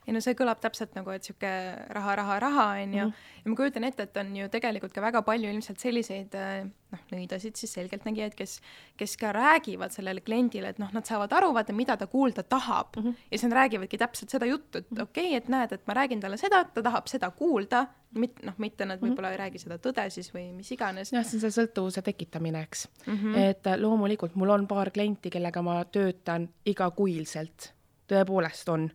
ei 0.05 0.13
no 0.13 0.21
see 0.21 0.35
kõlab 0.37 0.61
täpselt 0.61 0.93
nagu, 0.97 1.09
et 1.15 1.25
sihuke 1.25 1.51
raha, 1.97 2.15
raha, 2.21 2.39
raha 2.43 2.65
on 2.83 2.93
ju, 2.93 3.05
mhm. 3.07 3.29
ja 3.43 3.51
ma 3.51 3.59
kujutan 3.59 3.87
ette, 3.87 4.05
et 4.05 4.17
on 4.21 4.33
ju 4.37 4.49
tegelikult 4.53 4.93
ka 4.93 5.03
väga 5.03 5.21
palju 5.25 5.49
ilmselt 5.49 5.81
selliseid 5.81 6.35
äh, 6.37 6.67
noh, 6.93 7.03
nõidasid 7.11 7.57
siis 7.59 7.73
selgeltnägijaid, 7.77 8.35
kes, 8.37 8.59
kes 8.99 9.17
ka 9.21 9.33
räägivad 9.35 9.93
sellele 9.95 10.23
kliendile, 10.25 10.73
et 10.73 10.81
noh, 10.81 10.91
nad 10.95 11.07
saavad 11.07 11.33
aru, 11.37 11.51
vaata, 11.55 11.75
mida 11.75 11.97
ta 11.97 12.07
kuulda 12.11 12.43
tahab 12.43 12.95
mm. 12.97 13.03
-hmm. 13.03 13.27
ja 13.31 13.37
siis 13.37 13.49
nad 13.49 13.57
räägivadki 13.59 13.97
täpselt 13.97 14.35
seda 14.35 14.49
juttu, 14.49 14.77
et 14.77 14.91
mhm. 14.91 15.01
okei 15.01 15.27
okay,, 15.29 15.37
et 15.37 15.47
näed, 15.49 15.71
et 15.71 15.87
ma 15.87 15.93
räägin 15.93 16.21
talle 16.21 16.37
seda, 16.37 16.63
ta 16.63 16.83
tahab 16.83 17.07
seda 17.07 17.31
kuulda, 17.31 17.85
mitte 18.15 18.45
noh, 18.45 18.53
mitte 18.57 18.85
nad 18.85 19.01
mhm. 19.01 19.09
võib-olla 19.09 19.29
mm 19.29 19.35
-hmm. 19.35 19.41
ei 19.41 19.43
räägi 19.43 19.59
seda 19.59 19.77
tõde 19.77 20.09
siis 20.09 20.33
või 20.33 20.51
mis 20.53 20.71
iganes. 20.71 21.13
jah, 21.13 21.25
see 21.25 21.37
on 21.37 21.41
see 21.41 21.61
sõltuvuse 21.61 22.01
tekitamine, 22.01 22.61
eks 22.61 22.87
mm. 23.05 23.17
-hmm. 23.17 23.37
et 23.49 23.67
äh, 23.67 23.79
loomulikult 23.79 24.35
mul 24.35 24.49
on 24.49 24.67
paar 24.67 24.91
klienti, 24.91 25.29
kellega 25.29 25.61
ma 25.61 25.83
töötan 25.85 26.49
igakuiselt, 26.65 27.73
tõepoolest 28.07 28.69
on 28.69 28.89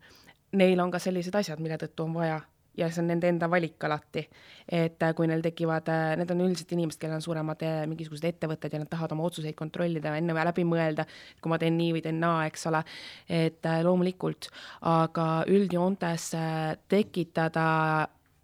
neil 0.53 0.81
on 0.81 0.91
ka 0.91 0.99
sellised 0.99 1.35
asjad, 1.35 1.61
mille 1.61 1.79
tõttu 1.79 2.05
on 2.05 2.15
vaja 2.15 2.41
ja 2.79 2.89
see 2.91 3.03
on 3.03 3.09
nende 3.11 3.29
enda 3.29 3.49
valik 3.51 3.85
alati. 3.85 4.29
et 4.69 5.03
äh, 5.03 5.15
kui 5.15 5.27
neil 5.27 5.43
tekivad, 5.43 5.89
äh, 5.91 6.13
need 6.19 6.31
on 6.31 6.43
üldiselt 6.45 6.73
inimesed, 6.73 7.01
kellel 7.01 7.19
on 7.19 7.25
suuremad 7.25 7.63
äh, 7.67 7.81
mingisugused 7.91 8.27
ettevõtted 8.29 8.73
ja 8.75 8.81
nad 8.83 8.91
tahavad 8.91 9.13
oma 9.17 9.27
otsuseid 9.27 9.57
kontrollida, 9.59 10.15
enne 10.17 10.35
läbi 10.35 10.65
mõelda, 10.65 11.07
kui 11.43 11.51
ma 11.51 11.59
teen 11.59 11.77
nii 11.79 11.97
või 11.97 12.05
teen 12.05 12.21
naa, 12.23 12.45
eks 12.47 12.67
ole, 12.71 12.83
et 13.29 13.67
loomulikult, 13.85 14.51
aga 14.87 15.27
üldjoontes 15.51 16.31
tekitada 16.89 17.67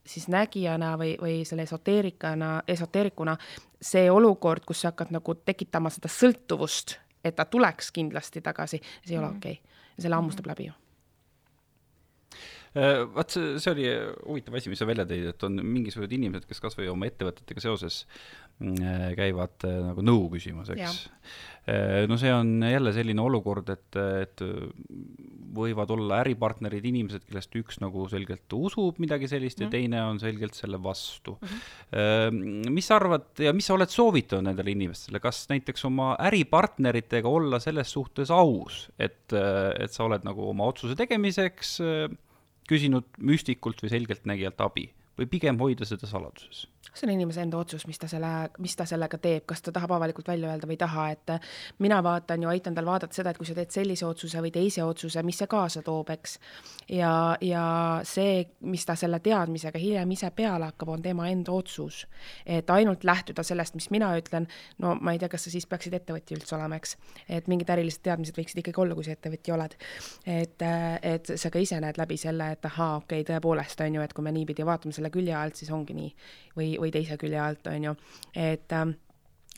siis 0.06 0.26
nägijana 0.30 0.94
või, 0.98 1.14
või 1.20 1.36
selle 1.46 1.66
esoteerikana, 1.66 2.62
esoteerikuna 2.68 3.36
see 3.82 4.10
olukord, 4.10 4.64
kus 4.66 4.82
sa 4.82 4.92
hakkad 4.92 5.12
nagu 5.14 5.34
tekitama 5.46 5.90
seda 5.94 6.10
sõltuvust, 6.10 6.98
et 7.24 7.38
ta 7.38 7.46
tuleks 7.46 7.92
kindlasti 7.94 8.42
tagasi, 8.42 8.82
see 9.04 9.14
ei 9.14 9.18
mm 9.18 9.22
-hmm. 9.22 9.28
ole 9.28 9.36
okei 9.36 9.60
okay. 9.60 9.78
ja 9.96 10.02
selle 10.02 10.18
hammustab 10.18 10.50
läbi 10.50 10.66
ju 10.66 10.85
vaat 12.76 13.32
see, 13.32 13.56
see 13.62 13.72
oli 13.72 13.86
huvitav 14.26 14.56
asi, 14.58 14.70
mis 14.72 14.80
sa 14.82 14.88
välja 14.88 15.06
tõid, 15.08 15.30
et 15.32 15.44
on 15.48 15.60
mingisugused 15.62 16.12
inimesed, 16.12 16.48
kes 16.48 16.62
kas 16.62 16.76
või 16.78 16.90
oma 16.92 17.08
ettevõtetega 17.08 17.62
seoses 17.64 18.02
mm, 18.60 18.80
äh, 18.80 19.10
käivad 19.18 19.68
äh, 19.68 19.78
nagu 19.90 20.04
nõu 20.04 20.26
küsimas, 20.34 20.72
eks. 20.74 21.04
no 22.06 22.14
see 22.14 22.30
on 22.30 22.60
jälle 22.62 22.92
selline 22.94 23.18
olukord, 23.24 23.72
et, 23.72 23.96
et 23.98 24.42
võivad 25.56 25.90
olla 25.90 26.20
äripartnerid 26.22 26.84
inimesed, 26.86 27.24
kellest 27.26 27.56
üks 27.58 27.80
nagu 27.82 28.04
selgelt 28.12 28.54
usub 28.54 29.00
midagi 29.02 29.26
sellist 29.30 29.58
mm 29.58 29.64
ja 29.64 29.66
mhm. 29.66 29.72
teine 29.72 30.02
on 30.04 30.20
selgelt 30.20 30.54
selle 30.54 30.78
vastu 30.82 31.32
mm. 31.40 31.48
-hmm. 31.90 32.70
mis 32.76 32.86
sa 32.86 32.98
arvad 33.00 33.40
ja 33.40 33.52
mis 33.56 33.66
sa 33.66 33.74
oled 33.74 33.90
soovitanud 33.90 34.46
nendele 34.46 34.70
inimestele, 34.76 35.18
kas 35.18 35.46
näiteks 35.50 35.84
oma 35.88 36.12
äripartneritega 36.28 37.28
olla 37.28 37.58
selles 37.58 37.90
suhtes 37.90 38.30
aus, 38.30 38.90
et, 38.98 39.32
et 39.32 39.92
sa 39.92 40.04
oled 40.04 40.22
nagu 40.28 40.50
oma 40.50 40.68
otsuse 40.70 40.94
tegemiseks 40.94 41.80
küsinud 42.70 43.08
müstikult 43.18 43.82
või 43.82 43.92
selgeltnägijalt 43.94 44.60
abi 44.64 44.88
või 45.18 45.28
pigem 45.30 45.60
hoida 45.60 45.88
seda 45.88 46.08
saladuses 46.10 46.66
see 46.96 47.06
on 47.06 47.12
inimese 47.12 47.42
enda 47.44 47.58
otsus, 47.58 47.86
mis 47.86 47.98
ta 47.98 48.08
selle, 48.08 48.30
mis 48.62 48.76
ta 48.76 48.86
sellega 48.88 49.18
teeb, 49.20 49.44
kas 49.48 49.62
ta 49.64 49.72
tahab 49.74 49.92
avalikult 49.96 50.28
välja 50.28 50.50
öelda 50.50 50.68
või 50.68 50.76
ei 50.76 50.80
taha, 50.80 51.06
et 51.12 51.32
mina 51.82 51.98
vaatan 52.04 52.44
ju, 52.44 52.50
aitan 52.50 52.76
tal 52.76 52.88
vaadata 52.88 53.16
seda, 53.16 53.32
et 53.32 53.40
kui 53.40 53.48
sa 53.48 53.56
teed 53.56 53.72
sellise 53.74 54.06
otsuse 54.06 54.40
või 54.44 54.52
teise 54.54 54.84
otsuse, 54.84 55.22
mis 55.26 55.38
see 55.40 55.48
kaasa 55.50 55.82
toob, 55.86 56.10
eks. 56.14 56.38
ja, 56.92 57.12
ja 57.44 57.64
see, 58.06 58.44
mis 58.60 58.86
ta 58.88 58.96
selle 58.96 59.20
teadmisega 59.20 59.80
hiljem 59.80 60.14
ise 60.16 60.30
peale 60.36 60.70
hakkab, 60.70 60.94
on 60.96 61.04
tema 61.04 61.28
enda 61.32 61.52
otsus. 61.52 62.06
et 62.46 62.70
ainult 62.70 63.04
lähtuda 63.04 63.42
sellest, 63.42 63.74
mis 63.74 63.90
mina 63.90 64.12
ütlen, 64.18 64.48
no 64.78 64.94
ma 65.00 65.12
ei 65.12 65.18
tea, 65.18 65.28
kas 65.28 65.46
sa 65.46 65.50
siis 65.52 65.66
peaksid 65.66 65.94
ettevõtja 66.00 66.36
üldse 66.38 66.56
olema, 66.56 66.80
eks. 66.80 66.96
et 67.28 67.48
mingid 67.48 67.70
ärilised 67.70 68.02
teadmised 68.02 68.36
võiksid 68.36 68.62
ikkagi 68.62 68.80
olla, 68.80 68.94
kui 68.94 69.04
sa 69.04 69.16
ettevõtja 69.16 69.54
oled. 69.54 69.76
et, 70.26 70.66
et 71.02 71.32
sa 71.36 71.50
ka 71.50 71.60
ise 71.60 71.80
näed 71.80 72.00
läbi 72.00 72.16
selle, 72.20 72.52
et 72.56 72.64
ahaa, 72.64 72.96
okei 73.02 73.20
okay,, 73.20 73.34
tõepoolest 73.34 73.84
on 73.84 74.00
ju, 74.00 74.06
et 74.06 74.16
kui 74.16 74.24
me 74.24 74.32
niipidi 74.32 74.64
vaatame 74.66 74.96
selle 74.96 75.05
külje 75.10 75.34
alt, 75.34 75.56
siis 75.56 75.70
ongi 75.70 75.96
nii. 75.96 76.12
või, 76.56 76.76
või 76.80 76.92
teise 76.92 77.18
külje 77.20 77.40
alt, 77.40 77.66
on 77.66 77.90
ju, 77.90 77.96
et 78.34 78.72
äh, 78.72 78.86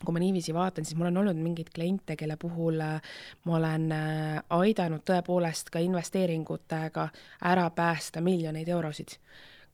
kui 0.05 0.15
ma 0.15 0.23
niiviisi 0.23 0.53
vaatan, 0.55 0.85
siis 0.85 0.97
mul 0.99 1.09
on 1.11 1.21
olnud 1.23 1.39
mingeid 1.39 1.71
kliente, 1.75 2.15
kelle 2.19 2.37
puhul 2.39 2.79
äh, 2.83 3.13
ma 3.45 3.55
olen 3.59 3.91
äh, 3.91 4.41
aidanud 4.59 5.03
tõepoolest 5.07 5.71
ka 5.73 5.83
investeeringutega 5.83 7.09
ära 7.51 7.69
päästa 7.75 8.23
miljoneid 8.23 8.67
eurosid 8.67 9.19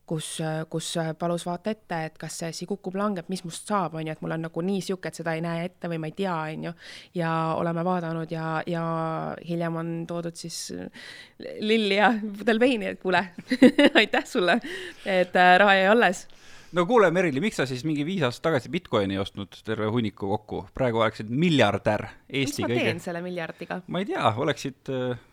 kus, 0.05 0.29
kus 0.69 0.91
palus 1.19 1.45
vaata 1.47 1.73
ette, 1.73 1.99
et 2.09 2.17
kas 2.21 2.39
see 2.41 2.51
asi 2.53 2.67
kukub, 2.69 2.95
langeb, 2.99 3.29
mis 3.31 3.43
must 3.45 3.67
saab, 3.69 3.97
on 3.97 4.07
ju, 4.07 4.13
et 4.15 4.21
mul 4.23 4.35
on 4.35 4.45
nagu 4.47 4.63
nii 4.65 4.83
sihuke, 4.85 5.09
et 5.09 5.19
seda 5.19 5.35
ei 5.35 5.43
näe 5.45 5.65
ette 5.67 5.89
või 5.91 5.99
ma 6.01 6.11
ei 6.11 6.15
tea, 6.17 6.35
on 6.35 6.69
ju. 6.69 6.73
ja 7.21 7.31
oleme 7.57 7.85
vaadanud 7.85 8.31
ja, 8.31 8.61
ja 8.69 8.85
hiljem 9.47 9.81
on 9.81 9.91
toodud 10.07 10.37
siis 10.37 10.69
lilli 11.59 11.99
ja 11.99 12.13
pudel 12.37 12.61
veini, 12.61 12.93
et 12.93 13.01
kuule 13.01 13.23
aitäh 14.01 14.25
sulle, 14.29 14.59
et 15.05 15.35
äh, 15.35 15.53
raha 15.61 15.77
jäi 15.79 15.91
alles 15.91 16.25
no 16.75 16.85
kuule, 16.85 17.11
Merili, 17.13 17.41
miks 17.43 17.61
sa 17.61 17.67
siis 17.69 17.85
mingi 17.87 18.05
viis 18.07 18.25
aastat 18.25 18.49
tagasi 18.49 18.71
Bitcoini 18.73 19.15
ei 19.15 19.21
ostnud 19.21 19.61
terve 19.65 19.87
hunniku 19.91 20.29
kokku, 20.35 20.65
praegu 20.75 21.01
oleksid 21.03 21.29
miljardär 21.31 22.07
Eesti 22.29 22.63
mis 22.63 22.67
ma 22.67 22.73
kõige. 22.73 22.89
teen 22.89 22.99
selle 23.03 23.23
miljardiga? 23.25 23.81
ma 23.87 24.03
ei 24.03 24.11
tea, 24.11 24.33
oleksid 24.45 24.93
äh 24.93 25.23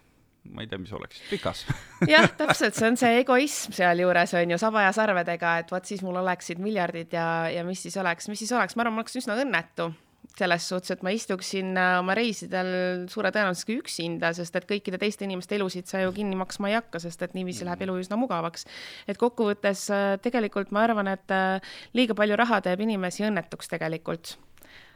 ma 0.51 0.65
ei 0.65 0.71
tea, 0.71 0.81
mis 0.83 0.93
oleks, 0.97 1.21
pikas. 1.31 1.65
Jah, 2.13 2.27
täpselt, 2.39 2.77
see 2.77 2.89
on 2.91 2.97
see 3.01 3.21
egoism 3.23 3.75
sealjuures 3.77 4.35
on 4.39 4.55
ju, 4.55 4.61
saba 4.61 4.87
ja 4.87 4.95
sarvedega, 4.97 5.59
et 5.63 5.71
vot 5.73 5.87
siis 5.87 6.03
mul 6.05 6.19
oleksid 6.23 6.63
miljardid 6.63 7.15
ja, 7.15 7.27
ja 7.53 7.67
mis 7.67 7.85
siis 7.87 7.97
oleks, 8.01 8.31
mis 8.33 8.43
siis 8.43 8.55
oleks, 8.57 8.77
ma 8.77 8.87
arvan, 8.87 8.99
ma 8.99 9.05
oleks 9.05 9.21
üsna 9.23 9.39
õnnetu 9.43 9.93
selles 10.39 10.67
suhtes, 10.69 10.93
et 10.95 11.03
ma 11.05 11.13
istuksin 11.13 11.75
äh, 11.77 11.97
oma 12.01 12.15
reisidel 12.17 12.71
suure 13.13 13.33
tõenäosusega 13.35 13.75
üksinda, 13.83 14.31
sest 14.37 14.55
et 14.57 14.69
kõikide 14.69 15.01
teiste 15.01 15.27
inimeste 15.27 15.59
elusid 15.59 15.91
sa 15.91 16.01
ju 16.03 16.15
kinni 16.17 16.39
maksma 16.39 16.71
ei 16.71 16.79
hakka, 16.79 17.03
sest 17.03 17.25
et 17.27 17.37
niiviisi 17.37 17.67
läheb 17.69 17.85
elu 17.87 17.99
üsna 18.01 18.17
mugavaks. 18.21 18.65
et 19.07 19.21
kokkuvõttes 19.21 19.85
äh, 19.93 20.07
tegelikult 20.25 20.73
ma 20.73 20.87
arvan, 20.87 21.13
et 21.13 21.35
äh, 21.35 21.75
liiga 21.93 22.17
palju 22.19 22.39
raha 22.41 22.63
teeb 22.65 22.81
inimesi 22.87 23.27
õnnetuks 23.29 23.71
tegelikult 23.73 24.37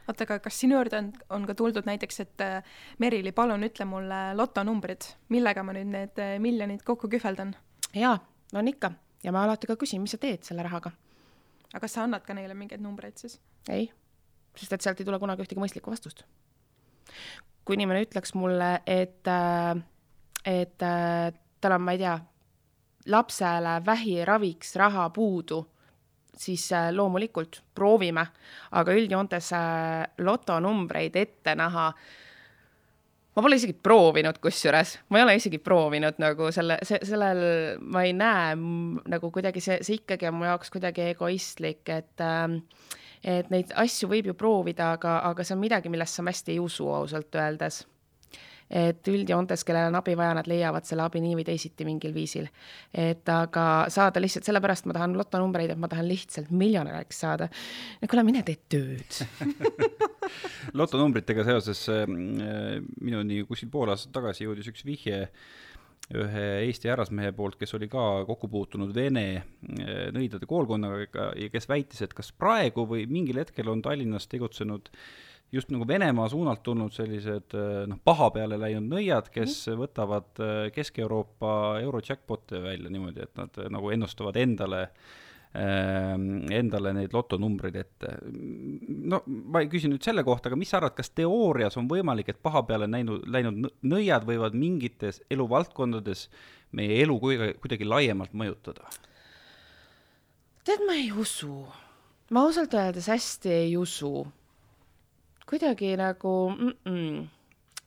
oota, 0.07 0.23
aga 0.23 0.39
kas 0.43 0.59
sinu 0.63 0.77
juurde 0.77 0.97
on, 1.01 1.11
on 1.35 1.45
ka 1.49 1.55
tuldud 1.57 1.87
näiteks, 1.89 2.19
et 2.23 2.45
Merili, 3.03 3.31
palun 3.35 3.67
ütle 3.67 3.85
mulle 3.85 4.21
lotonumbrid, 4.39 5.09
millega 5.33 5.63
ma 5.63 5.75
nüüd 5.75 5.91
need 5.91 6.23
miljonid 6.43 6.83
kokku 6.87 7.09
kühveldan? 7.11 7.55
jaa, 7.95 8.17
on 8.55 8.73
ikka 8.73 8.91
ja 9.23 9.35
ma 9.35 9.43
alati 9.43 9.67
ka 9.67 9.75
küsin, 9.79 10.01
mis 10.03 10.15
sa 10.15 10.21
teed 10.21 10.47
selle 10.47 10.63
rahaga. 10.63 10.91
aga 11.73 11.85
kas 11.85 11.97
sa 11.99 12.07
annad 12.07 12.25
ka 12.25 12.35
neile 12.37 12.55
mingeid 12.55 12.83
numbreid 12.83 13.17
siis? 13.19 13.39
ei 13.69 13.89
sest 14.57 14.73
et 14.73 14.85
sealt 14.85 15.01
ei 15.01 15.07
tule 15.07 15.19
kunagi 15.21 15.45
ühtegi 15.45 15.61
mõistlikku 15.61 15.93
vastust. 15.93 16.23
kui 17.65 17.75
inimene 17.75 18.05
ütleks 18.05 18.33
mulle, 18.39 18.81
et, 18.87 19.27
äh, 19.27 19.75
et 20.45 20.83
äh, 20.83 21.33
tal 21.61 21.75
on, 21.75 21.83
ma 21.83 21.95
ei 21.95 21.99
tea, 21.99 22.15
lapsele 23.11 23.73
vähiraviks 23.85 24.75
raha 24.79 25.09
puudu, 25.15 25.65
siis 26.37 26.69
äh, 26.75 26.89
loomulikult 26.95 27.61
proovime, 27.75 28.23
aga 28.71 28.95
üldjoontes 28.95 29.51
lotonumbreid 30.23 31.15
ette 31.19 31.55
näha 31.57 31.91
ma 33.37 33.43
pole 33.45 33.59
isegi 33.59 33.75
proovinud, 33.85 34.39
kusjuures, 34.41 34.95
ma 35.13 35.19
ei 35.19 35.25
ole 35.27 35.35
isegi 35.37 35.59
proovinud 35.61 36.17
nagu 36.21 36.47
selle, 36.53 36.79
see, 36.87 36.97
sellel 37.05 37.41
ma 37.85 38.01
ei 38.07 38.15
näe 38.17 38.55
nagu 39.13 39.29
kuidagi 39.33 39.61
see, 39.61 39.77
see 39.85 39.99
ikkagi 39.99 40.29
on 40.31 40.39
mu 40.39 40.47
jaoks 40.47 40.73
kuidagi 40.73 41.11
egoistlik, 41.11 41.83
et 41.93 42.25
äh, 42.25 42.57
et 43.27 43.51
neid 43.53 43.73
asju 43.77 44.09
võib 44.11 44.31
ju 44.31 44.37
proovida, 44.37 44.91
aga, 44.97 45.19
aga 45.29 45.45
see 45.45 45.55
on 45.57 45.61
midagi, 45.61 45.91
millesse 45.91 46.23
ma 46.23 46.33
hästi 46.33 46.55
ei 46.55 46.59
usu 46.63 46.89
ausalt 46.93 47.35
öeldes. 47.35 47.83
Et 48.69 49.07
üldjoontes, 49.07 49.63
kellel 49.67 49.91
on 49.91 49.99
abi 49.99 50.15
vaja, 50.19 50.33
nad 50.37 50.47
leiavad 50.49 50.87
selle 50.87 51.05
abi 51.05 51.21
nii 51.23 51.37
või 51.39 51.45
teisiti 51.47 51.85
mingil 51.87 52.13
viisil. 52.15 52.49
et 52.93 53.29
aga 53.29 53.67
saada 53.93 54.21
lihtsalt, 54.23 54.47
sellepärast 54.47 54.89
ma 54.89 54.97
tahan 54.97 55.15
lotonumbreid, 55.17 55.71
et 55.71 55.79
ma 55.79 55.87
tahan 55.91 56.07
lihtsalt 56.07 56.51
miljonäriks 56.51 57.21
saada. 57.25 57.49
kuule, 58.07 58.25
mine 58.27 58.43
tee 58.47 58.59
tööd 58.69 59.21
lotonumbritega 60.81 61.47
seoses 61.47 61.85
äh, 61.93 62.03
minuni 63.01 63.43
kuskil 63.47 63.71
pool 63.71 63.93
aastat 63.93 64.15
tagasi 64.19 64.47
jõudis 64.47 64.67
üks 64.73 64.85
vihje 64.87 65.25
ühe 66.15 66.43
Eesti 66.63 66.87
härrasmehe 66.87 67.33
poolt, 67.35 67.57
kes 67.59 67.73
oli 67.75 67.89
ka 67.91 68.03
kokku 68.27 68.47
puutunud 68.51 68.93
Vene 68.95 69.25
eh, 69.35 70.07
nõidade 70.15 70.47
koolkonnaga 70.47 71.31
ja 71.35 71.49
kes 71.51 71.67
väitis, 71.67 72.03
et 72.05 72.15
kas 72.15 72.31
praegu 72.31 72.87
või 72.87 73.03
mingil 73.11 73.41
hetkel 73.41 73.67
on 73.71 73.83
Tallinnas 73.83 74.29
tegutsenud 74.31 74.87
just 75.51 75.69
nagu 75.71 75.87
Venemaa 75.87 76.27
suunalt 76.29 76.63
tulnud 76.63 76.95
sellised 76.95 77.55
eh, 77.55 77.85
noh, 77.87 78.01
paha 78.03 78.31
peale 78.35 78.59
läinud 78.59 78.89
nõiad, 78.91 79.29
kes 79.33 79.61
mm. 79.67 79.79
võtavad 79.83 80.43
eh, 80.43 80.57
Kesk-Euroopa 80.75 81.53
Euro-jackpot'e 81.85 82.61
välja 82.63 82.91
niimoodi, 82.91 83.23
et 83.23 83.39
nad 83.39 83.63
nagu 83.71 83.93
ennustavad 83.95 84.39
endale 84.41 84.87
Ehm, 85.57 86.43
endale 86.53 86.91
neid 86.93 87.13
lotonumbreid 87.15 87.77
ette. 87.79 88.09
no 89.09 89.21
ma 89.25 89.61
ei 89.63 89.69
küsi 89.71 89.87
nüüd 89.89 90.03
selle 90.05 90.21
kohta, 90.27 90.51
aga 90.51 90.59
mis 90.59 90.69
sa 90.69 90.77
arvad, 90.77 90.93
kas 90.97 91.09
teoorias 91.15 91.79
on 91.79 91.87
võimalik, 91.89 92.29
et 92.29 92.41
paha 92.43 92.61
peale 92.67 92.89
näinud, 92.91 93.23
läinud 93.31 93.69
nõiad 93.87 94.27
võivad 94.27 94.57
mingites 94.59 95.21
eluvaldkondades 95.33 96.27
meie 96.77 96.99
elu 97.01 97.15
kuidagi, 97.23 97.55
kuidagi 97.63 97.87
laiemalt 97.87 98.35
mõjutada? 98.37 98.91
tead, 100.67 100.83
ma 100.85 100.99
ei 100.99 101.09
usu. 101.15 101.63
ma 102.29 102.43
ausalt 102.43 102.75
öeldes 102.75 103.07
hästi 103.07 103.53
ei 103.55 103.77
usu. 103.79 104.27
Kuidagi 105.49 105.95
nagu 105.99 106.37
mm 106.53 106.77
-mm 106.85 107.25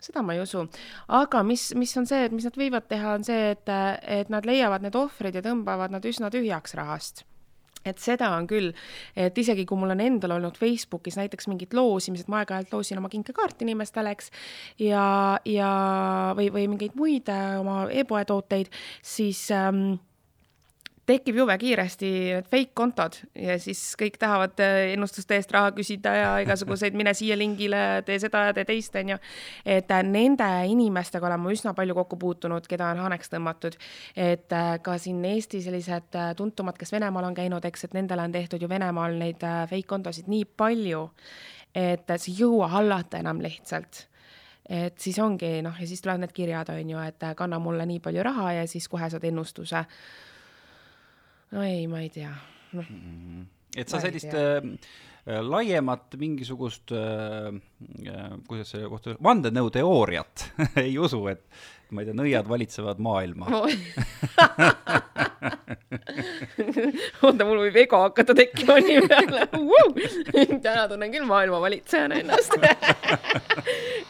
seda 0.00 0.22
ma 0.24 0.34
ei 0.34 0.40
usu. 0.40 0.64
aga 1.08 1.42
mis, 1.42 1.74
mis 1.76 1.96
on 2.00 2.06
see, 2.08 2.24
et 2.24 2.32
mis 2.32 2.46
nad 2.48 2.56
võivad 2.56 2.86
teha, 2.88 3.16
on 3.18 3.26
see, 3.26 3.50
et, 3.54 3.68
et 4.08 4.30
nad 4.32 4.46
leiavad 4.48 4.82
need 4.82 4.96
ohvrid 4.96 5.36
ja 5.36 5.42
tõmbavad 5.44 5.92
nad 5.92 6.06
üsna 6.08 6.32
tühjaks 6.32 6.74
rahast. 6.78 7.24
Et 7.80 7.96
seda 7.96 8.28
on 8.36 8.44
küll, 8.48 8.74
et 9.16 9.38
isegi 9.40 9.64
kui 9.68 9.78
mul 9.80 9.94
on 9.94 10.02
endal 10.04 10.34
olnud 10.34 10.58
Facebookis 10.60 11.16
näiteks 11.16 11.48
mingid 11.48 11.72
loosimised, 11.76 12.28
ma 12.28 12.42
aeg-ajalt 12.42 12.74
loosin 12.76 13.00
oma 13.00 13.08
kinkekaarti 13.12 13.64
inimestele, 13.64 14.12
eks, 14.12 14.28
ja, 14.84 15.04
ja 15.48 15.70
või, 16.36 16.50
või 16.52 16.66
mingeid 16.74 16.98
muid 16.98 17.32
äh, 17.32 17.56
oma 17.62 17.86
e-poe 17.88 18.26
tooteid, 18.28 18.68
siis 19.00 19.46
ähm, 19.56 19.94
tekib 21.10 21.40
jube 21.40 21.54
kiiresti 21.58 22.10
need 22.36 22.48
fake 22.50 22.72
kontod 22.76 23.16
ja 23.34 23.56
siis 23.62 23.80
kõik 23.98 24.18
tahavad 24.20 24.60
äh, 24.62 24.92
ennustuste 24.94 25.36
eest 25.38 25.52
raha 25.54 25.72
küsida 25.76 26.12
ja 26.16 26.28
igasuguseid 26.44 26.96
mine 26.98 27.14
siia 27.16 27.38
lingile, 27.38 27.80
tee 28.06 28.18
seda 28.22 28.46
ja 28.48 28.56
tee 28.56 28.66
teist, 28.68 28.96
onju. 29.00 29.18
et 29.64 29.90
äh, 29.90 30.02
nende 30.06 30.48
inimestega 30.70 31.26
olen 31.26 31.42
ma 31.42 31.54
üsna 31.54 31.74
palju 31.76 31.96
kokku 31.98 32.18
puutunud, 32.20 32.66
keda 32.70 32.92
on 32.94 33.02
haaneks 33.04 33.32
tõmmatud. 33.32 33.78
et 34.16 34.52
äh, 34.56 34.74
ka 34.82 34.98
siin 34.98 35.24
Eesti 35.30 35.62
sellised 35.64 36.16
tuntumad, 36.36 36.78
kes 36.78 36.92
Venemaal 36.92 37.30
on 37.30 37.36
käinud, 37.36 37.64
eks, 37.64 37.88
et 37.88 37.96
nendele 37.96 38.28
on 38.28 38.32
tehtud 38.34 38.62
ju 38.62 38.68
Venemaal 38.68 39.18
neid 39.18 39.42
fake 39.42 39.88
kontosid 39.90 40.30
nii 40.30 40.46
palju, 40.56 41.08
et 41.74 42.06
sa 42.06 42.30
ei 42.30 42.38
jõua 42.38 42.70
hallata 42.76 43.20
enam 43.22 43.42
lihtsalt 43.42 44.06
et 44.70 44.98
siis 45.02 45.16
ongi 45.18 45.58
noh, 45.66 45.74
ja 45.74 45.86
siis 45.86 46.02
tulevad 46.02 46.22
need 46.22 46.32
kirjad, 46.34 46.68
on 46.70 46.90
ju, 46.92 46.98
et 47.02 47.24
kanna 47.36 47.58
mulle 47.58 47.86
nii 47.90 48.02
palju 48.02 48.22
raha 48.22 48.52
ja 48.60 48.66
siis 48.70 48.86
kohe 48.88 49.08
saad 49.10 49.24
ennustuse 49.26 49.82
no 51.54 51.62
ei, 51.66 51.86
ma 51.90 52.00
ei 52.04 52.10
tea. 52.12 52.32
No.. 52.70 52.84
Mm-hmm. 52.84 53.46
et 53.82 53.90
sa 53.90 53.98
sellist 54.02 54.30
äh, 54.30 54.62
äh, 54.62 55.40
laiemat 55.42 56.14
mingisugust 56.20 56.92
äh,, 56.94 57.50
äh, 58.06 58.30
kuidas 58.46 58.70
selle 58.74 58.88
kohta, 58.92 59.16
vandenõuteooriat 59.22 60.44
ei 60.84 60.94
usu, 61.02 61.24
et 61.32 61.42
ma 61.90 62.04
ei 62.04 62.06
tea, 62.10 62.14
nõiad 62.14 62.46
valitsevad 62.46 62.98
maailma. 63.02 63.50
Oota, 67.26 67.42
mul 67.42 67.58
võib 67.66 67.76
ego 67.82 67.96
hakata 68.06 68.32
tekkima 68.38 68.78
nii 68.84 68.98
peale. 69.10 69.42
Täna 70.64 70.86
tunnen 70.86 71.10
küll 71.10 71.26
maailma 71.26 71.58
valitsejana 71.66 72.22
ennast. 72.22 72.54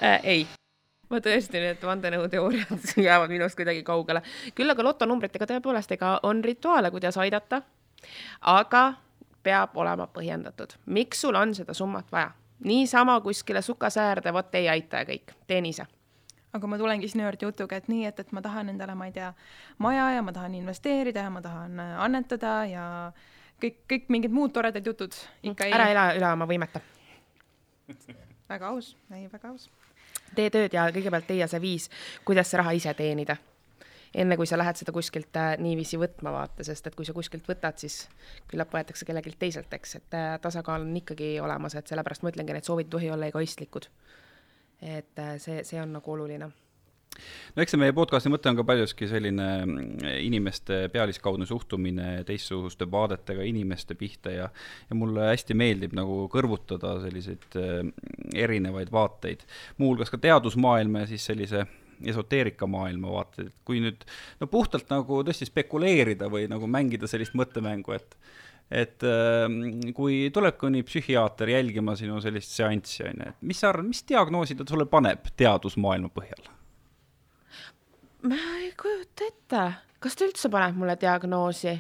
Äh, 0.01 0.21
ei 0.21 0.45
ma 1.11 1.21
tõesti, 1.25 1.61
need 1.61 1.85
vandenõuteooriad 1.85 2.91
jäävad 3.09 3.33
minust 3.33 3.59
kuidagi 3.59 3.83
kaugele. 3.87 4.23
küll 4.55 4.71
aga 4.71 4.85
lotonumbritega 4.87 5.49
tõepoolest, 5.51 5.95
ega 5.97 6.19
on 6.29 6.45
rituaale, 6.45 6.91
kuidas 6.91 7.19
aidata, 7.19 7.63
aga 8.41 8.85
peab 9.43 9.77
olema 9.81 10.07
põhjendatud, 10.13 10.77
miks 10.87 11.25
sul 11.25 11.39
on 11.39 11.55
seda 11.55 11.75
summat 11.75 12.13
vaja. 12.13 12.31
niisama 12.65 13.21
kuskile 13.21 13.63
sukasäärde, 13.63 14.33
vot 14.33 14.55
ei 14.55 14.69
aita 14.69 15.03
ja 15.03 15.09
kõik, 15.09 15.35
teen 15.47 15.67
ise 15.67 15.87
aga 16.53 16.67
ma 16.67 16.79
tulengi 16.79 17.09
sinu 17.09 17.25
juurde 17.25 17.47
jutuga, 17.47 17.77
et 17.79 17.89
nii, 17.89 18.07
et, 18.09 18.21
et 18.21 18.33
ma 18.35 18.43
tahan 18.43 18.73
endale, 18.73 18.95
ma 18.99 19.07
ei 19.07 19.13
tea, 19.15 19.33
maja 19.79 20.09
ja 20.17 20.23
ma 20.23 20.33
tahan 20.35 20.55
investeerida 20.59 21.27
ja 21.27 21.31
ma 21.31 21.43
tahan 21.43 21.79
äh, 21.79 21.93
annetada 22.05 22.55
ja 22.67 22.87
kõik, 23.63 23.83
kõik 23.91 24.09
mingid 24.11 24.35
muud 24.35 24.55
toredad 24.55 24.87
jutud 24.87 25.15
ikka 25.43 25.69
ei. 25.69 25.77
ära 25.77 25.91
ela 25.93 26.07
üle 26.19 26.33
oma 26.33 26.49
võimete 26.51 26.83
väga 28.51 28.73
aus, 28.75 28.97
ei, 29.15 29.29
väga 29.31 29.53
aus 29.53 29.69
tee 30.37 30.51
tööd 30.51 30.75
ja 30.75 30.89
kõigepealt 30.95 31.31
leia 31.31 31.49
see 31.51 31.63
viis, 31.63 31.89
kuidas 32.25 32.51
see 32.51 32.61
raha 32.61 32.75
ise 32.77 32.95
teenida. 32.95 33.37
enne 34.15 34.35
kui 34.37 34.47
sa 34.47 34.59
lähed 34.59 34.75
seda 34.75 34.93
kuskilt 34.93 35.37
äh, 35.39 35.53
niiviisi 35.63 35.99
võtma, 35.99 36.33
vaata, 36.35 36.65
sest 36.67 36.87
et 36.87 36.97
kui 36.99 37.07
sa 37.07 37.13
kuskilt 37.15 37.47
võtad, 37.47 37.79
siis 37.79 38.09
küllap 38.51 38.73
võetakse 38.75 39.07
kellelgi 39.07 39.37
teiselt, 39.39 39.71
eks, 39.75 39.95
et 40.01 40.17
äh, 40.19 40.33
tasakaal 40.43 40.83
on 40.83 40.97
ikkagi 40.97 41.37
olemas, 41.41 41.77
et 41.79 41.87
sellepärast 41.87 42.27
ma 42.27 42.33
ütlengi, 42.33 42.57
need 42.57 42.67
soovid 42.67 42.89
ei 42.89 42.97
tohi 42.97 43.11
olla 43.15 43.31
egoistlikud. 43.31 43.87
et 44.83 45.19
äh, 45.19 45.37
see, 45.39 45.63
see 45.65 45.81
on 45.83 45.93
nagu 45.93 46.13
oluline 46.13 46.51
no 47.55 47.65
eks 47.65 47.75
see 47.75 47.81
meie 47.81 47.95
podcasti 47.97 48.31
mõte 48.33 48.51
on 48.51 48.59
ka 48.59 48.65
paljuski 48.67 49.09
selline 49.11 49.49
mm, 49.65 50.07
inimeste 50.27 50.83
pealiskaudne 50.93 51.49
suhtumine 51.49 52.21
teistsuguste 52.29 52.89
vaadetega 52.91 53.47
inimeste 53.47 53.97
pihta 53.99 54.35
ja 54.35 54.49
ja 54.91 54.99
mulle 54.99 55.31
hästi 55.33 55.57
meeldib 55.59 55.97
nagu 55.99 56.23
kõrvutada 56.33 56.97
selliseid 57.05 57.47
mm, 57.59 57.93
erinevaid 58.47 58.93
vaateid, 58.95 59.45
muuhulgas 59.79 60.13
ka 60.13 60.21
teadusmaailma 60.23 61.05
ja 61.05 61.11
siis 61.11 61.27
sellise 61.31 61.67
esoteerikamaailma 62.11 63.11
vaated, 63.13 63.51
et 63.51 63.57
kui 63.69 63.81
nüüd 63.85 64.07
no 64.41 64.49
puhtalt 64.49 64.89
nagu 64.93 65.21
tõesti 65.27 65.49
spekuleerida 65.51 66.31
või 66.33 66.47
nagu 66.49 66.69
mängida 66.71 67.11
sellist 67.11 67.37
mõttemängu, 67.37 67.97
et 67.97 68.17
et 68.71 69.03
äh, 69.03 69.49
kui 69.97 70.29
tuleb 70.31 70.61
mõni 70.63 70.85
psühhiaater 70.87 71.51
jälgima 71.57 71.97
sinu 71.99 72.21
sellist 72.23 72.55
seanssi, 72.55 73.03
on 73.03 73.19
ju, 73.19 73.33
et 73.33 73.45
mis 73.51 73.59
sa 73.59 73.73
arvad, 73.73 73.91
mis 73.91 74.05
diagnoosi 74.07 74.55
ta 74.57 74.67
sulle 74.69 74.87
paneb 74.87 75.27
teadusmaailma 75.35 76.13
põhjal? 76.15 76.60
Ma 78.23 78.41
ei 78.61 78.73
kujuta 78.79 79.29
ette, 79.29 79.63
kas 80.03 80.17
ta 80.17 80.27
üldse 80.29 80.51
paneb 80.53 80.77
mulle 80.81 80.97
diagnoosi? 81.01 81.77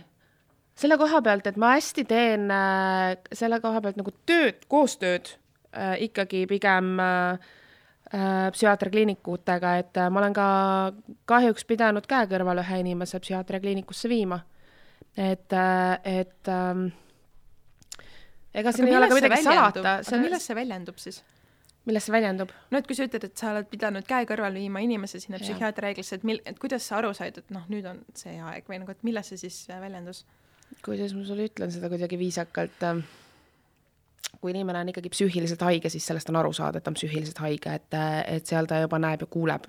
selle 0.80 0.96
koha 0.96 1.20
pealt, 1.20 1.44
et 1.50 1.58
ma 1.60 1.74
hästi 1.74 2.06
teen 2.08 2.46
äh, 2.54 3.16
selle 3.36 3.58
koha 3.60 3.82
pealt 3.84 3.98
nagu 4.00 4.14
tööd, 4.28 4.62
koostööd 4.70 5.34
äh, 5.76 5.98
ikkagi 6.06 6.46
pigem 6.48 6.94
äh, 7.04 7.50
äh 8.16 8.46
psühhiaatriakliinikutega, 8.54 9.74
et 9.82 10.00
äh, 10.00 10.08
ma 10.08 10.22
olen 10.22 10.36
ka 10.36 10.46
kahjuks 11.28 11.66
pidanud 11.68 12.08
käe 12.08 12.30
kõrval 12.30 12.62
ühe 12.62 12.80
inimese 12.84 13.20
psühhiaatriakliinikusse 13.20 14.08
viima. 14.08 14.40
et, 15.16 15.52
äh, 15.52 15.98
et 16.04 16.48
ähm, 16.48 16.86
ega 18.54 18.72
siin 18.72 18.88
ei 18.88 18.96
ole 18.96 19.08
ka 19.08 19.20
midagi 19.20 19.42
salata. 19.42 19.98
aga 20.00 20.22
milles 20.22 20.46
see 20.46 20.56
väljendub 20.56 20.96
siis? 21.02 21.20
Milles 21.88 22.06
see 22.06 22.14
väljendub? 22.14 22.52
no 22.70 22.80
et 22.80 22.88
kui 22.88 22.98
sa 22.98 23.06
ütled, 23.08 23.24
et 23.30 23.40
sa 23.40 23.54
oled 23.54 23.70
pidanud 23.70 24.06
käe 24.08 24.26
kõrval 24.28 24.58
viima 24.58 24.82
inimese 24.84 25.22
sinna 25.22 25.40
psühhiaatri 25.40 25.88
reeglisse, 25.88 26.20
et 26.20 26.26
mil-, 26.28 26.42
et 26.44 26.58
kuidas 26.60 26.86
sa 26.86 26.98
aru 27.00 27.14
said, 27.16 27.40
et 27.40 27.54
noh, 27.54 27.64
nüüd 27.72 27.88
on 27.88 28.02
see 28.16 28.36
aeg 28.36 28.68
või 28.68 28.82
nagu, 28.82 28.94
et 28.94 29.06
milles 29.06 29.32
see 29.32 29.40
siis 29.46 29.62
väljendus? 29.70 30.24
kuidas 30.86 31.16
ma 31.16 31.24
sulle 31.26 31.48
ütlen 31.50 31.72
seda 31.74 31.90
kuidagi 31.90 32.18
viisakalt 32.20 32.84
äh, 32.86 33.00
kui 34.40 34.52
inimene 34.54 34.80
on 34.80 34.90
ikkagi 34.92 35.10
psüühiliselt 35.12 35.62
haige, 35.66 35.90
siis 35.92 36.06
sellest 36.06 36.30
on 36.32 36.38
aru 36.40 36.52
saada, 36.56 36.78
et 36.78 36.86
ta 36.86 36.92
on 36.92 36.98
psüühiliselt 36.98 37.40
haige, 37.44 37.74
et, 37.80 37.96
et 38.36 38.46
seal 38.46 38.68
ta 38.70 38.80
juba 38.84 39.00
näeb 39.02 39.24
ja 39.24 39.28
kuuleb 39.30 39.66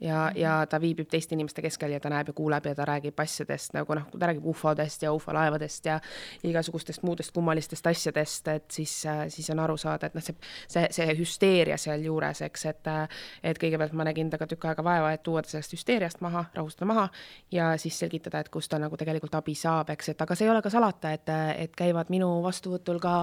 ja, 0.00 0.30
ja 0.34 0.66
ta 0.66 0.80
viibib 0.80 1.08
teiste 1.10 1.34
inimeste 1.34 1.62
keskel 1.62 1.94
ja 1.94 2.00
ta 2.00 2.10
näeb 2.12 2.32
ja 2.32 2.36
kuuleb 2.36 2.66
ja 2.66 2.74
ta 2.74 2.84
räägib 2.88 3.20
asjadest 3.20 3.74
nagu 3.76 3.94
noh, 3.94 4.08
ta 4.18 4.30
räägib 4.30 4.46
ufodest 4.52 5.02
ja 5.02 5.12
ufolaevadest 5.12 5.86
ja 5.86 6.00
igasugustest 6.44 7.02
muudest 7.06 7.32
kummalistest 7.36 7.86
asjadest, 7.86 8.48
et 8.48 8.70
siis, 8.70 8.94
siis 9.28 9.50
on 9.50 9.62
aru 9.62 9.76
saada, 9.80 10.10
et 10.10 10.18
noh, 10.18 10.24
see, 10.24 10.36
see, 10.68 10.86
see 10.90 11.16
hüsteeria 11.18 11.78
sealjuures, 11.80 12.42
eks, 12.48 12.66
et 12.70 12.92
et 13.42 13.58
kõigepealt 13.60 13.92
ma 13.96 14.04
nägin 14.08 14.30
temaga 14.30 14.48
tükk 14.48 14.66
aega 14.70 14.84
vaeva, 14.84 15.12
et 15.12 15.22
tuua 15.22 15.42
ta 15.42 15.52
sellest 15.52 15.74
hüsteeriast 15.74 16.20
maha, 16.24 16.44
rahustada 16.54 16.88
maha 16.88 17.08
ja 17.52 17.72
siis 17.80 17.98
selgitada, 17.98 18.40
et 18.40 18.48
kust 18.48 18.70
ta 18.70 18.78
nagu 18.80 18.96
tegelikult 18.96 19.34
abi 19.34 19.54
saab, 19.58 19.90
eks, 19.94 20.12
et 20.14 20.22
aga 20.22 20.36
see 20.36 20.46
ei 20.46 20.52
ole 20.52 20.62
ka 20.62 20.70
salata, 20.72 21.12
et, 21.16 21.32
et 21.58 21.76
käivad 21.76 22.10
minu 22.12 22.28
vastuvõtul 22.44 23.00
ka, 23.02 23.14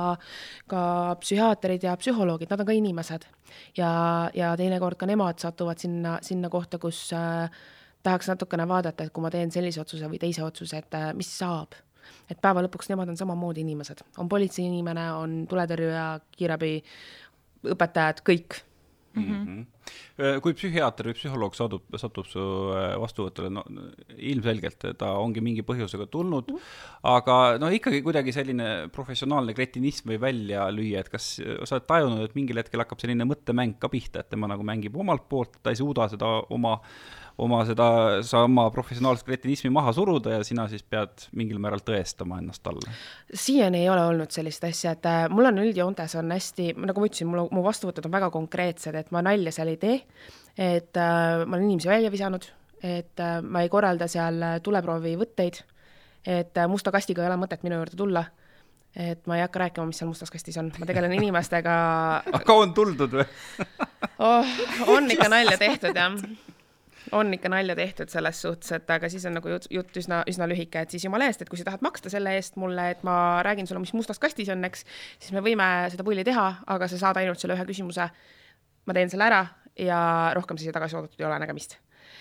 ka 0.69 0.81
psühhiaatrid 1.23 1.87
ja 1.87 1.95
psühholoogid, 1.97 2.51
nad 2.51 2.63
on 2.63 2.69
ka 2.69 2.75
inimesed. 2.77 3.27
ja, 3.77 3.89
ja 4.35 4.51
teinekord 4.59 4.97
ka 4.99 5.07
nemad 5.07 5.39
satuvad 5.39 5.79
sinna, 5.79 6.17
sinna 6.21 6.49
kohta, 6.49 6.66
kohta, 6.67 6.81
kus 6.83 7.01
äh, 7.15 7.49
tahaks 8.03 8.27
natukene 8.27 8.67
vaadata, 8.67 9.07
et 9.07 9.13
kui 9.13 9.23
ma 9.23 9.31
teen 9.31 9.51
sellise 9.51 9.81
otsuse 9.81 10.09
või 10.11 10.19
teise 10.19 10.43
otsuse, 10.43 10.83
et 10.83 10.97
äh, 10.99 11.13
mis 11.17 11.31
saab. 11.39 11.75
et 12.31 12.39
päeva 12.39 12.61
lõpuks 12.63 12.87
nemad 12.87 13.09
on 13.11 13.17
samamoodi 13.19 13.65
inimesed, 13.65 13.99
on 14.17 14.29
politseiinimene, 14.31 15.09
on 15.19 15.33
tuletõrjuja, 15.47 16.05
kiirabi, 16.37 16.77
õpetajad, 17.67 18.21
kõik 18.23 18.61
mm. 19.23 19.65
-hmm. 20.17 20.39
kui 20.43 20.55
psühhiaater 20.57 21.09
või 21.09 21.17
psühholoog 21.17 21.55
satub, 21.55 21.83
satub 22.01 22.27
su 22.29 22.43
äh, 22.73 22.95
vastuvõtule, 23.01 23.51
no 23.53 23.63
ilmselgelt 24.17 24.87
ta 24.97 25.13
ongi 25.21 25.43
mingi 25.45 25.65
põhjusega 25.67 26.07
tulnud 26.11 26.51
mm, 26.51 26.57
-hmm. 26.57 27.05
aga 27.13 27.57
no 27.61 27.69
ikkagi 27.73 28.01
kuidagi 28.05 28.33
selline 28.35 28.89
professionaalne 28.93 29.53
kretinism 29.57 30.09
võib 30.13 30.25
välja 30.25 30.69
lüüa, 30.73 30.99
et 30.99 31.09
kas 31.09 31.35
sa 31.39 31.77
oled 31.77 31.87
tajunud, 31.87 32.23
et 32.25 32.35
mingil 32.35 32.57
hetkel 32.63 32.83
hakkab 32.83 32.99
selline 32.99 33.27
mõttemäng 33.29 33.77
ka 33.79 33.89
pihta, 33.89 34.19
et 34.19 34.29
tema 34.29 34.47
nagu 34.47 34.63
mängib 34.63 34.97
omalt 34.97 35.29
poolt, 35.29 35.61
ta 35.63 35.73
ei 35.73 35.79
suuda 35.79 36.09
seda 36.09 36.33
oma 36.49 36.79
oma 37.37 37.59
seda 37.67 37.87
sama 38.25 38.67
professionaalset 38.73 39.25
kretinismi 39.27 39.69
maha 39.73 39.93
suruda 39.93 40.37
ja 40.37 40.43
sina 40.45 40.65
siis 40.71 40.83
pead 40.83 41.27
mingil 41.37 41.59
määral 41.61 41.83
tõestama 41.85 42.39
ennast 42.41 42.63
talle? 42.65 42.93
siiani 43.33 43.83
ei 43.83 43.89
ole 43.93 44.05
olnud 44.09 44.33
sellist 44.33 44.65
asja, 44.65 44.95
et 44.97 45.05
äh, 45.09 45.25
mul 45.29 45.51
on 45.51 45.61
üldjoontes 45.61 46.17
on 46.17 46.33
hästi, 46.33 46.71
nagu 46.81 47.03
ma 47.03 47.09
ütlesin, 47.09 47.29
mul, 47.29 47.45
mu 47.53 47.63
vastuvõtud 47.65 48.09
on 48.09 48.15
väga 48.17 48.31
konkreetsed, 48.33 48.97
et 48.97 49.13
ma 49.13 49.21
nalja 49.25 49.53
seal 49.53 49.73
ei 49.73 49.79
tee, 49.81 49.99
et 50.57 50.97
äh, 50.97 51.43
ma 51.45 51.53
olen 51.53 51.69
inimesi 51.69 51.91
välja 51.91 52.11
visanud, 52.13 52.49
et 52.81 53.23
äh, 53.23 53.37
ma 53.45 53.63
ei 53.65 53.71
korralda 53.73 54.09
seal 54.11 54.41
äh, 54.41 54.57
tuleproovivõtteid, 54.65 55.61
et 56.25 56.57
äh, 56.57 56.69
musta 56.71 56.93
kastiga 56.95 57.23
ei 57.23 57.31
ole 57.31 57.39
mõtet 57.45 57.65
minu 57.67 57.79
juurde 57.81 57.97
tulla 57.99 58.25
et 58.97 59.27
ma 59.29 59.35
ei 59.37 59.43
hakka 59.43 59.59
rääkima, 59.61 59.85
mis 59.85 59.99
seal 60.01 60.09
mustas 60.09 60.31
kastis 60.33 60.55
on, 60.57 60.71
ma 60.81 60.87
tegelen 60.89 61.13
inimestega 61.19 61.73
aga 62.39 62.53
on 62.57 62.73
tuldud 62.73 63.19
või 63.19 63.25
oh,? 64.25 64.53
on 64.89 65.11
ikka 65.13 65.29
nalja 65.29 65.59
tehtud, 65.61 65.93
jah 65.93 66.55
on 67.11 67.33
ikka 67.33 67.49
nalja 67.49 67.75
tehtud 67.75 68.09
selles 68.11 68.41
suhtes, 68.41 68.71
et 68.75 68.89
aga 68.89 69.09
siis 69.09 69.25
on 69.29 69.37
nagu 69.37 69.49
jutt, 69.51 69.67
jutt 69.71 69.99
üsna, 70.01 70.21
üsna 70.29 70.47
lühike, 70.49 70.81
et 70.81 70.93
siis 70.93 71.05
jumala 71.05 71.27
eest, 71.29 71.41
et 71.41 71.49
kui 71.49 71.59
sa 71.59 71.67
tahad 71.67 71.83
maksta 71.85 72.11
selle 72.13 72.33
eest 72.37 72.57
mulle, 72.61 72.89
et 72.93 73.03
ma 73.07 73.43
räägin 73.45 73.67
sulle, 73.67 73.81
mis 73.83 73.93
mustas 73.97 74.19
kastis 74.19 74.49
on, 74.53 74.63
eks, 74.67 74.85
siis 75.19 75.33
me 75.35 75.43
võime 75.45 75.67
seda 75.93 76.05
pulli 76.07 76.25
teha, 76.27 76.47
aga 76.67 76.89
sa 76.91 76.99
saad 77.01 77.21
ainult 77.21 77.41
selle 77.41 77.57
ühe 77.57 77.67
küsimuse. 77.69 78.09
ma 78.87 78.95
teen 78.95 79.09
selle 79.11 79.27
ära 79.27 79.41
ja 79.79 79.99
rohkem 80.35 80.57
siia 80.57 80.71
tagasi 80.71 80.95
oodatud 80.95 81.19
ei 81.19 81.27
ole, 81.27 81.39
nägemist 81.43 81.77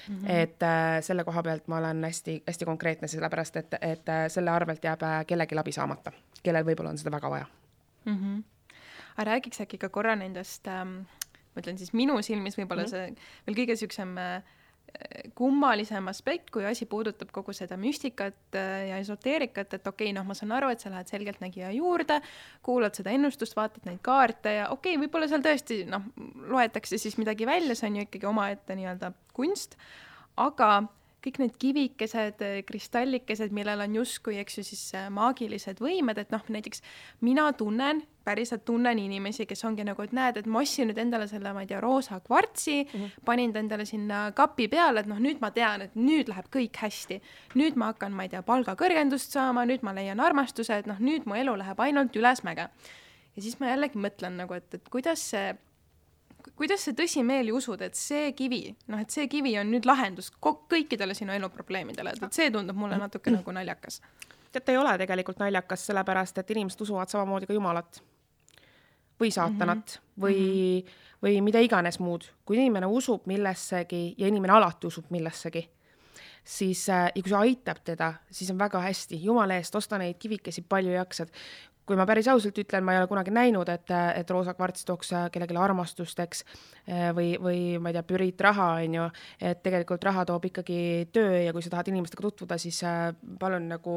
Mm 0.08 0.16
-hmm. 0.16 0.30
et 0.30 0.62
äh, 0.62 1.00
selle 1.02 1.24
koha 1.24 1.42
pealt 1.42 1.68
ma 1.68 1.78
olen 1.78 2.04
hästi-hästi 2.04 2.64
konkreetne, 2.64 3.08
sellepärast 3.08 3.56
et, 3.56 3.74
et 3.80 4.08
äh, 4.08 4.28
selle 4.28 4.50
arvelt 4.50 4.84
jääb 4.84 5.02
äh, 5.02 5.26
kellelgi 5.26 5.58
abi 5.58 5.72
saamata, 5.72 6.12
kellel 6.42 6.64
võib-olla 6.64 6.90
on 6.90 6.98
seda 6.98 7.10
väga 7.10 7.30
vaja 7.30 7.46
mm. 8.04 8.14
-hmm. 8.14 8.42
aga 9.16 9.30
räägiks 9.30 9.60
äkki 9.60 9.78
ka 9.78 9.88
korra 9.88 10.16
nendest 10.16 10.68
ähm,, 10.68 10.88
ma 11.54 11.60
ütlen 11.62 11.78
siis 11.78 11.92
minu 11.92 12.22
silmis 12.22 12.58
võib-olla 12.58 12.82
mm 12.82 12.86
-hmm. 12.86 13.16
see 13.16 13.46
veel 13.46 13.56
kõige 13.56 13.76
siuksem 13.76 14.18
äh, 14.18 14.42
kummalisem 15.36 16.08
aspekt, 16.08 16.50
kui 16.54 16.64
asi 16.66 16.86
puudutab 16.88 17.30
kogu 17.34 17.52
seda 17.56 17.76
müstikat 17.80 18.56
äh, 18.56 18.88
ja 18.90 19.00
esoteerikat, 19.02 19.74
et 19.76 19.86
okei 19.86 20.08
okay,, 20.08 20.14
noh, 20.16 20.24
ma 20.26 20.36
saan 20.38 20.54
aru, 20.56 20.70
et 20.72 20.82
sa 20.82 20.92
lähed 20.92 21.10
selgeltnägija 21.12 21.72
juurde, 21.76 22.20
kuulad 22.64 22.96
seda 22.96 23.12
ennustust, 23.12 23.56
vaatad 23.58 23.84
neid 23.88 24.00
kaarte 24.06 24.56
ja 24.60 24.68
okei 24.72 24.94
okay,, 24.94 25.02
võib-olla 25.04 25.28
seal 25.30 25.44
tõesti 25.44 25.82
noh, 25.90 26.06
loetakse 26.52 27.00
siis 27.00 27.18
midagi 27.20 27.48
välja, 27.48 27.76
see 27.76 27.90
on 27.90 28.00
ju 28.00 28.06
ikkagi 28.06 28.30
omaette 28.30 28.78
nii-öelda 28.78 29.12
kunst, 29.36 29.76
aga 30.40 30.70
kõik 31.26 31.40
need 31.42 31.54
kivikesed, 31.58 32.42
kristallikesed, 32.68 33.54
millel 33.54 33.82
on 33.82 33.96
justkui, 33.98 34.36
eks 34.42 34.60
ju, 34.60 34.66
siis 34.66 34.82
äh, 34.94 35.08
maagilised 35.12 35.80
võimed, 35.82 36.20
et 36.22 36.30
noh, 36.34 36.44
näiteks 36.52 36.84
mina 37.26 37.48
tunnen, 37.58 38.04
päriselt 38.26 38.64
tunnen 38.66 38.98
inimesi, 38.98 39.46
kes 39.46 39.62
ongi 39.66 39.84
nagu, 39.86 40.02
et 40.02 40.14
näed, 40.16 40.38
et 40.40 40.48
ma 40.50 40.62
ostsin 40.62 40.90
nüüd 40.90 40.98
endale 40.98 41.28
selle, 41.30 41.52
ma 41.54 41.62
ei 41.62 41.70
tea, 41.70 41.80
roosa 41.82 42.18
kvartsi 42.24 42.76
mm, 42.82 42.92
-hmm. 42.92 43.26
panin 43.26 43.52
ta 43.54 43.62
endale 43.62 43.86
sinna 43.86 44.22
kapi 44.34 44.68
peale, 44.68 45.02
et 45.02 45.10
noh, 45.10 45.20
nüüd 45.22 45.42
ma 45.42 45.50
tean, 45.50 45.82
et 45.86 45.94
nüüd 45.94 46.30
läheb 46.30 46.50
kõik 46.56 46.82
hästi. 46.82 47.20
nüüd 47.54 47.76
ma 47.76 47.92
hakkan, 47.92 48.12
ma 48.12 48.26
ei 48.26 48.32
tea, 48.32 48.42
palgakõrgendust 48.42 49.34
saama, 49.34 49.66
nüüd 49.66 49.82
ma 49.82 49.94
leian 49.94 50.20
armastuse, 50.20 50.78
et 50.78 50.86
noh, 50.86 50.98
nüüd 50.98 51.26
mu 51.26 51.34
elu 51.34 51.58
läheb 51.58 51.80
ainult 51.80 52.16
ülesmäge. 52.16 52.68
ja 53.36 53.42
siis 53.42 53.60
ma 53.60 53.70
jällegi 53.70 53.98
mõtlen 53.98 54.38
nagu, 54.42 54.54
et, 54.54 54.74
et 54.74 54.88
kuidas 54.88 55.30
see 55.30 55.54
kuidas 56.56 56.84
sa 56.86 56.92
tõsimeeli 56.96 57.52
usud, 57.52 57.80
et 57.82 57.98
see 57.98 58.32
kivi, 58.36 58.62
noh, 58.92 59.00
et 59.02 59.12
see 59.12 59.26
kivi 59.28 59.56
on 59.60 59.70
nüüd 59.72 59.88
lahendus 59.88 60.30
kõikidele 60.40 61.14
sinu 61.14 61.34
eluprobleemidele, 61.36 62.14
et, 62.14 62.22
et 62.22 62.38
see 62.38 62.50
tundub 62.54 62.78
mulle 62.78 62.98
natuke 63.00 63.32
nagu 63.34 63.54
naljakas. 63.56 64.00
tead, 64.52 64.68
ei 64.72 64.78
ole 64.80 64.96
tegelikult 64.98 65.40
naljakas, 65.42 65.86
sellepärast 65.90 66.38
et 66.38 66.50
inimesed 66.54 66.80
usuvad 66.86 67.12
samamoodi 67.12 67.46
ka 67.46 67.56
Jumalat 67.56 68.00
või 69.20 69.30
saatanat 69.32 69.98
mm 69.98 70.02
-hmm. 70.02 70.22
või 70.22 70.38
mm, 70.40 70.80
-hmm. 70.80 71.22
või 71.22 71.40
mida 71.42 71.60
iganes 71.60 71.98
muud. 71.98 72.24
kui 72.44 72.56
inimene 72.56 72.86
usub 72.86 73.26
millessegi 73.26 74.14
ja 74.18 74.28
inimene 74.28 74.52
alati 74.52 74.86
usub 74.86 75.10
millessegi, 75.10 75.68
siis 76.44 76.88
äh, 76.88 77.10
ja 77.14 77.22
kui 77.22 77.28
see 77.28 77.38
aitab 77.38 77.78
teda, 77.84 78.14
siis 78.30 78.50
on 78.50 78.58
väga 78.58 78.80
hästi, 78.80 79.24
jumala 79.24 79.54
eest, 79.54 79.74
osta 79.74 79.98
neid 79.98 80.18
kivikesi 80.18 80.62
palju 80.62 80.92
jaksad 80.92 81.28
kui 81.86 81.98
ma 81.98 82.06
päris 82.08 82.26
ausalt 82.28 82.58
ütlen, 82.58 82.84
ma 82.84 82.94
ei 82.94 83.00
ole 83.00 83.10
kunagi 83.10 83.30
näinud, 83.34 83.68
et, 83.70 83.92
et 84.18 84.30
roosa 84.30 84.56
kvarts 84.58 84.86
tooks 84.88 85.12
kellelegi 85.32 85.58
armastust, 85.60 86.18
eks, 86.24 86.42
või, 87.14 87.34
või 87.42 87.60
ma 87.82 87.92
ei 87.92 87.96
tea, 87.96 88.04
püriitraha, 88.06 88.68
on 88.82 88.96
ju, 88.98 89.06
et 89.50 89.62
tegelikult 89.62 90.04
raha 90.08 90.26
toob 90.28 90.48
ikkagi 90.50 90.80
töö 91.14 91.44
ja 91.44 91.54
kui 91.54 91.64
sa 91.64 91.72
tahad 91.76 91.90
inimestega 91.92 92.26
tutvuda, 92.26 92.58
siis 92.60 92.82
äh, 92.86 93.10
palun 93.40 93.68
nagu 93.70 93.96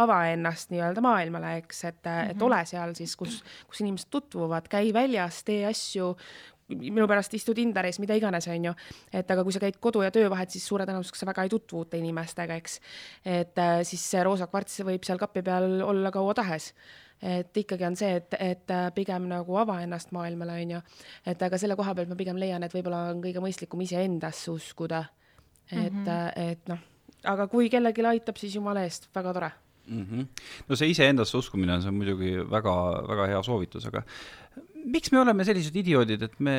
ava 0.00 0.22
ennast 0.32 0.72
nii-öelda 0.72 1.04
maailmale, 1.04 1.56
eks, 1.62 1.84
et 1.84 2.00
mm, 2.02 2.10
-hmm. 2.10 2.30
et 2.30 2.42
ole 2.48 2.60
seal 2.66 2.94
siis, 2.98 3.16
kus, 3.16 3.42
kus 3.68 3.84
inimesed 3.84 4.10
tutvuvad, 4.10 4.68
käi 4.68 4.92
väljas, 4.96 5.42
tee 5.44 5.66
asju, 5.68 6.14
minu 6.68 7.06
pärast 7.08 7.34
istu 7.34 7.54
Tinderis, 7.56 7.98
mida 8.02 8.16
iganes, 8.18 8.48
on 8.52 8.70
ju. 8.70 8.74
et 9.12 9.30
aga 9.30 9.44
kui 9.44 9.52
sa 9.52 9.62
käid 9.62 9.78
kodu 9.80 10.02
ja 10.04 10.12
töö 10.14 10.28
vahet, 10.30 10.50
siis 10.52 10.66
suure 10.68 10.86
tõenäosusega 10.88 11.22
sa 11.22 11.28
väga 11.30 11.44
ei 11.46 11.52
tutvu 11.52 11.82
uute 11.82 12.00
inimestega, 12.00 12.56
eks. 12.60 12.80
et 13.24 13.58
äh, 13.58 13.82
siis 13.88 14.04
see 14.10 14.24
roosa 14.24 14.48
kvarts 14.50 14.82
võib 14.86 15.06
seal 15.06 15.20
kapi 15.20 15.42
peal 15.42 15.80
olla 15.86 16.12
kaua 16.14 16.34
tahes 16.34 16.72
et 17.22 17.56
ikkagi 17.56 17.86
on 17.88 17.96
see, 17.98 18.10
et, 18.20 18.36
et 18.38 18.70
äh, 18.70 18.88
pigem 18.94 19.26
nagu 19.30 19.56
ava 19.58 19.80
ennast 19.82 20.12
maailmale, 20.14 20.60
on 20.62 20.76
ju. 20.76 20.82
et 21.26 21.42
aga 21.42 21.58
selle 21.58 21.76
koha 21.78 21.94
pealt 21.94 22.12
ma 22.12 22.18
pigem 22.18 22.38
leian, 22.38 22.62
et 22.62 22.74
võib-olla 22.74 23.08
on 23.12 23.22
kõige 23.24 23.42
mõistlikum 23.42 23.82
iseendasse 23.82 24.50
uskuda. 24.52 25.04
et 25.72 25.92
mm, 25.92 26.04
-hmm. 26.04 26.52
et 26.52 26.68
noh, 26.68 26.84
aga 27.24 27.48
kui 27.48 27.70
kellelegi 27.70 28.06
aitab, 28.06 28.36
siis 28.36 28.54
jumala 28.54 28.84
eest, 28.86 29.08
väga 29.14 29.32
tore 29.32 29.50
mm. 29.88 30.06
-hmm. 30.06 30.26
no 30.68 30.76
see 30.76 30.90
iseendasse 30.90 31.36
uskumine 31.36 31.74
on, 31.74 31.82
see 31.82 31.88
on 31.88 31.94
muidugi 31.94 32.36
väga, 32.50 32.74
väga 33.08 33.26
hea 33.32 33.42
soovitus, 33.42 33.86
aga 33.86 34.02
miks 34.88 35.12
me 35.12 35.22
oleme 35.22 35.46
sellised 35.46 35.76
idioodid, 35.76 36.22
et 36.28 36.36
me, 36.44 36.58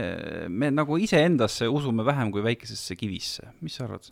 me 0.49 0.71
nagu 0.73 0.97
iseendasse 1.01 1.69
usume 1.71 2.05
vähem 2.07 2.33
kui 2.33 2.43
väikesesse 2.45 2.97
kivisse, 2.99 3.53
mis 3.63 3.77
sa 3.79 3.87
arvad? 3.87 4.09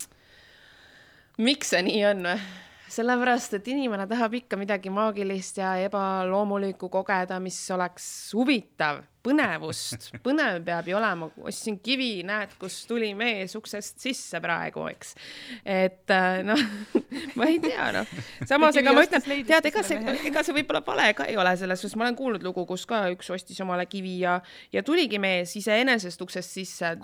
miks 1.38 1.70
see 1.74 1.84
nii 1.86 2.00
on 2.08 2.26
või? 2.32 2.40
Sellepärast, 2.88 3.58
et 3.58 3.68
inimene 3.68 4.06
tahab 4.08 4.34
ikka 4.38 4.56
midagi 4.60 4.90
maagilist 4.92 5.60
ja 5.60 5.74
ebaloomulikku 5.84 6.88
kogeda, 6.92 7.38
mis 7.42 7.58
oleks 7.74 8.08
huvitav, 8.36 9.02
põnevust, 9.24 10.08
põnev 10.24 10.62
peab 10.64 10.88
ju 10.88 10.96
olema, 10.96 11.28
ostsin 11.44 11.78
kivi, 11.84 12.22
näed, 12.26 12.54
kus 12.60 12.80
tuli 12.88 13.10
mees 13.18 13.52
uksest 13.58 13.98
sisse 14.00 14.40
praegu, 14.40 14.86
eks. 14.88 15.12
et 15.64 16.14
äh, 16.14 16.40
noh, 16.46 16.62
ma 17.38 17.50
ei 17.50 17.58
tea, 17.62 17.90
noh. 17.98 18.14
samas, 18.48 18.78
ega 18.80 18.94
ma 18.96 19.04
ütlen, 19.04 19.26
tead, 19.48 19.68
ega 19.72 19.84
see, 19.86 20.16
ega 20.30 20.46
see 20.46 20.56
võib-olla 20.60 20.82
vale 20.86 21.10
ka 21.18 21.28
ei 21.28 21.36
ole 21.40 21.54
selles 21.60 21.82
suhtes, 21.84 21.98
ma 21.98 22.08
olen 22.08 22.18
kuulnud 22.18 22.46
lugu, 22.46 22.64
kus 22.70 22.86
ka 22.88 23.04
üks 23.12 23.28
ostis 23.34 23.60
omale 23.64 23.84
kivi 23.90 24.18
ja, 24.22 24.38
ja 24.72 24.84
tuligi 24.86 25.20
mees 25.20 25.54
iseenesest 25.60 26.24
uksest 26.24 26.58
sisse. 26.60 26.96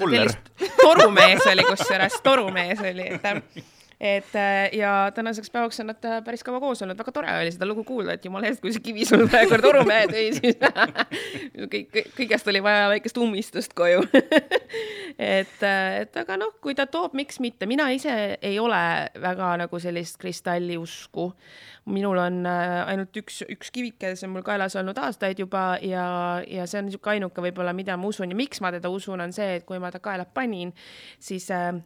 torumees 0.80 1.46
oli 1.50 1.68
kusjuures, 1.68 2.20
torumees 2.24 2.84
oli, 2.84 3.10
et 3.18 3.73
et 4.00 4.34
äh, 4.34 4.70
ja 4.72 5.10
tänaseks 5.14 5.50
päevaks 5.50 5.80
on 5.80 5.86
nad 5.86 6.04
äh, 6.04 6.24
päris 6.24 6.42
kaua 6.44 6.60
koos 6.60 6.82
olnud, 6.82 6.98
väga 6.98 7.12
tore 7.12 7.30
oli 7.40 7.52
seda 7.54 7.66
lugu 7.68 7.84
kuulda, 7.84 8.16
et 8.16 8.24
jumala 8.24 8.48
eest, 8.48 8.60
kui 8.62 8.72
see 8.74 8.82
kivi 8.82 9.06
sul 9.06 9.26
praegu 9.30 9.58
torumehe 9.62 10.08
tõi, 10.10 10.24
siis 10.38 10.58
kõik, 11.74 12.00
kõigest 12.16 12.50
oli 12.50 12.62
vaja 12.64 12.88
väikest 12.94 13.20
ummistust 13.22 13.76
koju. 13.78 14.04
Et, 15.14 15.60
äh, 15.62 16.00
et 16.02 16.16
aga 16.18 16.34
noh, 16.40 16.56
kui 16.58 16.74
ta 16.74 16.88
toob, 16.90 17.12
miks 17.14 17.36
mitte, 17.38 17.68
mina 17.70 17.84
ise 17.94 18.10
ei 18.42 18.56
ole 18.58 18.80
väga 19.22 19.52
nagu 19.60 19.78
sellist 19.78 20.18
kristalliusku. 20.18 21.28
minul 21.86 22.18
on 22.18 22.46
ainult 22.48 23.14
üks, 23.20 23.42
üks 23.46 23.70
kivike, 23.70 24.14
see 24.16 24.26
on 24.26 24.32
mul 24.34 24.42
kaelas 24.42 24.74
olnud 24.80 24.98
aastaid 24.98 25.38
juba 25.38 25.76
ja, 25.84 26.42
ja 26.48 26.66
see 26.66 26.80
on 26.80 26.88
niisugune 26.88 27.14
ainuke 27.14 27.44
võib-olla, 27.44 27.76
mida 27.76 27.94
ma 27.96 28.08
usun. 28.10 28.32
Ja 28.32 28.36
miks 28.36 28.62
ma 28.64 28.72
teda 28.74 28.90
usun, 28.90 29.20
on 29.20 29.36
see, 29.36 29.60
et 29.60 29.68
kui 29.68 29.78
ma 29.78 29.92
ta 29.94 30.00
kaela 30.02 30.24
panin, 30.24 30.72
siis 31.22 31.46
äh, 31.54 31.76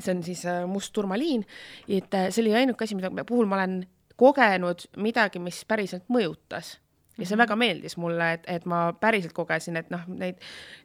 see 0.00 0.14
on 0.14 0.22
siis 0.26 0.44
äh, 0.50 0.64
must 0.68 0.92
turmaliin, 0.94 1.44
et 1.88 2.14
äh, 2.14 2.30
see 2.30 2.44
oli 2.44 2.54
ainuke 2.62 2.84
asi, 2.84 2.96
mida 2.98 3.10
puhul 3.26 3.46
ma 3.50 3.60
olen 3.60 3.82
kogenud 4.16 4.86
midagi, 5.02 5.42
mis 5.42 5.64
päriselt 5.68 6.06
mõjutas 6.12 6.78
ja 7.18 7.26
see 7.28 7.38
väga 7.38 7.54
meeldis 7.58 7.94
mulle, 8.00 8.26
et, 8.36 8.46
et 8.50 8.64
ma 8.70 8.88
päriselt 8.98 9.34
kogesin, 9.36 9.78
et 9.78 9.90
noh, 9.92 10.02
neid 10.18 10.40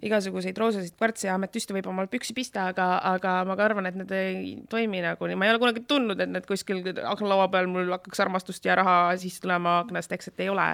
igasuguseid 0.06 0.58
roosasid 0.62 0.94
kvartse 0.98 1.26
ja 1.26 1.36
ametüste 1.40 1.74
võib 1.74 1.90
omal 1.90 2.10
püksi 2.12 2.36
pista, 2.38 2.68
aga, 2.70 2.88
aga 3.16 3.34
ma 3.50 3.56
ka 3.58 3.66
arvan, 3.66 3.90
et 3.90 3.98
need 3.98 4.14
ei 4.14 4.52
toimi 4.70 5.02
nagu 5.06 5.30
nii, 5.30 5.38
ma 5.40 5.48
ei 5.48 5.54
ole 5.56 5.62
kunagi 5.64 5.84
tundnud, 5.90 6.22
et 6.22 6.30
need 6.30 6.46
kuskil 6.50 6.84
aknalaua 7.10 7.48
peal 7.54 7.70
mul 7.72 7.90
hakkaks 7.96 8.22
armastust 8.26 8.68
ja 8.70 8.78
raha 8.78 8.98
sisse 9.22 9.42
tulema 9.42 9.80
aknast, 9.82 10.14
eks, 10.14 10.30
et 10.30 10.46
ei 10.46 10.52
ole. 10.54 10.68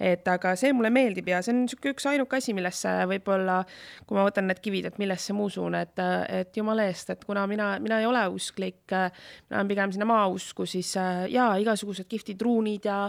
et 0.00 0.28
aga 0.28 0.54
see 0.58 0.72
mulle 0.76 0.90
meeldib 0.94 1.28
ja 1.28 1.42
see 1.44 1.52
on 1.52 1.60
niisugune 1.64 1.92
üks 1.94 2.08
ainuke 2.08 2.40
asi, 2.40 2.56
millesse 2.56 2.94
võib-olla, 3.10 3.60
kui 4.08 4.16
ma 4.16 4.24
võtan 4.24 4.48
need 4.48 4.62
kivid, 4.64 4.88
et 4.88 4.98
millesse 5.02 5.36
ma 5.36 5.44
usun, 5.44 5.76
et, 5.76 6.00
et 6.32 6.56
jumala 6.56 6.88
eest, 6.88 7.12
et 7.12 7.28
kuna 7.28 7.44
mina, 7.50 7.74
mina 7.82 8.00
ei 8.00 8.08
ole 8.08 8.24
usklik, 8.32 8.80
mina 8.88 9.60
olen 9.60 9.68
pigem 9.68 9.92
sinna 9.92 10.08
maausku, 10.08 10.64
siis 10.68 10.94
jaa, 10.96 11.52
igasugused 11.60 12.08
kihvtid 12.08 12.40
ruunid 12.40 12.88
ja, 12.88 13.04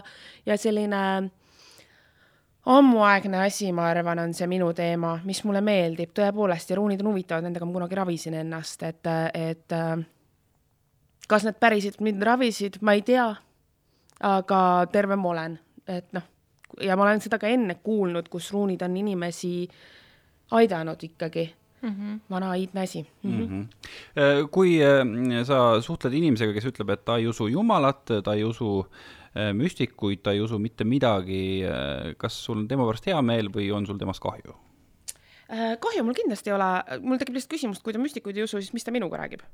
ja 0.45 0.59
selline 0.59 1.01
ammuaegne 2.65 3.37
asi, 3.45 3.71
ma 3.75 3.89
arvan, 3.91 4.19
on 4.19 4.33
see 4.33 4.47
minu 4.49 4.71
teema, 4.73 5.15
mis 5.25 5.43
mulle 5.45 5.61
meeldib 5.65 6.13
tõepoolest 6.17 6.71
ja 6.71 6.79
ruunid 6.79 7.01
on 7.03 7.11
huvitavad, 7.11 7.45
nendega 7.45 7.65
ma 7.67 7.75
kunagi 7.77 7.99
ravisin 7.99 8.37
ennast, 8.41 8.83
et, 8.87 9.09
et 9.33 9.75
kas 11.29 11.45
need 11.45 11.59
päriselt 11.61 12.01
mind 12.05 12.23
ravisid, 12.25 12.79
ma 12.81 12.95
ei 12.97 13.03
tea. 13.05 13.33
aga 14.25 14.59
terve 14.91 15.17
ma 15.19 15.29
olen, 15.29 15.57
et 15.91 16.13
noh, 16.15 16.23
ja 16.81 16.95
ma 16.95 17.03
olen 17.03 17.19
seda 17.21 17.37
ka 17.37 17.49
enne 17.51 17.75
kuulnud, 17.83 18.29
kus 18.31 18.47
ruunid 18.55 18.81
on 18.81 18.97
inimesi 18.97 19.67
aidanud 20.51 21.03
ikkagi 21.03 21.53
Mm 21.85 21.91
-hmm. 21.91 22.19
vana 22.29 22.55
iidne 22.55 22.81
asi 22.81 23.05
mm. 23.23 23.31
-hmm. 23.31 23.49
Mm 23.49 23.67
-hmm. 24.15 24.47
kui 24.51 24.81
äh, 24.81 25.45
sa 25.45 25.81
suhtled 25.81 26.13
inimesega, 26.13 26.53
kes 26.53 26.65
ütleb, 26.65 26.89
et 26.89 27.05
ta 27.05 27.17
ei 27.17 27.27
usu 27.27 27.47
Jumalat, 27.47 28.05
ta 28.23 28.33
ei 28.33 28.43
usu 28.43 28.79
äh, 28.79 28.85
Äh, 28.89 29.24
müstikuid, 29.35 30.23
ta 30.23 30.33
ei 30.35 30.41
usu 30.43 30.59
mitte 30.61 30.87
midagi. 30.87 31.43
Äh, 31.67 32.13
kas 32.21 32.37
sul 32.45 32.63
on 32.63 32.67
tema 32.71 32.87
pärast 32.87 33.11
hea 33.11 33.21
meel 33.25 33.51
või 33.53 33.69
on 33.75 33.87
sul 33.87 33.99
temast 34.01 34.23
kahju? 34.23 34.55
Äh, 35.51 35.75
kahju 35.81 36.07
mul 36.07 36.17
kindlasti 36.17 36.51
ei 36.51 36.57
ole, 36.57 36.73
mul 37.03 37.21
tekib 37.21 37.37
lihtsalt 37.37 37.57
küsimus, 37.57 37.83
kui 37.83 37.95
ta 37.95 38.01
müstikuid 38.01 38.39
ei 38.39 38.47
usu, 38.47 38.61
siis 38.63 38.75
mis 38.75 38.87
ta 38.87 38.95
minuga 38.95 39.21
räägib? 39.21 39.45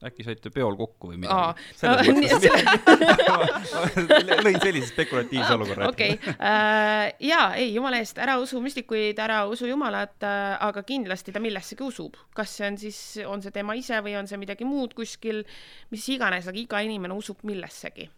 äkki 0.00 0.24
saite 0.24 0.48
peol 0.48 0.72
kokku 0.78 1.10
või 1.10 1.18
midagi? 1.20 1.60
lõin 4.46 4.56
sellise 4.62 4.86
spekulatiivse 4.88 5.58
olukorra 5.58 5.90
ette. 5.90 5.92
okei 5.92 6.14
okay. 6.16 7.10
jaa, 7.28 7.50
ei, 7.60 7.68
jumala 7.74 8.00
eest, 8.00 8.16
ära 8.24 8.38
usu 8.40 8.62
müstikuid, 8.64 9.20
ära 9.20 9.42
usu 9.52 9.68
jumalat 9.68 10.24
aga 10.24 10.80
kindlasti 10.88 11.36
ta 11.36 11.44
millessegi 11.44 11.84
usub. 11.84 12.16
kas 12.32 12.56
see 12.56 12.70
on 12.70 12.80
siis, 12.80 13.02
on 13.28 13.44
see 13.44 13.52
tema 13.52 13.76
ise 13.76 14.00
või 14.00 14.16
on 14.16 14.30
see 14.30 14.40
midagi 14.40 14.64
muud 14.64 14.96
kuskil, 14.96 15.44
mis 15.92 16.08
iganes, 16.16 16.48
aga 16.48 16.64
iga 16.64 16.80
inimene 16.88 17.20
usub 17.20 17.44
millessegi 17.44 18.08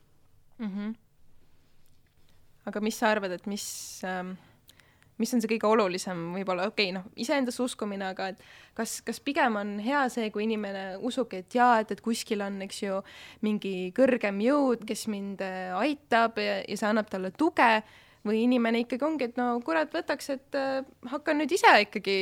mm. 0.58 0.70
-hmm. 0.70 0.94
aga 2.66 2.80
mis 2.80 2.98
sa 2.98 3.10
arvad, 3.10 3.32
et 3.32 3.46
mis 3.46 4.00
ähm, 4.04 4.36
mis 5.22 5.32
on 5.34 5.42
see 5.42 5.50
kõige 5.54 5.68
olulisem, 5.68 6.20
võib-olla 6.36 6.66
okei 6.70 6.90
okay,, 6.90 6.96
noh, 6.96 7.06
iseendasse 7.20 7.62
uskumine, 7.62 8.08
aga 8.12 8.30
et 8.32 8.44
kas, 8.78 9.00
kas 9.06 9.20
pigem 9.20 9.58
on 9.60 9.74
hea 9.82 10.04
see, 10.12 10.30
kui 10.34 10.46
inimene 10.46 10.98
usubki, 11.04 11.42
et 11.44 11.56
jaa, 11.58 11.80
et, 11.82 11.92
et 11.94 12.00
kuskil 12.04 12.42
on, 12.44 12.60
eks 12.66 12.82
ju, 12.82 13.00
mingi 13.46 13.92
kõrgem 13.96 14.40
jõud, 14.42 14.86
kes 14.88 15.06
mind 15.12 15.44
äh, 15.44 15.74
aitab 15.78 16.40
ja, 16.42 16.60
ja 16.64 16.78
see 16.78 16.88
annab 16.88 17.12
talle 17.12 17.32
tuge, 17.36 17.74
või 18.22 18.44
inimene 18.44 18.84
ikkagi 18.84 19.02
ongi, 19.06 19.26
et 19.30 19.38
no 19.40 19.56
kurat, 19.66 19.90
võtaks, 19.94 20.30
et 20.34 20.58
äh, 20.58 20.80
hakkan 21.10 21.40
nüüd 21.42 21.52
ise 21.54 21.70
ikkagi 21.86 22.16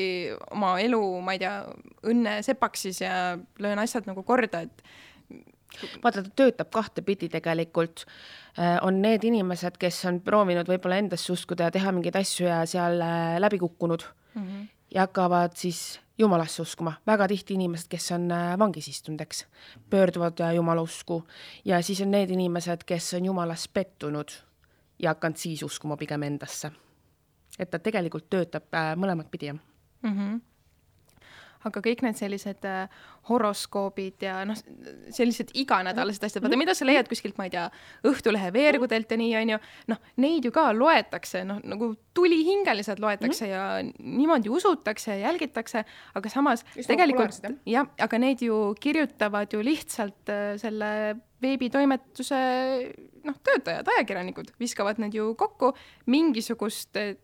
oma 0.51 0.75
elu, 0.83 1.03
ma 1.25 1.37
ei 1.37 1.43
tea, 1.43 1.55
õnne 2.11 2.41
sepaks 2.47 2.89
siis 2.89 3.03
ja 3.05 3.15
löön 3.61 3.81
asjad 3.83 4.09
nagu 4.09 4.25
korda, 4.27 4.65
et 4.67 4.85
vaata, 6.03 6.23
ta 6.23 6.31
töötab 6.37 6.71
kahtepidi 6.75 7.29
tegelikult. 7.33 8.05
Äh, 8.59 8.79
on 8.83 9.01
need 9.03 9.25
inimesed, 9.25 9.79
kes 9.81 10.03
on 10.11 10.21
proovinud 10.25 10.69
võib-olla 10.69 10.99
endasse 11.01 11.33
uskuda 11.33 11.69
ja 11.69 11.75
teha 11.75 11.93
mingeid 11.95 12.19
asju 12.19 12.49
ja 12.49 12.61
seal 12.67 13.01
äh, 13.05 13.39
läbi 13.43 13.61
kukkunud 13.63 14.05
mm 14.35 14.43
-hmm. 14.43 14.67
ja 14.95 15.07
hakkavad 15.07 15.57
siis 15.57 16.01
jumalasse 16.19 16.63
uskuma. 16.63 16.93
väga 17.07 17.29
tihti 17.29 17.55
inimesed, 17.55 17.89
kes 17.89 18.13
on 18.13 18.31
äh, 18.31 18.59
vangis 18.59 18.89
istunud, 18.89 19.21
eks, 19.21 19.47
pöörduvad 19.91 20.55
jumala 20.55 20.83
usku 20.83 21.25
ja 21.65 21.83
siis 21.83 22.01
on 22.01 22.11
need 22.11 22.31
inimesed, 22.31 22.85
kes 22.87 23.15
on 23.15 23.25
jumalas 23.25 23.69
pettunud 23.69 24.31
ja 24.99 25.11
hakanud 25.11 25.37
siis 25.37 25.63
uskuma 25.63 25.97
pigem 25.97 26.23
endasse. 26.23 26.73
et 27.59 27.71
ta 27.71 27.79
tegelikult 27.79 28.31
töötab 28.31 28.65
mõlemat 28.97 29.31
pidi, 29.31 29.47
jah 29.47 29.57
mm. 30.03 30.19
-hmm 30.19 30.50
aga 31.69 31.83
kõik 31.85 32.05
need 32.07 32.19
sellised 32.19 32.65
äh, 32.69 33.03
horoskoobid 33.29 34.25
ja 34.25 34.41
noh, 34.49 34.59
sellised 35.13 35.53
iganädalased 35.59 36.25
asjad, 36.25 36.45
vaata, 36.45 36.59
mida 36.61 36.75
sa 36.77 36.87
leiad 36.89 37.09
kuskilt, 37.11 37.37
ma 37.41 37.49
ei 37.49 37.55
tea, 37.55 37.67
Õhtulehe 38.11 38.49
veergudelt 38.55 39.11
ja 39.13 39.19
nii, 39.21 39.33
onju, 39.43 39.59
noh, 39.93 40.01
neid 40.23 40.47
ju 40.47 40.53
ka 40.55 40.71
loetakse, 40.77 41.43
noh, 41.49 41.61
nagu 41.69 41.93
tulihingeliselt 42.17 43.03
loetakse 43.03 43.47
mm 43.47 43.51
-hmm. 43.51 43.93
ja 44.01 44.17
niimoodi 44.17 44.49
usutakse 44.49 45.11
ja 45.11 45.29
jälgitakse, 45.29 45.85
aga 46.15 46.29
samas 46.29 46.65
Just 46.77 46.89
tegelikult 46.89 47.45
jah, 47.67 47.87
aga 47.99 48.19
neid 48.19 48.43
ju 48.43 48.75
kirjutavad 48.81 49.53
ju 49.53 49.63
lihtsalt 49.65 50.29
äh, 50.29 50.57
selle 50.57 51.17
veebitoimetuse 51.43 52.41
noh, 53.25 53.37
töötajad, 53.45 53.89
ajakirjanikud 53.89 54.53
viskavad 54.61 54.99
need 54.99 55.15
ju 55.15 55.35
kokku. 55.35 55.73
Mingisugust 56.07 56.97
äh, 56.97 57.17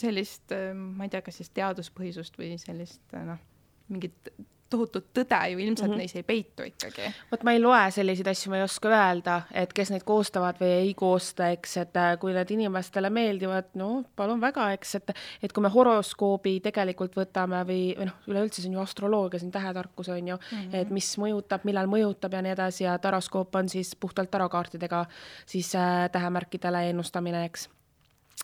sellist, 0.00 0.52
äh, 0.52 0.74
ma 0.74 1.04
ei 1.04 1.12
tea, 1.12 1.22
kas 1.22 1.36
siis 1.36 1.50
teaduspõhisust 1.50 2.38
või 2.38 2.56
sellist 2.58 3.02
noh 3.12 3.40
mingit 3.88 4.32
tohutut 4.72 5.08
tõde 5.16 5.40
ju 5.52 5.60
ilmselt 5.60 5.88
mm 5.88 5.94
-hmm. 5.94 5.98
neis 5.98 6.16
ei 6.16 6.22
peitu 6.22 6.64
ikkagi. 6.66 7.10
vot 7.30 7.42
ma 7.44 7.52
ei 7.52 7.60
loe 7.60 7.82
selliseid 7.90 8.30
asju, 8.32 8.50
ma 8.52 8.60
ei 8.60 8.64
oska 8.66 8.92
öelda, 8.92 9.36
et 9.62 9.72
kes 9.72 9.90
neid 9.92 10.04
koostavad 10.08 10.60
või 10.60 10.70
ei 10.78 10.94
koosta, 10.94 11.50
eks, 11.56 11.76
et 11.84 11.96
äh, 11.96 12.12
kui 12.20 12.34
need 12.36 12.50
inimestele 12.56 13.10
meeldivad, 13.10 13.72
no 13.74 13.90
palun 14.16 14.40
väga, 14.40 14.70
eks, 14.78 14.94
et 15.00 15.14
et 15.42 15.52
kui 15.52 15.64
me 15.64 15.72
horoskoobi 15.72 16.54
tegelikult 16.64 17.16
võtame 17.18 17.62
või, 17.68 17.82
või 17.98 18.08
noh, 18.08 18.18
üleüldse 18.28 18.62
see 18.62 18.70
on 18.70 18.78
ju 18.78 18.84
astroloogia, 18.86 19.40
see 19.40 19.50
on 19.50 19.56
tähetarkus, 19.58 20.08
on 20.08 20.28
ju 20.28 20.36
mm, 20.36 20.58
-hmm. 20.58 20.80
et 20.80 20.90
mis 20.90 21.12
mõjutab, 21.18 21.68
millal 21.68 21.86
mõjutab 21.86 22.32
ja 22.32 22.42
nii 22.42 22.56
edasi 22.56 22.84
ja 22.84 22.98
taroskoop 22.98 23.54
on 23.54 23.68
siis 23.68 23.94
puhtalt 23.96 24.30
tarokaartidega 24.30 25.06
siis 25.46 25.74
äh, 25.74 26.10
tähemärkidele 26.10 26.88
ennustamine, 26.90 27.44
eks 27.44 27.68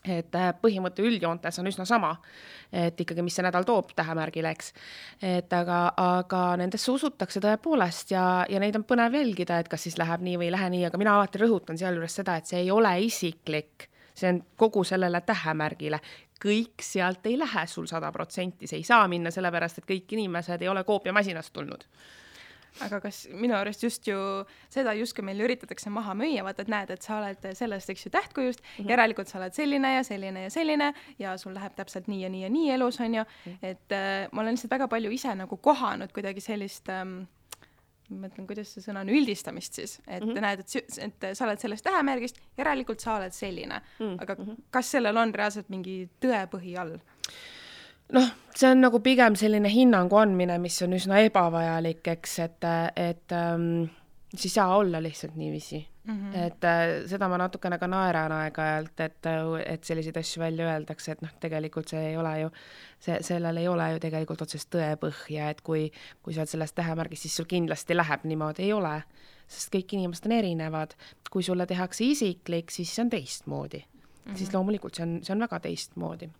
et 0.05 0.35
äh, 0.39 0.53
põhimõte 0.63 1.03
üldjoontes 1.03 1.59
on 1.59 1.69
üsna 1.71 1.85
sama, 1.89 2.13
et 2.73 3.01
ikkagi, 3.01 3.23
mis 3.25 3.35
see 3.39 3.45
nädal 3.47 3.67
toob 3.67 3.91
tähemärgile, 3.99 4.53
eks. 4.55 4.73
et 5.25 5.53
aga, 5.53 5.81
aga 5.99 6.43
nendesse 6.61 6.93
usutakse 6.93 7.43
tõepoolest 7.45 8.15
ja, 8.15 8.25
ja 8.49 8.61
neid 8.63 8.79
on 8.79 8.87
põnev 8.89 9.19
jälgida, 9.19 9.59
et 9.59 9.69
kas 9.69 9.89
siis 9.89 9.99
läheb 9.99 10.23
nii 10.25 10.39
või 10.39 10.51
ei 10.51 10.55
lähe 10.55 10.71
nii, 10.77 10.85
aga 10.89 11.01
mina 11.01 11.17
alati 11.19 11.43
rõhutan 11.43 11.81
sealjuures 11.81 12.21
seda, 12.21 12.39
et 12.39 12.51
see 12.51 12.63
ei 12.63 12.71
ole 12.75 12.95
isiklik, 13.09 13.89
see 14.15 14.31
on 14.33 14.41
kogu 14.59 14.85
sellele 14.87 15.21
tähemärgile, 15.27 16.01
kõik 16.43 16.85
sealt 16.85 17.27
ei 17.27 17.39
lähe 17.39 17.67
sul 17.67 17.89
sada 17.91 18.13
protsenti, 18.15 18.71
see 18.71 18.79
ei 18.79 18.87
saa 18.87 19.09
minna 19.11 19.35
sellepärast, 19.35 19.83
et 19.83 19.91
kõik 19.91 20.15
inimesed 20.15 20.63
ei 20.63 20.71
ole 20.71 20.85
koopiamasinast 20.87 21.53
tulnud 21.53 21.87
aga 22.85 23.01
kas 23.01 23.23
minu 23.33 23.57
arust 23.59 23.83
just 23.83 24.07
ju 24.09 24.19
seda 24.73 24.95
justkui 24.99 25.25
meil 25.27 25.41
üritatakse 25.47 25.91
maha 25.91 26.15
müüa, 26.19 26.45
vaata, 26.47 26.65
et 26.65 26.73
näed, 26.73 26.93
et 26.95 27.03
sa 27.03 27.19
oled 27.19 27.49
sellest, 27.59 27.91
eks 27.91 28.07
ju, 28.07 28.11
tähtkujust 28.15 28.61
mm, 28.61 28.69
-hmm. 28.85 28.91
järelikult 28.91 29.29
sa 29.29 29.39
oled 29.39 29.55
selline 29.55 29.95
ja 29.95 30.05
selline 30.05 30.43
ja 30.43 30.51
selline 30.51 30.93
ja 31.19 31.37
sul 31.39 31.55
läheb 31.55 31.75
täpselt 31.75 32.09
nii 32.09 32.23
ja 32.23 32.29
nii 32.29 32.43
ja 32.43 32.51
nii 32.51 32.71
elus, 32.77 33.01
on 33.01 33.15
ju 33.15 33.25
mm, 33.25 33.53
-hmm. 33.53 33.59
et 33.63 33.93
äh, 33.93 34.29
ma 34.33 34.41
olen 34.41 34.55
lihtsalt 34.55 34.71
väga 34.71 34.89
palju 34.89 35.11
ise 35.11 35.35
nagu 35.35 35.57
kohanud 35.57 36.13
kuidagi 36.13 36.41
sellist 36.41 36.89
ähm, 36.89 37.27
ma 38.09 38.25
mõtlen, 38.25 38.47
kuidas 38.49 38.73
see 38.73 38.85
sõna 38.85 39.03
on, 39.05 39.13
üldistamist 39.13 39.75
siis, 39.75 39.99
et 40.07 40.25
mm 40.25 40.31
-hmm. 40.31 40.41
näed, 40.41 40.61
et, 40.61 40.99
et 41.05 41.37
sa 41.37 41.45
oled 41.45 41.61
sellest 41.61 41.85
tähemärgist, 41.85 42.41
järelikult 42.57 43.01
sa 43.01 43.17
oled 43.17 43.33
selline 43.33 43.81
mm. 43.81 44.07
-hmm. 44.07 44.23
aga 44.23 44.35
mhm. 44.39 44.67
kas 44.71 44.91
sellel 44.91 45.17
on 45.17 45.35
reaalselt 45.35 45.69
mingi 45.69 46.09
tõepõhi 46.25 46.79
all? 46.81 46.99
Noh, 48.13 48.33
see 48.57 48.71
on 48.71 48.83
nagu 48.83 49.01
pigem 49.05 49.37
selline 49.39 49.71
hinnangu 49.73 50.19
andmine, 50.21 50.59
mis 50.63 50.81
on 50.87 50.97
üsna 50.97 51.23
ebavajalik, 51.27 52.07
eks, 52.15 52.39
et, 52.45 52.69
et 52.97 53.37
ähm, 53.37 53.89
siis 54.35 54.53
ei 54.53 54.57
saa 54.57 54.77
olla 54.77 55.03
lihtsalt 55.03 55.37
niiviisi 55.37 55.81
mm. 56.05 56.15
-hmm. 56.15 56.37
et 56.37 56.65
äh, 56.65 57.07
seda 57.07 57.29
ma 57.29 57.39
natukene 57.39 57.79
ka 57.79 57.87
naeran 57.87 58.33
aeg-ajalt, 58.33 59.01
et, 59.01 59.29
et 59.67 59.85
selliseid 59.85 60.17
asju 60.17 60.43
välja 60.43 60.73
öeldakse, 60.73 61.13
et 61.13 61.23
noh, 61.23 61.33
tegelikult 61.41 61.89
see 61.89 62.03
ei 62.11 62.17
ole 62.17 62.35
ju, 62.41 62.51
see, 63.01 63.19
sellel 63.23 63.57
ei 63.57 63.69
ole 63.69 63.93
ju 63.93 64.01
tegelikult 64.05 64.43
otsest 64.43 64.71
tõepõhja, 64.75 65.51
et 65.51 65.61
kui, 65.61 65.91
kui 66.23 66.35
sa 66.35 66.45
oled 66.45 66.55
sellest 66.55 66.75
tähemärgist, 66.81 67.23
siis 67.23 67.37
sul 67.37 67.49
kindlasti 67.49 67.97
läheb 67.97 68.25
niimoodi, 68.25 68.63
ei 68.63 68.73
ole. 68.73 69.03
sest 69.49 69.73
kõik 69.73 69.95
inimesed 69.97 70.27
on 70.27 70.33
erinevad. 70.33 70.95
kui 71.31 71.43
sulle 71.43 71.67
tehakse 71.67 72.05
isiklik, 72.05 72.71
siis 72.71 72.95
see 72.95 73.03
on 73.05 73.11
teistmoodi 73.11 73.79
mm. 73.79 74.33
-hmm. 74.33 74.37
siis 74.37 74.55
loomulikult 74.55 74.95
see 74.95 75.07
on, 75.07 75.19
see 75.23 75.33
on 75.33 75.41
väga 75.41 75.61
teistmoodi 75.61 76.31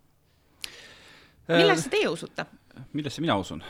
millesse 1.49 1.91
teie 1.93 2.11
usute? 2.11 2.47
millesse 2.93 3.25
mina 3.25 3.39
usun? 3.39 3.63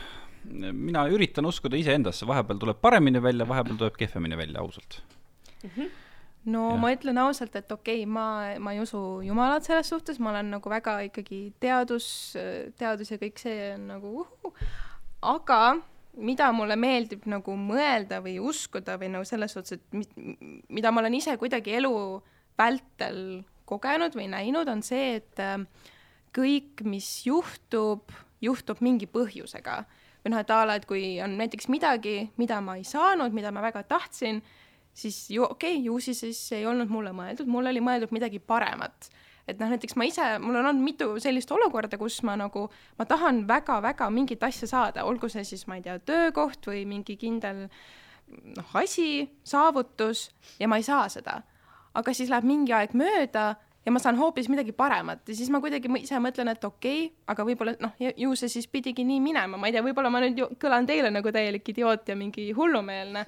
mina 0.73 1.03
üritan 1.11 1.45
uskuda 1.45 1.77
iseendasse, 1.77 2.27
vahepeal 2.27 2.59
tuleb 2.61 2.77
paremini 2.81 3.21
välja, 3.23 3.47
vahepeal 3.47 3.79
tuleb 3.79 3.97
kehvemini 3.99 4.37
välja, 4.37 4.61
ausalt 4.61 5.01
mm. 5.63 5.69
-hmm 5.75 5.89
no 6.45 6.69
ja. 6.71 6.77
ma 6.79 6.91
ütlen 6.93 7.17
ausalt, 7.21 7.55
et 7.55 7.71
okei 7.71 8.03
okay,, 8.03 8.09
ma, 8.09 8.25
ma 8.63 8.73
ei 8.73 8.79
usu 8.79 9.21
Jumalat 9.25 9.67
selles 9.67 9.89
suhtes, 9.91 10.19
ma 10.19 10.31
olen 10.33 10.51
nagu 10.55 10.71
väga 10.71 10.99
ikkagi 11.09 11.41
teadus, 11.59 12.07
teadus 12.79 13.11
ja 13.11 13.19
kõik 13.21 13.41
see 13.41 13.73
on 13.75 13.87
nagu 13.93 14.13
uhu, 14.23 14.53
aga 15.21 15.61
mida 16.19 16.49
mulle 16.55 16.75
meeldib 16.79 17.27
nagu 17.29 17.55
mõelda 17.59 18.21
või 18.23 18.37
uskuda 18.41 18.97
või 18.99 19.11
nagu 19.13 19.27
selles 19.27 19.53
suhtes, 19.55 19.79
et 19.79 19.95
mi, 19.95 20.07
mida 20.69 20.91
ma 20.91 21.03
olen 21.03 21.19
ise 21.19 21.35
kuidagi 21.39 21.77
elu 21.79 21.93
vältel 22.59 23.21
kogenud 23.69 24.15
või 24.17 24.27
näinud, 24.31 24.67
on 24.71 24.81
see, 24.83 25.19
et 25.19 25.43
äh, 25.43 25.59
kõik, 26.35 26.83
mis 26.87 27.07
juhtub, 27.27 28.11
juhtub 28.41 28.81
mingi 28.85 29.07
põhjusega. 29.09 29.83
või 30.23 30.33
noh, 30.33 30.41
et 30.41 30.49
a 30.51 30.63
la, 30.67 30.75
et 30.75 30.85
kui 30.85 31.21
on 31.23 31.37
näiteks 31.39 31.69
midagi, 31.71 32.29
mida 32.37 32.59
ma 32.61 32.75
ei 32.75 32.83
saanud, 32.83 33.33
mida 33.33 33.51
ma 33.55 33.61
väga 33.63 33.83
tahtsin, 33.87 34.41
siis 34.93 35.29
ju 35.31 35.43
okei 35.43 35.77
okay,, 35.77 35.85
ju 35.85 35.99
siis, 35.99 36.19
siis 36.19 36.51
ei 36.57 36.65
olnud 36.65 36.89
mulle 36.91 37.13
mõeldud, 37.15 37.47
mul 37.47 37.71
oli 37.71 37.79
mõeldud 37.79 38.11
midagi 38.11 38.39
paremat. 38.39 39.09
et 39.47 39.57
noh, 39.59 39.69
näiteks 39.71 39.95
ma 39.97 40.05
ise, 40.05 40.25
mul 40.39 40.59
on 40.59 40.65
olnud 40.69 40.83
mitu 40.83 41.07
sellist 41.19 41.51
olukorda, 41.51 41.97
kus 41.97 42.19
ma 42.23 42.35
nagu, 42.37 42.67
ma 42.99 43.05
tahan 43.05 43.47
väga-väga 43.47 44.09
mingit 44.13 44.43
asja 44.43 44.67
saada, 44.67 45.05
olgu 45.09 45.29
see 45.29 45.43
siis, 45.43 45.65
ma 45.67 45.79
ei 45.79 45.81
tea, 45.81 45.97
töökoht 45.99 46.67
või 46.69 46.83
mingi 46.85 47.15
kindel 47.17 47.63
noh, 48.57 48.75
asi, 48.77 49.25
saavutus 49.43 50.29
ja 50.59 50.67
ma 50.67 50.77
ei 50.77 50.85
saa 50.85 51.07
seda. 51.09 51.41
aga 51.93 52.13
siis 52.13 52.29
läheb 52.29 52.45
mingi 52.45 52.73
aeg 52.73 52.93
mööda 52.93 53.55
ja 53.85 53.91
ma 53.91 53.99
saan 54.01 54.17
hoopis 54.19 54.49
midagi 54.51 54.73
paremat. 54.75 55.21
Ja 55.27 55.35
siis 55.35 55.49
ma 55.53 55.61
kuidagi 55.63 55.91
ise 56.01 56.19
mõtlen, 56.21 56.51
et 56.51 56.65
okei 56.65 57.05
okay,, 57.05 57.13
aga 57.31 57.45
võib-olla 57.47 57.75
noh, 57.81 57.93
ju 57.99 58.33
see 58.39 58.51
siis 58.51 58.67
pidigi 58.71 59.05
nii 59.07 59.19
minema, 59.23 59.57
ma 59.57 59.69
ei 59.69 59.75
tea, 59.75 59.83
võib-olla 59.85 60.11
ma 60.13 60.21
nüüd 60.23 60.41
kõlan 60.61 60.87
teile 60.89 61.11
nagu 61.13 61.31
täielik 61.35 61.71
idioot 61.73 62.11
ja 62.11 62.17
mingi 62.19 62.49
hullumeelne, 62.57 63.23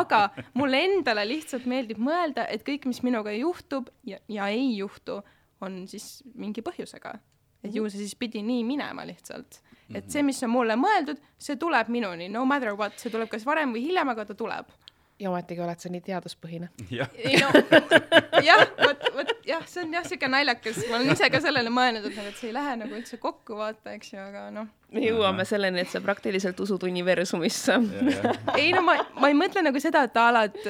aga 0.00 0.22
mulle 0.58 0.82
endale 0.88 1.26
lihtsalt 1.28 1.68
meeldib 1.70 2.00
mõelda, 2.02 2.46
et 2.48 2.64
kõik, 2.66 2.88
mis 2.90 3.02
minuga 3.06 3.34
juhtub 3.36 3.90
ja, 4.08 4.20
ja 4.32 4.48
ei 4.52 4.72
juhtu, 4.78 5.20
on 5.62 5.84
siis 5.90 6.22
mingi 6.34 6.64
põhjusega. 6.64 7.18
et 7.62 7.74
ju 7.74 7.84
see 7.86 8.00
siis 8.02 8.16
pidi 8.18 8.40
nii 8.42 8.64
minema 8.66 9.04
lihtsalt. 9.06 9.60
et 9.94 10.08
see, 10.10 10.22
mis 10.24 10.40
on 10.42 10.50
mulle 10.50 10.74
mõeldud, 10.76 11.20
see 11.38 11.56
tuleb 11.60 11.88
minuni, 11.92 12.28
no 12.32 12.44
matter 12.48 12.74
what, 12.74 12.96
see 12.98 13.12
tuleb 13.12 13.28
kas 13.30 13.44
varem 13.46 13.74
või 13.74 13.84
hiljem, 13.90 14.08
aga 14.08 14.24
ta 14.30 14.34
tuleb 14.34 14.72
ja 15.22 15.30
ometigi 15.30 15.62
oled 15.62 15.82
sa 15.82 15.90
nii 15.92 16.02
teaduspõhine. 16.04 16.68
jah, 18.48 18.62
vot, 18.82 19.08
vot 19.14 19.32
jah, 19.46 19.64
see 19.70 19.82
on 19.84 19.94
jah, 19.94 20.06
siuke 20.06 20.28
naljakas, 20.30 20.80
ma 20.90 20.98
olen 20.98 21.12
ise 21.14 21.28
ka 21.32 21.40
sellele 21.42 21.70
mõelnud, 21.72 22.06
et 22.08 22.16
nagu, 22.18 22.30
et 22.32 22.38
see 22.38 22.50
ei 22.50 22.56
lähe 22.56 22.76
nagu 22.80 22.96
üldse 22.98 23.18
kokku, 23.22 23.56
vaata, 23.58 23.94
eks 23.96 24.12
ju, 24.14 24.20
aga 24.22 24.44
noh. 24.54 24.70
me 24.92 25.04
jõuame 25.04 25.46
selleni, 25.48 25.82
et 25.84 25.92
sa 25.92 26.02
praktiliselt 26.04 26.58
usud 26.64 26.86
universumisse 26.88 27.78
ei 28.60 28.72
no 28.74 28.84
ma, 28.86 28.96
ma 29.22 29.30
ei 29.30 29.36
mõtle 29.38 29.64
nagu 29.64 29.82
seda, 29.82 30.04
et 30.08 30.18
a 30.20 30.28
la, 30.34 30.46
et, 30.50 30.64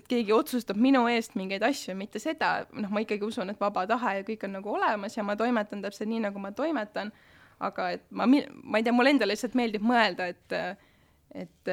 et 0.00 0.10
keegi 0.10 0.34
otsustab 0.36 0.78
minu 0.80 1.04
eest 1.10 1.38
mingeid 1.38 1.64
asju, 1.66 1.96
mitte 1.98 2.22
seda, 2.22 2.52
noh, 2.72 2.92
ma 2.94 3.02
ikkagi 3.04 3.26
usun, 3.26 3.50
et 3.54 3.62
vaba 3.62 3.86
tahe 3.90 4.18
ja 4.20 4.28
kõik 4.28 4.46
on 4.48 4.58
nagu 4.60 4.76
olemas 4.76 5.18
ja 5.18 5.26
ma 5.26 5.38
toimetan 5.38 5.82
täpselt 5.84 6.10
nii, 6.10 6.22
nagu 6.28 6.42
ma 6.42 6.54
toimetan. 6.54 7.12
aga 7.58 7.90
et 7.96 8.04
ma, 8.14 8.28
ma 8.28 8.78
ei 8.78 8.86
tea, 8.86 8.94
mulle 8.94 9.10
endale 9.10 9.34
lihtsalt 9.34 9.56
meeldib 9.58 9.82
mõelda, 9.82 10.28
et, 10.30 10.54
et 11.34 11.72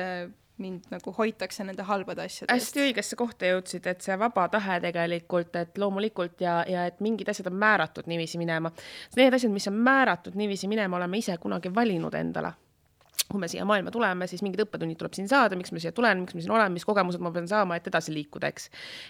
mind 0.58 0.90
nagu 0.92 1.12
hoitakse 1.18 1.64
nende 1.68 1.84
halbade 1.84 2.24
asjade 2.26 2.54
eest. 2.54 2.70
hästi 2.70 2.84
õigesse 2.88 3.18
kohta 3.20 3.50
jõudsid, 3.50 3.88
et 3.92 4.06
see 4.06 4.16
vaba 4.20 4.48
tahe 4.52 4.80
tegelikult, 4.84 5.56
et 5.60 5.80
loomulikult 5.82 6.42
ja, 6.42 6.62
ja 6.70 6.86
et 6.90 7.02
mingid 7.04 7.30
asjad 7.32 7.50
on 7.52 7.58
määratud 7.60 8.08
niiviisi 8.08 8.40
minema. 8.42 8.72
Need 9.20 9.36
asjad, 9.36 9.52
mis 9.52 9.68
on 9.72 9.82
määratud 9.88 10.38
niiviisi 10.40 10.70
minema, 10.72 11.00
oleme 11.00 11.20
ise 11.20 11.38
kunagi 11.42 11.74
valinud 11.76 12.16
endale 12.16 12.56
kui 13.26 13.40
me 13.42 13.48
siia 13.50 13.64
maailma 13.66 13.90
tuleme, 13.92 14.28
siis 14.30 14.44
mingid 14.46 14.62
õppetunnid 14.62 15.00
tuleb 15.00 15.16
siin 15.18 15.26
saada, 15.28 15.58
miks 15.58 15.72
ma 15.74 15.80
siia 15.82 15.90
tulen, 15.96 16.20
miks 16.22 16.36
ma 16.38 16.44
siin 16.44 16.52
olen, 16.54 16.76
mis 16.76 16.86
kogemused 16.86 17.24
ma 17.26 17.32
pean 17.34 17.48
saama, 17.50 17.80
et 17.80 17.88
edasi 17.90 18.14
liikuda, 18.14 18.52
eks. 18.54 18.68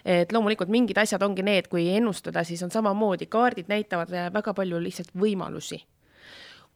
et 0.08 0.32
loomulikult 0.32 0.72
mingid 0.72 1.02
asjad 1.02 1.26
ongi 1.26 1.44
need, 1.44 1.68
kui 1.68 1.90
ennustada, 1.92 2.46
siis 2.48 2.64
on 2.64 2.72
samamoodi, 2.72 3.28
kaardid 3.28 3.68
näitavad 3.68 4.14
väga 4.34 4.54
palju 4.56 4.80
lihtsalt 4.86 5.12
võimalusi 5.20 5.82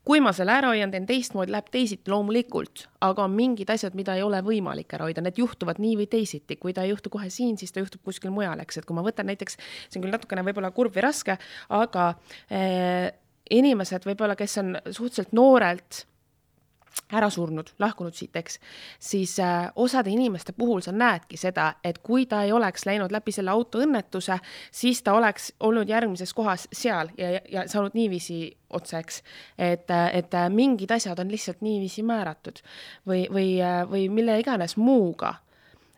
kui 0.07 0.21
ma 0.23 0.31
selle 0.35 0.53
ära 0.55 0.71
hoian, 0.71 0.91
teen 0.93 1.05
teistmoodi, 1.09 1.53
läheb 1.53 1.69
teisiti 1.73 2.11
loomulikult, 2.11 2.87
aga 3.05 3.25
on 3.27 3.35
mingid 3.35 3.69
asjad, 3.69 3.95
mida 3.97 4.15
ei 4.17 4.23
ole 4.25 4.41
võimalik 4.45 4.95
ära 4.97 5.07
hoida, 5.09 5.23
need 5.25 5.39
juhtuvad 5.41 5.81
nii 5.81 5.95
või 6.01 6.09
teisiti, 6.11 6.57
kui 6.61 6.73
ta 6.73 6.85
ei 6.85 6.93
juhtu 6.93 7.11
kohe 7.13 7.29
siin, 7.33 7.57
siis 7.59 7.75
ta 7.75 7.83
juhtub 7.83 8.01
kuskil 8.07 8.33
mujal, 8.33 8.61
eks, 8.63 8.81
et 8.81 8.89
kui 8.89 8.97
ma 8.97 9.05
võtan 9.05 9.29
näiteks, 9.29 9.59
see 9.87 9.99
on 9.99 10.07
küll 10.07 10.15
natukene 10.15 10.45
võib-olla 10.47 10.71
kurb 10.75 10.95
või 10.95 11.05
raske, 11.05 11.37
aga 11.81 12.11
eh, 12.49 13.09
inimesed 13.59 14.07
võib-olla, 14.09 14.37
kes 14.39 14.57
on 14.63 14.77
suhteliselt 14.87 15.35
noorelt 15.37 16.03
ära 17.13 17.29
surnud, 17.33 17.71
lahkunud 17.79 18.13
siit, 18.13 18.35
eks, 18.37 18.59
siis 19.01 19.35
äh, 19.41 19.71
osade 19.75 20.11
inimeste 20.13 20.53
puhul 20.57 20.81
sa 20.85 20.93
näedki 20.93 21.37
seda, 21.37 21.71
et 21.83 21.97
kui 22.05 22.25
ta 22.29 22.43
ei 22.45 22.53
oleks 22.53 22.85
läinud 22.85 23.11
läbi 23.11 23.33
selle 23.33 23.51
autoõnnetuse, 23.53 24.37
siis 24.71 25.01
ta 25.03 25.15
oleks 25.17 25.51
olnud 25.65 25.89
järgmises 25.89 26.33
kohas 26.37 26.67
seal 26.73 27.09
ja, 27.17 27.39
ja 27.49 27.65
saanud 27.69 27.97
niiviisi 27.97 28.41
otsa, 28.69 29.01
eks. 29.01 29.23
et, 29.57 29.89
et 30.13 30.39
mingid 30.53 30.91
asjad 30.93 31.19
on 31.19 31.31
lihtsalt 31.31 31.63
niiviisi 31.65 32.05
määratud 32.05 32.61
või, 33.09 33.25
või, 33.33 33.51
või 33.89 34.07
mille 34.13 34.39
iganes 34.39 34.77
muuga. 34.77 35.35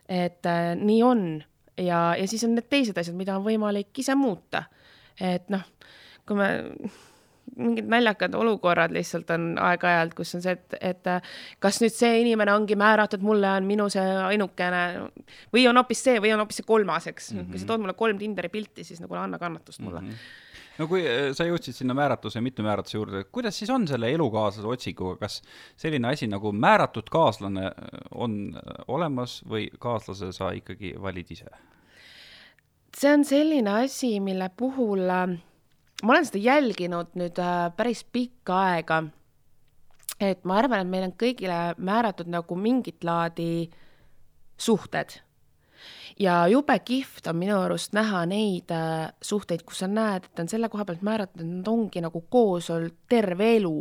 et 0.08 0.46
äh, 0.46 0.72
nii 0.76 1.02
on 1.02 1.42
ja, 1.76 2.16
ja 2.18 2.28
siis 2.28 2.44
on 2.44 2.56
need 2.56 2.68
teised 2.70 2.98
asjad, 2.98 3.16
mida 3.16 3.36
on 3.36 3.44
võimalik 3.44 3.98
ise 3.98 4.14
muuta. 4.14 4.64
et 5.20 5.48
noh, 5.52 5.64
kui 6.26 6.36
me 6.36 6.48
mingid 7.56 7.88
naljakad 7.92 8.34
olukorrad 8.34 8.94
lihtsalt 8.94 9.30
on 9.34 9.48
aeg-ajalt, 9.60 10.14
kus 10.16 10.34
on 10.38 10.44
see, 10.44 10.54
et, 10.56 10.76
et 10.80 11.10
kas 11.62 11.80
nüüd 11.82 11.94
see 11.94 12.20
inimene 12.22 12.54
ongi 12.54 12.76
määratud, 12.80 13.24
mulle 13.24 13.50
on 13.58 13.66
minu 13.68 13.88
see 13.92 14.04
ainukene 14.28 14.84
või 15.54 15.66
on 15.68 15.80
hoopis 15.80 16.04
see 16.08 16.22
või 16.22 16.32
on 16.32 16.44
hoopis 16.44 16.62
see 16.62 16.68
kolmas, 16.68 17.10
eks 17.12 17.32
mm. 17.32 17.38
-hmm. 17.38 17.50
kui 17.50 17.60
sa 17.60 17.68
tood 17.68 17.84
mulle 17.84 17.98
kolm 17.98 18.18
Tinderi 18.22 18.48
pilti, 18.52 18.84
siis 18.84 19.02
nagu 19.02 19.18
anna 19.20 19.38
kannatust 19.42 19.84
mulle 19.84 20.00
mm. 20.00 20.08
-hmm 20.08 20.40
no 20.78 20.88
kui 20.88 21.02
äh, 21.06 21.30
sa 21.36 21.44
jõudsid 21.44 21.76
sinna 21.76 21.94
määratuse 21.94 22.38
ja 22.38 22.42
mittemääratuse 22.44 22.96
juurde, 22.96 23.24
kuidas 23.24 23.58
siis 23.58 23.70
on 23.70 23.86
selle 23.88 24.10
elukaaslase 24.14 24.68
otsinguga, 24.68 25.26
kas 25.26 25.42
selline 25.76 26.08
asi 26.08 26.28
nagu 26.30 26.52
määratud 26.52 27.10
kaaslane 27.12 27.70
on 28.14 28.56
olemas 28.88 29.40
või 29.48 29.68
kaaslase 29.78 30.32
sa 30.32 30.52
ikkagi 30.56 30.94
valid 31.02 31.30
ise? 31.36 31.50
see 32.96 33.12
on 33.12 33.24
selline 33.24 33.70
asi, 33.84 34.18
mille 34.20 34.50
puhul 34.56 35.08
äh, 35.10 35.38
ma 36.02 36.12
olen 36.12 36.26
seda 36.26 36.42
jälginud 36.42 37.14
nüüd 37.18 37.38
äh, 37.38 37.70
päris 37.76 38.04
pikka 38.04 38.58
aega. 38.74 39.02
et 40.20 40.44
ma 40.44 40.58
arvan, 40.60 40.84
et 40.84 40.90
meil 40.90 41.08
on 41.08 41.14
kõigile 41.18 41.74
määratud 41.78 42.28
nagu 42.30 42.56
mingit 42.56 43.04
laadi 43.04 43.70
suhted. 44.58 45.18
ja 46.18 46.46
jube 46.48 46.78
kihvt 46.78 47.26
on 47.26 47.36
minu 47.36 47.56
arust 47.60 47.94
näha 47.96 48.26
neid 48.26 48.70
äh, 48.70 49.12
suhteid, 49.22 49.62
kus 49.62 49.82
sa 49.82 49.88
näed, 49.88 50.26
et 50.26 50.44
on 50.44 50.48
selle 50.48 50.68
koha 50.68 50.84
pealt 50.84 51.02
määratud, 51.02 51.40
et 51.40 51.48
nad 51.48 51.68
ongi 51.68 52.02
nagu 52.04 52.24
koos 52.30 52.70
olnud 52.70 52.98
terve 53.08 53.56
elu 53.56 53.76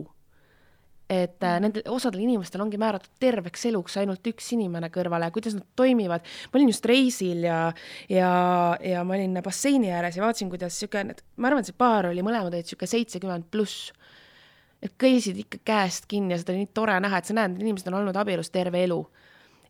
et 1.11 1.43
äh, 1.43 1.57
nendel 1.59 1.83
osadel 1.91 2.23
inimestel 2.23 2.61
ongi 2.63 2.79
määratud 2.79 3.11
terveks 3.19 3.65
eluks 3.67 3.97
ainult 3.99 4.27
üks 4.31 4.51
inimene 4.55 4.87
kõrvale, 4.93 5.27
kuidas 5.35 5.57
nad 5.57 5.65
toimivad. 5.75 6.23
ma 6.23 6.59
olin 6.59 6.71
just 6.71 6.87
reisil 6.87 7.43
ja, 7.43 7.59
ja, 8.09 8.31
ja 8.79 9.03
ma 9.07 9.17
olin 9.17 9.41
basseini 9.43 9.91
ääres 9.91 10.17
ja 10.17 10.23
vaatasin, 10.23 10.51
kuidas 10.53 10.77
sihuke, 10.79 11.03
ma 11.35 11.51
arvan, 11.51 11.67
see 11.67 11.75
paar 11.77 12.07
oli 12.11 12.23
mõlemad 12.23 12.53
olid 12.53 12.69
sihuke 12.69 12.87
seitsekümmend 12.87 13.49
pluss. 13.51 13.91
et 14.81 14.95
kõisid 15.01 15.43
ikka 15.43 15.59
käest 15.67 16.07
kinni 16.09 16.33
ja 16.33 16.39
seda 16.41 16.55
oli 16.55 16.63
nii 16.63 16.71
tore 16.73 16.95
näha, 17.03 17.19
et 17.19 17.27
sa 17.27 17.35
näed, 17.37 17.57
need 17.57 17.67
inimesed 17.67 17.91
on 17.91 17.99
olnud 17.99 18.17
abielus 18.17 18.49
terve 18.53 18.81
elu 18.87 19.01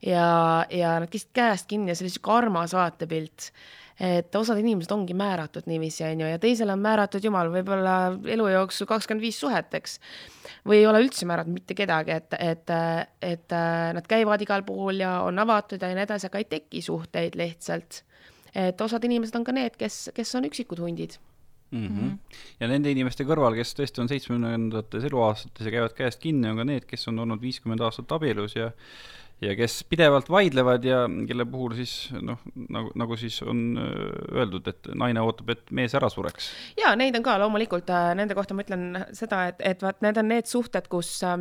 ja, 0.05 0.27
ja 0.69 0.95
nad 1.01 1.09
käisid 1.11 1.33
käest 1.33 1.67
kinni 1.71 1.91
ja 1.91 1.97
see 1.97 2.05
oli 2.05 2.13
sihuke 2.13 2.37
armas 2.37 2.77
vaatepilt 2.77 3.49
et 4.01 4.35
osad 4.35 4.57
inimesed 4.57 4.91
ongi 4.95 5.13
määratud 5.17 5.67
niiviisi, 5.69 6.03
on 6.07 6.23
ju, 6.23 6.29
ja 6.31 6.39
teisele 6.41 6.73
on 6.73 6.81
määratud 6.81 7.23
jumal 7.23 7.51
võib-olla 7.53 7.95
elu 8.33 8.47
jooksul 8.55 8.89
kakskümmend 8.89 9.21
viis 9.21 9.37
suhet, 9.39 9.73
eks. 9.77 9.99
või 10.67 10.81
ei 10.81 10.87
ole 10.89 11.03
üldse 11.05 11.27
määratud 11.29 11.53
mitte 11.53 11.77
kedagi, 11.77 12.17
et, 12.17 12.37
et, 12.39 12.73
et 13.21 13.57
nad 13.97 14.07
käivad 14.09 14.41
igal 14.41 14.65
pool 14.65 15.03
ja 15.03 15.19
on 15.27 15.39
avatud 15.43 15.81
ja 15.81 15.91
nii 15.93 16.07
edasi, 16.07 16.31
aga 16.31 16.41
ei 16.41 16.49
teki 16.49 16.81
suhteid 16.81 17.37
lihtsalt. 17.37 18.03
et 18.55 18.81
osad 18.81 19.03
inimesed 19.07 19.35
on 19.37 19.45
ka 19.47 19.53
need, 19.55 19.77
kes, 19.79 20.09
kes 20.15 20.35
on 20.35 20.49
üksikud 20.49 20.81
hundid 20.81 21.19
mm. 21.71 21.87
-hmm. 21.87 22.35
ja 22.59 22.67
nende 22.67 22.91
inimeste 22.91 23.23
kõrval, 23.23 23.55
kes 23.55 23.75
tõesti 23.77 24.01
on 24.03 24.09
seitsmekümnendates 24.11 25.07
eluaastates 25.07 25.65
ja 25.65 25.71
käivad 25.77 25.95
käest 25.97 26.19
kinni, 26.19 26.49
on 26.49 26.57
ka 26.57 26.67
need, 26.67 26.85
kes 26.89 27.07
on 27.07 27.19
olnud 27.19 27.41
viiskümmend 27.41 27.81
aastat 27.85 28.11
abielus 28.11 28.55
ja 28.55 28.71
ja 29.41 29.55
kes 29.57 29.81
pidevalt 29.89 30.29
vaidlevad 30.29 30.85
ja 30.85 31.03
kelle 31.27 31.45
puhul 31.49 31.73
siis 31.79 31.95
noh, 32.21 32.41
nagu, 32.69 32.91
nagu 32.99 33.17
siis 33.19 33.39
on 33.45 33.63
äh, 33.81 33.87
öeldud, 34.37 34.67
et 34.69 34.91
naine 34.97 35.23
ootab, 35.25 35.49
et 35.55 35.73
mees 35.73 35.95
ära 35.97 36.11
sureks. 36.13 36.51
ja 36.79 36.93
neid 36.99 37.17
on 37.17 37.25
ka 37.25 37.37
loomulikult, 37.41 37.89
äh, 37.89 38.11
nende 38.17 38.37
kohta 38.37 38.57
ma 38.57 38.65
ütlen 38.65 38.85
seda, 39.17 39.47
et, 39.51 39.63
et 39.73 39.81
vaat 39.81 40.01
need 40.05 40.21
on 40.21 40.31
need 40.31 40.49
suhted, 40.49 40.89
kus 40.91 41.15
äh, 41.25 41.39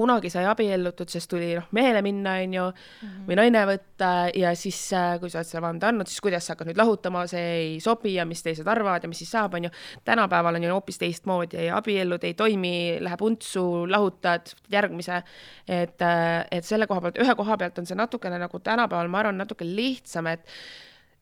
kunagi 0.00 0.30
sai 0.32 0.46
abiellutud, 0.48 1.10
sest 1.12 1.30
tuli 1.30 1.52
noh, 1.58 1.68
mehele 1.76 2.02
minna, 2.04 2.38
on 2.40 2.56
ju 2.56 2.64
mm, 2.70 2.98
-hmm. 3.02 3.28
või 3.28 3.38
naine 3.40 3.64
võtta 3.68 4.10
ja 4.36 4.54
siis, 4.56 4.78
äh, 4.96 5.14
kui 5.20 5.30
sa 5.30 5.40
oled 5.40 5.50
selle 5.50 5.64
vande 5.66 5.86
andnud, 5.86 6.10
siis 6.10 6.24
kuidas 6.24 6.46
sa 6.46 6.54
hakkad 6.54 6.72
nüüd 6.72 6.80
lahutama, 6.80 7.26
see 7.30 7.46
ei 7.60 7.78
sobi 7.84 8.14
ja 8.16 8.26
mis 8.28 8.42
teised 8.42 8.68
arvavad 8.68 9.04
ja 9.04 9.12
mis 9.12 9.22
siis 9.22 9.32
saab, 9.36 9.54
on 9.54 9.68
ju. 9.68 9.70
tänapäeval 10.04 10.58
on 10.58 10.64
ju 10.64 10.74
hoopis 10.74 10.98
teistmoodi, 10.98 11.68
abiellud 11.70 12.24
ei 12.24 12.34
toimi, 12.34 12.98
läheb 13.00 13.22
untsu, 13.22 13.86
lahutad 13.90 14.54
järgmise. 14.72 15.22
et, 15.68 16.02
äh, 16.02 16.46
et 16.50 16.64
selle 16.64 16.86
koha 16.86 17.00
pealt, 17.00 17.18
ühe 17.18 17.34
koha 17.34 17.56
pealt 17.56 17.78
on 17.78 17.86
see 17.86 17.96
natukene 17.96 18.38
nagu 18.38 18.58
tänapäeval, 18.58 19.08
ma 19.08 19.18
arvan, 19.18 19.38
natuke 19.38 19.64
lihtsam, 19.64 20.26
et 20.26 20.46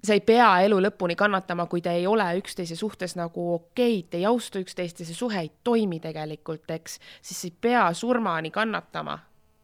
sa 0.04 0.14
ei 0.14 0.20
pea 0.22 0.48
elu 0.66 0.78
lõpuni 0.82 1.16
kannatama, 1.18 1.66
kui 1.70 1.82
te 1.82 1.92
ei 1.98 2.06
ole 2.06 2.26
üksteise 2.38 2.76
suhtes 2.78 3.16
nagu 3.18 3.48
okeid, 3.54 4.10
te 4.12 4.20
ei 4.20 4.26
austa 4.28 4.60
üksteist 4.62 5.02
ja 5.02 5.08
see 5.08 5.16
suhe 5.16 5.40
ei 5.42 5.50
toimi 5.64 5.98
tegelikult, 6.02 6.70
eks, 6.70 6.98
siis 7.22 7.48
ei 7.48 7.54
pea 7.60 7.88
surmani 7.94 8.50
kannatama. 8.54 9.18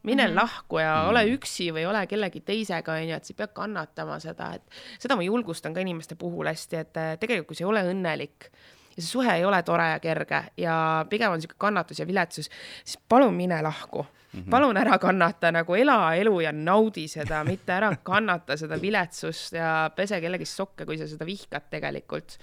mine 0.04 0.26
mm 0.26 0.30
-hmm. 0.30 0.36
lahku 0.36 0.78
ja 0.78 0.94
mm 0.94 1.00
-hmm. 1.00 1.10
ole 1.10 1.24
üksi 1.36 1.72
või 1.72 1.86
ole 1.88 2.06
kellegi 2.06 2.40
teisega, 2.40 2.92
on 2.92 3.08
ju, 3.08 3.16
et 3.16 3.24
sa 3.24 3.32
ei 3.32 3.36
pea 3.36 3.46
kannatama 3.46 4.18
seda, 4.18 4.54
et 4.54 4.62
seda 4.98 5.16
ma 5.16 5.22
julgustan 5.22 5.74
ka 5.74 5.80
inimeste 5.80 6.14
puhul 6.14 6.46
hästi, 6.46 6.76
et 6.76 6.92
tegelikult, 7.20 7.46
kui 7.46 7.56
sa 7.56 7.64
ei 7.64 7.68
ole 7.68 7.82
õnnelik 7.82 8.50
ja 8.96 9.02
see 9.02 9.10
suhe 9.10 9.34
ei 9.36 9.44
ole 9.44 9.62
tore 9.62 9.90
ja 9.90 10.00
kerge 10.00 10.44
ja 10.56 11.06
pigem 11.10 11.32
on 11.32 11.38
niisugune 11.38 11.58
kannatus 11.58 11.98
ja 11.98 12.06
viletsus, 12.06 12.50
siis 12.84 12.98
palun 13.08 13.34
mine 13.34 13.62
lahku 13.62 14.06
Mm 14.34 14.40
-hmm. 14.42 14.50
palun 14.50 14.76
ära 14.76 14.98
kannata 14.98 15.52
nagu 15.52 15.74
ela 15.74 16.16
elu 16.16 16.40
ja 16.40 16.52
naudi 16.52 17.08
seda, 17.08 17.44
mitte 17.44 17.72
ära 17.72 17.96
kannata 18.02 18.56
seda 18.56 18.80
viletsust 18.80 19.52
ja 19.52 19.90
pese 19.96 20.20
kellegi 20.20 20.44
sokke, 20.44 20.84
kui 20.84 20.98
sa 20.98 21.06
seda 21.06 21.24
vihkad 21.24 21.70
tegelikult. 21.70 22.38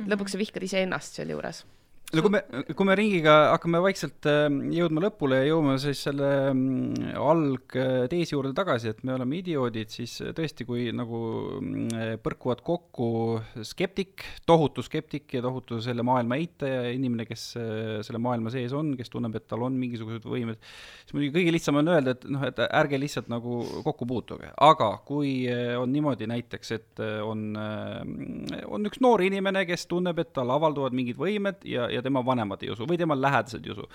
lõpuks 0.00 0.32
sa 0.32 0.38
vihkad 0.38 0.62
iseennast 0.62 1.14
sealjuures 1.14 1.64
no 2.10 2.22
kui 2.24 2.32
me, 2.34 2.40
kui 2.74 2.86
me 2.88 2.94
ringiga 2.98 3.34
hakkame 3.52 3.80
vaikselt 3.84 4.26
ähm, 4.30 4.58
jõudma 4.74 5.04
lõpule 5.04 5.38
ja 5.38 5.50
jõuame 5.52 5.76
siis 5.78 6.00
selle 6.08 6.30
mm, 6.50 7.12
algteesi 7.20 8.34
juurde 8.34 8.50
tagasi, 8.56 8.90
et 8.90 9.04
me 9.06 9.14
oleme 9.14 9.38
idioodid, 9.38 9.92
siis 9.94 10.16
tõesti, 10.36 10.66
kui 10.66 10.88
nagu 10.96 11.20
mm, 11.60 12.18
põrkuvad 12.24 12.64
kokku 12.66 13.10
skeptik, 13.66 14.24
tohutu 14.48 14.82
skeptik 14.86 15.36
ja 15.36 15.42
tohutu 15.44 15.78
selle 15.84 16.02
maailma 16.06 16.40
eitaja, 16.40 16.88
inimene, 16.90 17.28
kes 17.28 17.44
äh, 17.60 17.92
selle 18.06 18.22
maailma 18.22 18.50
sees 18.54 18.74
on, 18.76 18.96
kes 18.98 19.12
tunneb, 19.12 19.38
et 19.38 19.46
tal 19.50 19.62
on 19.68 19.78
mingisugused 19.78 20.26
võimed, 20.26 20.58
siis 21.04 21.14
muidugi 21.14 21.36
kõige 21.38 21.54
lihtsam 21.54 21.78
on 21.78 21.92
öelda, 21.94 22.16
et 22.16 22.26
noh, 22.26 22.42
et 22.48 22.58
ärge 22.66 22.98
lihtsalt 23.00 23.30
nagu 23.30 23.60
kokku 23.86 24.08
puutuge, 24.10 24.50
aga 24.58 24.90
kui 25.06 25.44
äh, 25.50 25.76
on 25.78 25.94
niimoodi 25.94 26.26
näiteks, 26.30 26.74
et 26.74 27.06
äh, 27.06 27.20
on, 27.22 27.54
on 28.66 28.90
üks 28.90 28.98
noor 29.04 29.22
inimene, 29.22 29.62
kes 29.68 29.86
tunneb, 29.90 30.18
et 30.18 30.34
tal 30.34 30.50
avalduvad 30.50 30.96
mingid 30.96 31.18
võimed 31.20 31.62
ja, 31.70 31.86
ja 31.86 31.99
ja 32.00 32.06
tema 32.08 32.24
vanemad 32.26 32.64
ei 32.64 32.72
usu 32.74 32.88
või 32.88 32.98
tema 33.00 33.18
lähedased 33.18 33.66
ei 33.66 33.76
usu. 33.76 33.86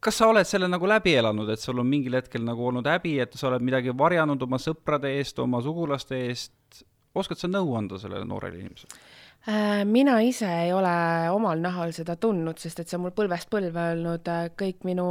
kas 0.00 0.18
sa 0.18 0.30
oled 0.30 0.46
selle 0.46 0.70
nagu 0.70 0.88
läbi 0.88 1.14
elanud, 1.18 1.50
et 1.50 1.60
sul 1.60 1.78
on 1.78 1.86
mingil 1.86 2.18
hetkel 2.18 2.44
nagu 2.46 2.66
olnud 2.70 2.86
häbi, 2.86 3.18
et 3.22 3.34
sa 3.38 3.50
oled 3.50 3.62
midagi 3.66 3.94
varjanud 3.98 4.42
oma 4.42 4.58
sõprade 4.62 5.12
eest, 5.18 5.38
oma 5.42 5.62
sugulaste 5.62 6.18
eest, 6.26 6.84
oskad 7.14 7.38
sa 7.38 7.50
nõu 7.50 7.76
anda 7.78 7.98
sellele 7.98 8.26
noorele 8.26 8.62
inimesele? 8.62 9.06
Äh, 9.46 9.84
mina 9.84 10.18
ise 10.20 10.48
ei 10.64 10.72
ole 10.76 10.90
omal 11.30 11.60
nahal 11.62 11.92
seda 11.96 12.18
tundnud, 12.20 12.58
sest 12.60 12.82
et 12.82 12.90
see 12.90 12.98
on 12.98 13.06
mul 13.06 13.14
põlvest 13.16 13.48
põlve 13.48 13.84
olnud, 13.94 14.26
äh, 14.28 14.48
kõik 14.58 14.82
minu, 14.84 15.06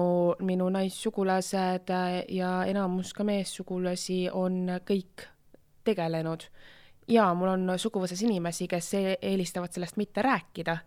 minu 0.46 0.68
naissugulased 0.76 1.90
äh, 1.96 2.18
ja 2.36 2.52
enamus 2.70 3.16
ka 3.18 3.26
meessugulasi 3.26 4.28
on 4.30 4.76
kõik 4.86 5.26
tegelenud. 5.88 6.44
ja 7.08 7.32
mul 7.34 7.54
on 7.56 7.80
suguvõsas 7.80 8.22
inimesi, 8.22 8.68
kes 8.68 8.94
e-, 8.94 9.18
eelistavad 9.22 9.74
sellest 9.74 9.98
mitte 9.98 10.22
rääkida 10.22 10.78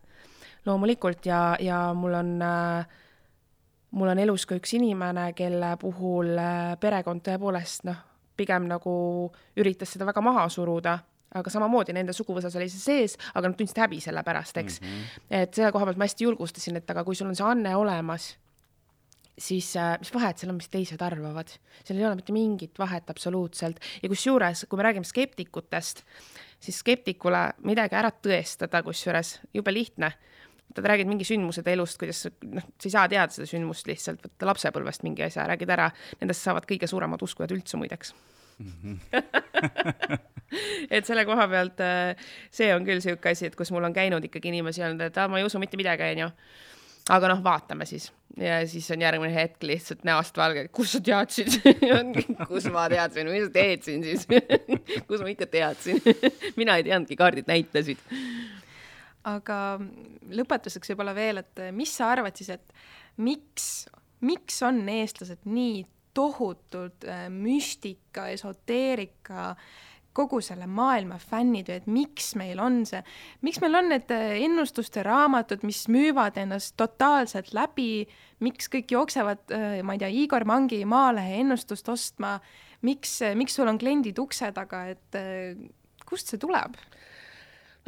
loomulikult. 0.66 1.26
Ja, 1.26 1.56
ja 1.60 1.82
mul 1.94 2.14
on 2.14 2.34
äh, 2.42 2.98
mul 3.90 4.10
on 4.12 4.22
elus 4.22 4.46
ka 4.46 4.58
üks 4.58 4.74
inimene, 4.78 5.30
kelle 5.38 5.74
puhul 5.80 6.34
äh, 6.38 6.74
perekond 6.80 7.24
tõepoolest 7.26 7.86
noh, 7.88 8.02
pigem 8.38 8.68
nagu 8.70 8.92
üritas 9.60 9.94
seda 9.94 10.06
väga 10.08 10.22
maha 10.24 10.46
suruda, 10.52 10.96
aga 11.36 11.52
samamoodi 11.52 11.94
nende 11.94 12.14
suguvõsas 12.16 12.56
oli 12.58 12.68
see 12.72 12.82
sees, 12.82 13.16
aga 13.34 13.50
nad 13.50 13.58
tundsid 13.58 13.80
häbi 13.82 14.00
selle 14.02 14.22
pärast, 14.26 14.56
eks. 14.62 14.80
Mm. 14.80 14.86
-hmm. 14.86 15.24
et 15.42 15.54
selle 15.54 15.72
koha 15.74 15.88
pealt 15.88 16.00
ma 16.00 16.08
hästi 16.08 16.26
julgustasin, 16.26 16.80
et 16.80 16.90
aga 16.90 17.04
kui 17.04 17.18
sul 17.18 17.30
on 17.30 17.38
see 17.38 17.46
anne 17.46 17.74
olemas, 17.76 18.32
siis 19.38 19.72
äh, 19.76 19.96
mis 19.98 20.14
vahet 20.14 20.38
seal 20.38 20.50
on, 20.52 20.58
mis 20.60 20.70
teised 20.70 21.02
arvavad, 21.02 21.52
seal 21.84 21.98
ei 21.98 22.06
ole 22.06 22.18
mitte 22.18 22.32
mingit 22.32 22.78
vahet 22.78 23.10
absoluutselt. 23.10 23.80
Ja 24.02 24.08
kusjuures, 24.08 24.66
kui 24.68 24.76
me 24.76 24.86
räägime 24.86 25.06
skeptikutest, 25.06 26.04
siis 26.60 26.82
skeptikule 26.82 27.52
midagi 27.64 27.96
ära 27.96 28.10
tõestada, 28.10 28.82
kusjuures 28.84 29.38
jube 29.54 29.72
lihtne 29.72 30.12
vaata, 30.70 30.88
räägid 30.88 31.10
mingi 31.10 31.26
sündmused 31.26 31.68
elust, 31.68 31.98
kuidas 32.00 32.26
noh, 32.46 32.66
sa 32.78 32.88
ei 32.88 32.94
saa 32.94 33.06
teada 33.10 33.34
seda 33.34 33.48
sündmust 33.50 33.88
lihtsalt, 33.90 34.22
võtta 34.26 34.50
lapsepõlvest 34.50 35.06
mingi 35.06 35.26
asja, 35.26 35.48
räägid 35.50 35.70
ära, 35.76 35.90
nendest 36.20 36.46
saavad 36.46 36.68
kõige 36.68 36.88
suuremad 36.90 37.22
uskujad 37.26 37.54
üldse 37.56 37.80
muideks 37.80 38.14
mm. 38.58 38.72
-hmm. 38.84 40.18
et 40.96 41.06
selle 41.06 41.24
koha 41.24 41.48
pealt 41.48 41.80
äh, 41.84 42.16
see 42.50 42.70
on 42.74 42.86
küll 42.86 43.00
niisugune 43.00 43.34
asi, 43.34 43.50
et 43.50 43.56
kus 43.56 43.70
mul 43.74 43.84
on 43.84 43.94
käinud 43.96 44.24
ikkagi 44.24 44.52
inimesi 44.52 44.84
olnud, 44.84 45.02
et 45.06 45.18
aa, 45.18 45.28
ma 45.28 45.40
ei 45.40 45.46
usu 45.46 45.58
mitte 45.62 45.80
midagi, 45.80 46.12
onju. 46.14 46.30
aga 47.10 47.32
noh, 47.32 47.42
vaatame 47.44 47.86
siis. 47.86 48.12
ja 48.38 48.60
siis 48.68 48.90
on 48.90 49.02
järgmine 49.02 49.34
hetk 49.34 49.62
lihtsalt 49.66 50.04
näost 50.04 50.36
valge, 50.36 50.68
kus 50.68 50.92
sa 50.92 51.00
teadsid 51.00 51.60
kus 52.50 52.70
ma 52.70 52.88
teadsin, 52.88 53.30
mis 53.32 53.48
sa 53.48 53.52
teed 53.58 53.82
siin 53.82 54.04
siis 54.06 54.26
kus 55.08 55.20
ma 55.20 55.34
ikka 55.34 55.50
teadsin 55.50 56.02
mina 56.56 56.78
ei 56.78 56.86
teadnudki, 56.86 57.18
kaardid 57.18 57.50
näitasid 57.50 58.06
aga 59.28 59.56
lõpetuseks 60.32 60.92
võib-olla 60.92 61.14
veel, 61.16 61.42
et 61.42 61.64
mis 61.76 61.92
sa 61.92 62.12
arvad 62.14 62.36
siis, 62.38 62.52
et 62.54 62.72
miks, 63.20 63.88
miks 64.24 64.62
on 64.66 64.82
eestlased 64.88 65.44
nii 65.48 65.82
tohutult 66.14 67.06
äh, 67.06 67.28
müstika, 67.30 68.28
esoteerika, 68.34 69.54
kogu 70.16 70.40
selle 70.42 70.66
maailma 70.66 71.20
fännid 71.22 71.68
või 71.70 71.76
et 71.78 71.86
miks 71.86 72.32
meil 72.38 72.58
on 72.62 72.80
see, 72.88 72.98
miks 73.46 73.60
meil 73.62 73.78
on 73.78 73.92
need 73.92 74.10
äh, 74.14 74.32
ennustuste 74.46 75.04
raamatud, 75.06 75.62
mis 75.66 75.84
müüvad 75.92 76.40
ennast 76.42 76.74
totaalselt 76.80 77.52
läbi, 77.56 78.08
miks 78.42 78.70
kõik 78.72 78.96
jooksevad, 78.96 79.44
äh, 79.54 79.78
ma 79.86 79.94
ei 79.94 80.02
tea, 80.02 80.10
Igor 80.24 80.46
Mangi 80.48 80.82
Maalehe 80.88 81.42
ennustust 81.44 81.88
ostma, 81.92 82.38
miks, 82.86 83.20
miks 83.38 83.54
sul 83.58 83.70
on 83.70 83.78
kliendid 83.78 84.18
ukse 84.18 84.50
taga, 84.56 84.88
et 84.96 85.20
kust 86.08 86.32
see 86.32 86.40
tuleb? 86.42 86.74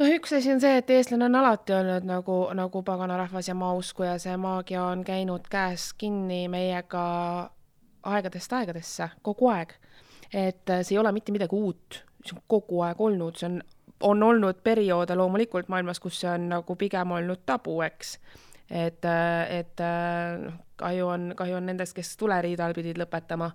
Noh, 0.03 0.11
üks 0.17 0.33
asi 0.35 0.51
on 0.51 0.61
see, 0.61 0.77
et 0.79 0.91
eestlane 0.91 1.27
on 1.29 1.39
alati 1.39 1.75
olnud 1.75 2.07
nagu, 2.07 2.37
nagu 2.57 2.81
paganarahvas 2.85 3.47
ja 3.49 3.55
maausku 3.57 4.07
ja 4.07 4.17
see 4.21 4.35
maagia 4.37 4.83
on 4.89 5.03
käinud 5.07 5.47
käes 5.51 5.91
kinni 5.97 6.45
meiega 6.51 7.03
aegadest 8.03 8.53
aegadesse, 8.59 9.09
kogu 9.23 9.49
aeg. 9.53 9.75
et 10.33 10.69
äh, 10.69 10.81
see 10.81 10.97
ei 10.97 10.99
ole 10.99 11.11
mitte 11.15 11.31
midagi 11.31 11.55
uut, 11.55 12.01
see 12.25 12.35
on 12.35 12.43
kogu 12.51 12.81
aeg 12.83 12.99
olnud, 13.01 13.39
see 13.39 13.47
on, 13.51 13.61
on 14.09 14.23
olnud 14.23 14.59
perioode 14.63 15.15
loomulikult 15.15 15.69
maailmas, 15.71 16.01
kus 16.03 16.19
see 16.23 16.31
on 16.31 16.49
nagu 16.51 16.75
pigem 16.75 17.15
olnud 17.15 17.45
tabu, 17.45 17.79
eks. 17.85 18.17
et, 18.69 19.05
äh, 19.05 19.59
et 19.59 19.79
äh, 19.79 20.37
noh, 20.43 20.61
kahju 20.83 21.07
on, 21.07 21.33
kahju 21.37 21.59
on 21.61 21.69
nendest, 21.69 21.95
kes 21.95 22.15
tuleriidal 22.19 22.73
pidid 22.75 22.99
lõpetama. 22.99 23.53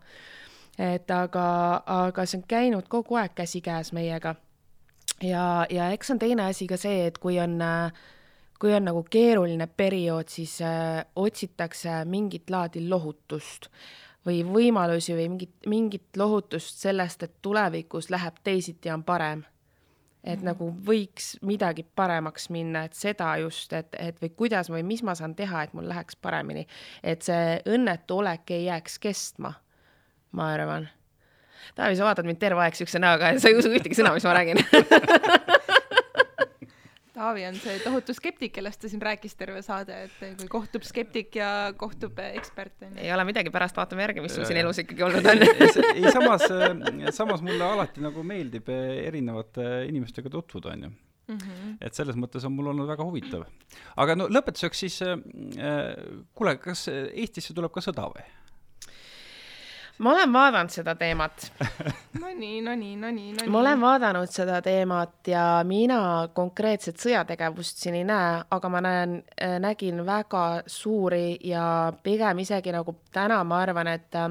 et 0.78 1.10
aga, 1.10 1.46
aga 1.92 2.24
see 2.26 2.38
on 2.40 2.44
käinud 2.48 2.88
kogu 2.88 3.18
aeg 3.18 3.34
käsikäes 3.36 3.92
meiega 3.92 4.36
ja, 5.22 5.66
ja 5.70 5.90
eks 5.90 6.10
on 6.10 6.18
teine 6.18 6.48
asi 6.48 6.66
ka 6.66 6.76
see, 6.80 7.06
et 7.08 7.18
kui 7.18 7.38
on, 7.40 7.58
kui 8.60 8.74
on 8.74 8.88
nagu 8.88 9.04
keeruline 9.10 9.66
periood, 9.66 10.30
siis 10.32 10.58
äh, 10.64 11.04
otsitakse 11.16 12.02
mingit 12.04 12.50
laadi 12.50 12.84
lohutust 12.88 13.70
või 14.26 14.42
võimalusi 14.44 15.14
või 15.16 15.28
mingit, 15.28 15.54
mingit 15.66 16.18
lohutust 16.18 16.82
sellest, 16.82 17.22
et 17.22 17.38
tulevikus 17.42 18.10
läheb 18.10 18.42
teisiti, 18.44 18.90
on 18.90 19.04
parem. 19.04 19.44
et 20.24 20.40
mm 20.40 20.40
-hmm. 20.40 20.44
nagu 20.44 20.74
võiks 20.86 21.38
midagi 21.42 21.86
paremaks 21.94 22.50
minna, 22.50 22.84
et 22.84 22.92
seda 22.92 23.36
just, 23.36 23.72
et, 23.72 23.94
et 23.98 24.22
või 24.22 24.30
kuidas 24.36 24.70
või 24.70 24.82
mis 24.82 25.02
ma 25.02 25.14
saan 25.14 25.34
teha, 25.34 25.62
et 25.62 25.72
mul 25.74 25.88
läheks 25.88 26.16
paremini. 26.16 26.66
et 27.02 27.22
see 27.22 27.62
õnnetu 27.66 28.18
olek 28.18 28.50
ei 28.50 28.64
jääks 28.64 28.98
kestma, 28.98 29.52
ma 30.32 30.52
arvan 30.52 30.88
Taavi, 31.78 31.96
sa 31.98 32.08
vaatad 32.08 32.28
mind 32.28 32.40
terve 32.42 32.64
aeg 32.64 32.78
siukse 32.78 33.00
näoga 33.02 33.34
ja 33.34 33.40
sa 33.42 33.52
ei 33.52 33.58
usu 33.58 33.72
ühtegi 33.72 33.98
sõna, 33.98 34.14
mis 34.16 34.26
ma 34.28 34.36
räägin 34.38 34.62
Taavi 37.18 37.42
on 37.48 37.56
see 37.58 37.78
tohutu 37.82 38.14
skeptik, 38.14 38.52
kellest 38.54 38.78
ta 38.82 38.88
siin 38.90 39.00
rääkis 39.02 39.34
terve 39.38 39.58
saade, 39.66 39.96
et 40.06 40.38
kui 40.38 40.46
kohtub 40.52 40.84
skeptik 40.86 41.34
ja 41.40 41.48
kohtub 41.78 42.20
ekspert, 42.22 42.76
onju. 42.86 43.00
ei 43.02 43.10
ole 43.14 43.24
midagi, 43.26 43.50
pärast 43.54 43.78
vaatame 43.78 44.04
järgi, 44.06 44.22
mis 44.22 44.36
sul 44.38 44.46
siin 44.46 44.60
elus 44.60 44.78
ikkagi 44.84 45.06
olnud 45.08 45.26
on. 45.26 45.42
ei, 45.88 46.04
samas, 46.14 46.46
samas 47.16 47.42
mulle 47.42 47.66
alati 47.66 48.04
nagu 48.04 48.22
meeldib 48.26 48.70
erinevate 48.70 49.66
inimestega 49.90 50.30
tutvuda, 50.30 50.76
onju. 50.76 50.94
Mm 51.28 51.36
-hmm. 51.36 51.72
et 51.84 51.94
selles 51.94 52.16
mõttes 52.16 52.44
on 52.46 52.54
mul 52.56 52.70
olnud 52.70 52.88
väga 52.88 53.04
huvitav. 53.04 53.42
aga 53.96 54.14
no 54.16 54.28
lõpetuseks 54.32 54.78
siis 54.86 55.02
äh,, 55.02 55.18
kuule, 56.34 56.56
kas 56.56 56.86
Eestisse 56.88 57.52
tuleb 57.54 57.72
ka 57.74 57.82
sõda 57.84 58.06
või? 58.14 58.24
Ma 59.98 60.12
olen 60.12 60.32
vaadanud 60.32 60.70
seda 60.70 60.94
teemat 60.94 61.52
Nonii, 62.20 62.60
nonii, 62.62 62.96
nonii, 62.96 63.32
nonii. 63.32 63.50
ma 63.50 63.60
olen 63.60 63.80
vaadanud 63.80 64.30
seda 64.30 64.60
teemat 64.62 65.28
ja 65.28 65.44
mina 65.66 66.28
konkreetset 66.34 67.00
sõjategevust 67.02 67.82
siin 67.82 67.98
ei 67.98 68.04
näe, 68.06 68.42
aga 68.50 68.70
ma 68.72 68.82
näen, 68.84 69.16
äh, 69.42 69.56
nägin 69.62 70.04
väga 70.06 70.44
suuri 70.66 71.38
ja 71.44 71.92
pigem 72.02 72.44
isegi 72.44 72.74
nagu 72.74 72.94
täna 73.12 73.40
ma 73.44 73.62
arvan, 73.62 73.90
et 73.94 74.14
äh, 74.18 74.30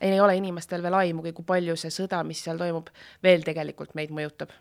ei 0.00 0.20
ole 0.20 0.36
inimestel 0.36 0.82
veel 0.82 0.98
aimugi, 1.00 1.32
kui 1.32 1.46
palju 1.46 1.76
see 1.80 1.92
sõda, 1.94 2.20
mis 2.26 2.42
seal 2.44 2.60
toimub, 2.60 2.90
veel 3.22 3.44
tegelikult 3.46 3.94
meid 3.94 4.12
mõjutab. 4.12 4.52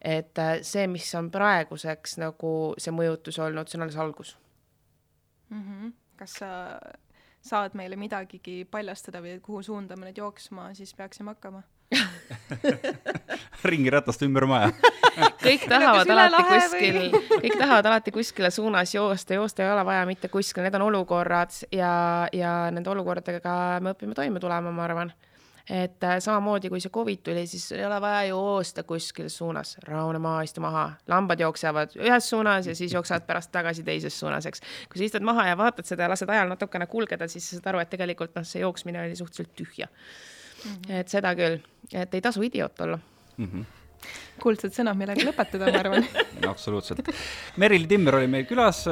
et 0.00 0.38
äh, 0.38 0.58
see, 0.62 0.86
mis 0.86 1.14
on 1.14 1.30
praeguseks 1.30 2.18
nagu 2.18 2.74
see 2.78 2.92
mõjutus 2.92 3.38
olnud, 3.38 3.68
see 3.68 3.78
on 3.78 3.86
alles 3.86 3.96
algus 3.96 4.36
mm. 5.48 5.62
-hmm. 5.62 5.92
kas 6.16 6.32
sa 6.42 6.48
saad 7.42 7.74
meile 7.78 7.98
midagigi 7.98 8.62
paljastada 8.70 9.22
või 9.22 9.38
kuhu 9.42 9.62
suunda 9.66 9.96
me 9.98 10.08
nüüd 10.08 10.18
jooksma 10.22 10.70
siis 10.78 10.94
peaksime 10.94 11.34
hakkama? 11.34 11.62
Ringiratast 13.64 14.22
ümber 14.26 14.46
maja. 14.48 14.70
Kõik 15.42 15.66
tahavad 15.68 16.08
alati 16.08 16.44
kuskil, 16.48 16.98
kõik 17.28 17.56
tahavad 17.58 17.88
alati 17.90 18.14
kuskile 18.14 18.48
suunas 18.54 18.94
joosta, 18.94 19.34
joosta 19.36 19.64
ei 19.64 19.68
ole 19.72 19.82
vaja 19.84 20.06
mitte 20.08 20.30
kuskile, 20.32 20.64
need 20.64 20.78
on 20.78 20.86
olukorrad 20.86 21.52
ja, 21.74 21.92
ja 22.32 22.52
nende 22.72 22.90
olukordadega 22.94 23.56
me 23.84 23.92
õpime 23.92 24.16
toime 24.16 24.40
tulema, 24.40 24.72
ma 24.72 24.86
arvan 24.86 25.12
et 25.70 26.04
äh, 26.04 26.16
samamoodi, 26.18 26.70
kui 26.72 26.80
see 26.82 26.90
Covid 26.90 27.22
tuli, 27.26 27.44
siis 27.46 27.68
ei 27.76 27.84
ole 27.86 28.00
vaja 28.02 28.22
joosta 28.32 28.82
kuskil 28.86 29.28
suunas, 29.30 29.76
rahune 29.86 30.18
maha, 30.22 30.42
istu 30.46 30.62
maha, 30.64 30.88
lambad 31.10 31.40
jooksevad 31.40 31.94
ühes 32.00 32.30
suunas 32.30 32.66
ja 32.66 32.74
siis 32.74 32.94
jooksevad 32.94 33.26
pärast 33.28 33.52
tagasi 33.54 33.84
teises 33.86 34.18
suunas, 34.18 34.46
eks. 34.50 34.64
kui 34.90 34.98
sa 34.98 35.06
istud 35.06 35.26
maha 35.26 35.46
ja 35.52 35.58
vaatad 35.58 35.86
seda 35.86 36.06
ja 36.06 36.12
lased 36.12 36.30
ajal 36.30 36.50
natukene 36.50 36.88
kulgeda, 36.90 37.28
siis 37.30 37.46
sa 37.46 37.58
saad 37.58 37.70
aru, 37.72 37.82
et 37.84 37.92
tegelikult 37.94 38.34
noh, 38.38 38.46
see 38.48 38.64
jooksmine 38.64 39.04
oli 39.04 39.18
suhteliselt 39.18 39.54
tühja 39.58 39.86
mm. 39.86 40.72
-hmm. 40.72 40.98
et 40.98 41.14
seda 41.14 41.34
küll, 41.38 41.62
et 41.92 42.14
ei 42.14 42.20
tasu 42.20 42.42
idioot 42.42 42.80
olla 42.80 42.98
mm. 43.36 43.46
-hmm 43.46 43.70
kuldsed 44.42 44.74
sõnad, 44.74 44.98
millega 44.98 45.22
lõpetada, 45.22 45.68
ma 45.70 45.78
arvan 45.78 46.06
absoluutselt. 46.52 47.06
Merili 47.56 47.86
Timmer 47.86 48.16
oli 48.18 48.26
meil 48.26 48.48
külas, 48.50 48.82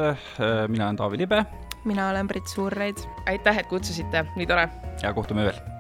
mina 0.69 0.87
olen 0.87 0.97
Taavi 0.97 1.19
Libe. 1.19 1.45
mina 1.85 2.11
olen 2.11 2.29
Brit 2.29 2.47
Suurreid. 2.47 3.03
aitäh, 3.27 3.59
et 3.59 3.67
kutsusite, 3.67 4.25
nii 4.37 4.47
tore. 4.47 4.69
ja 5.03 5.13
kohtume 5.13 5.45
veel 5.51 5.80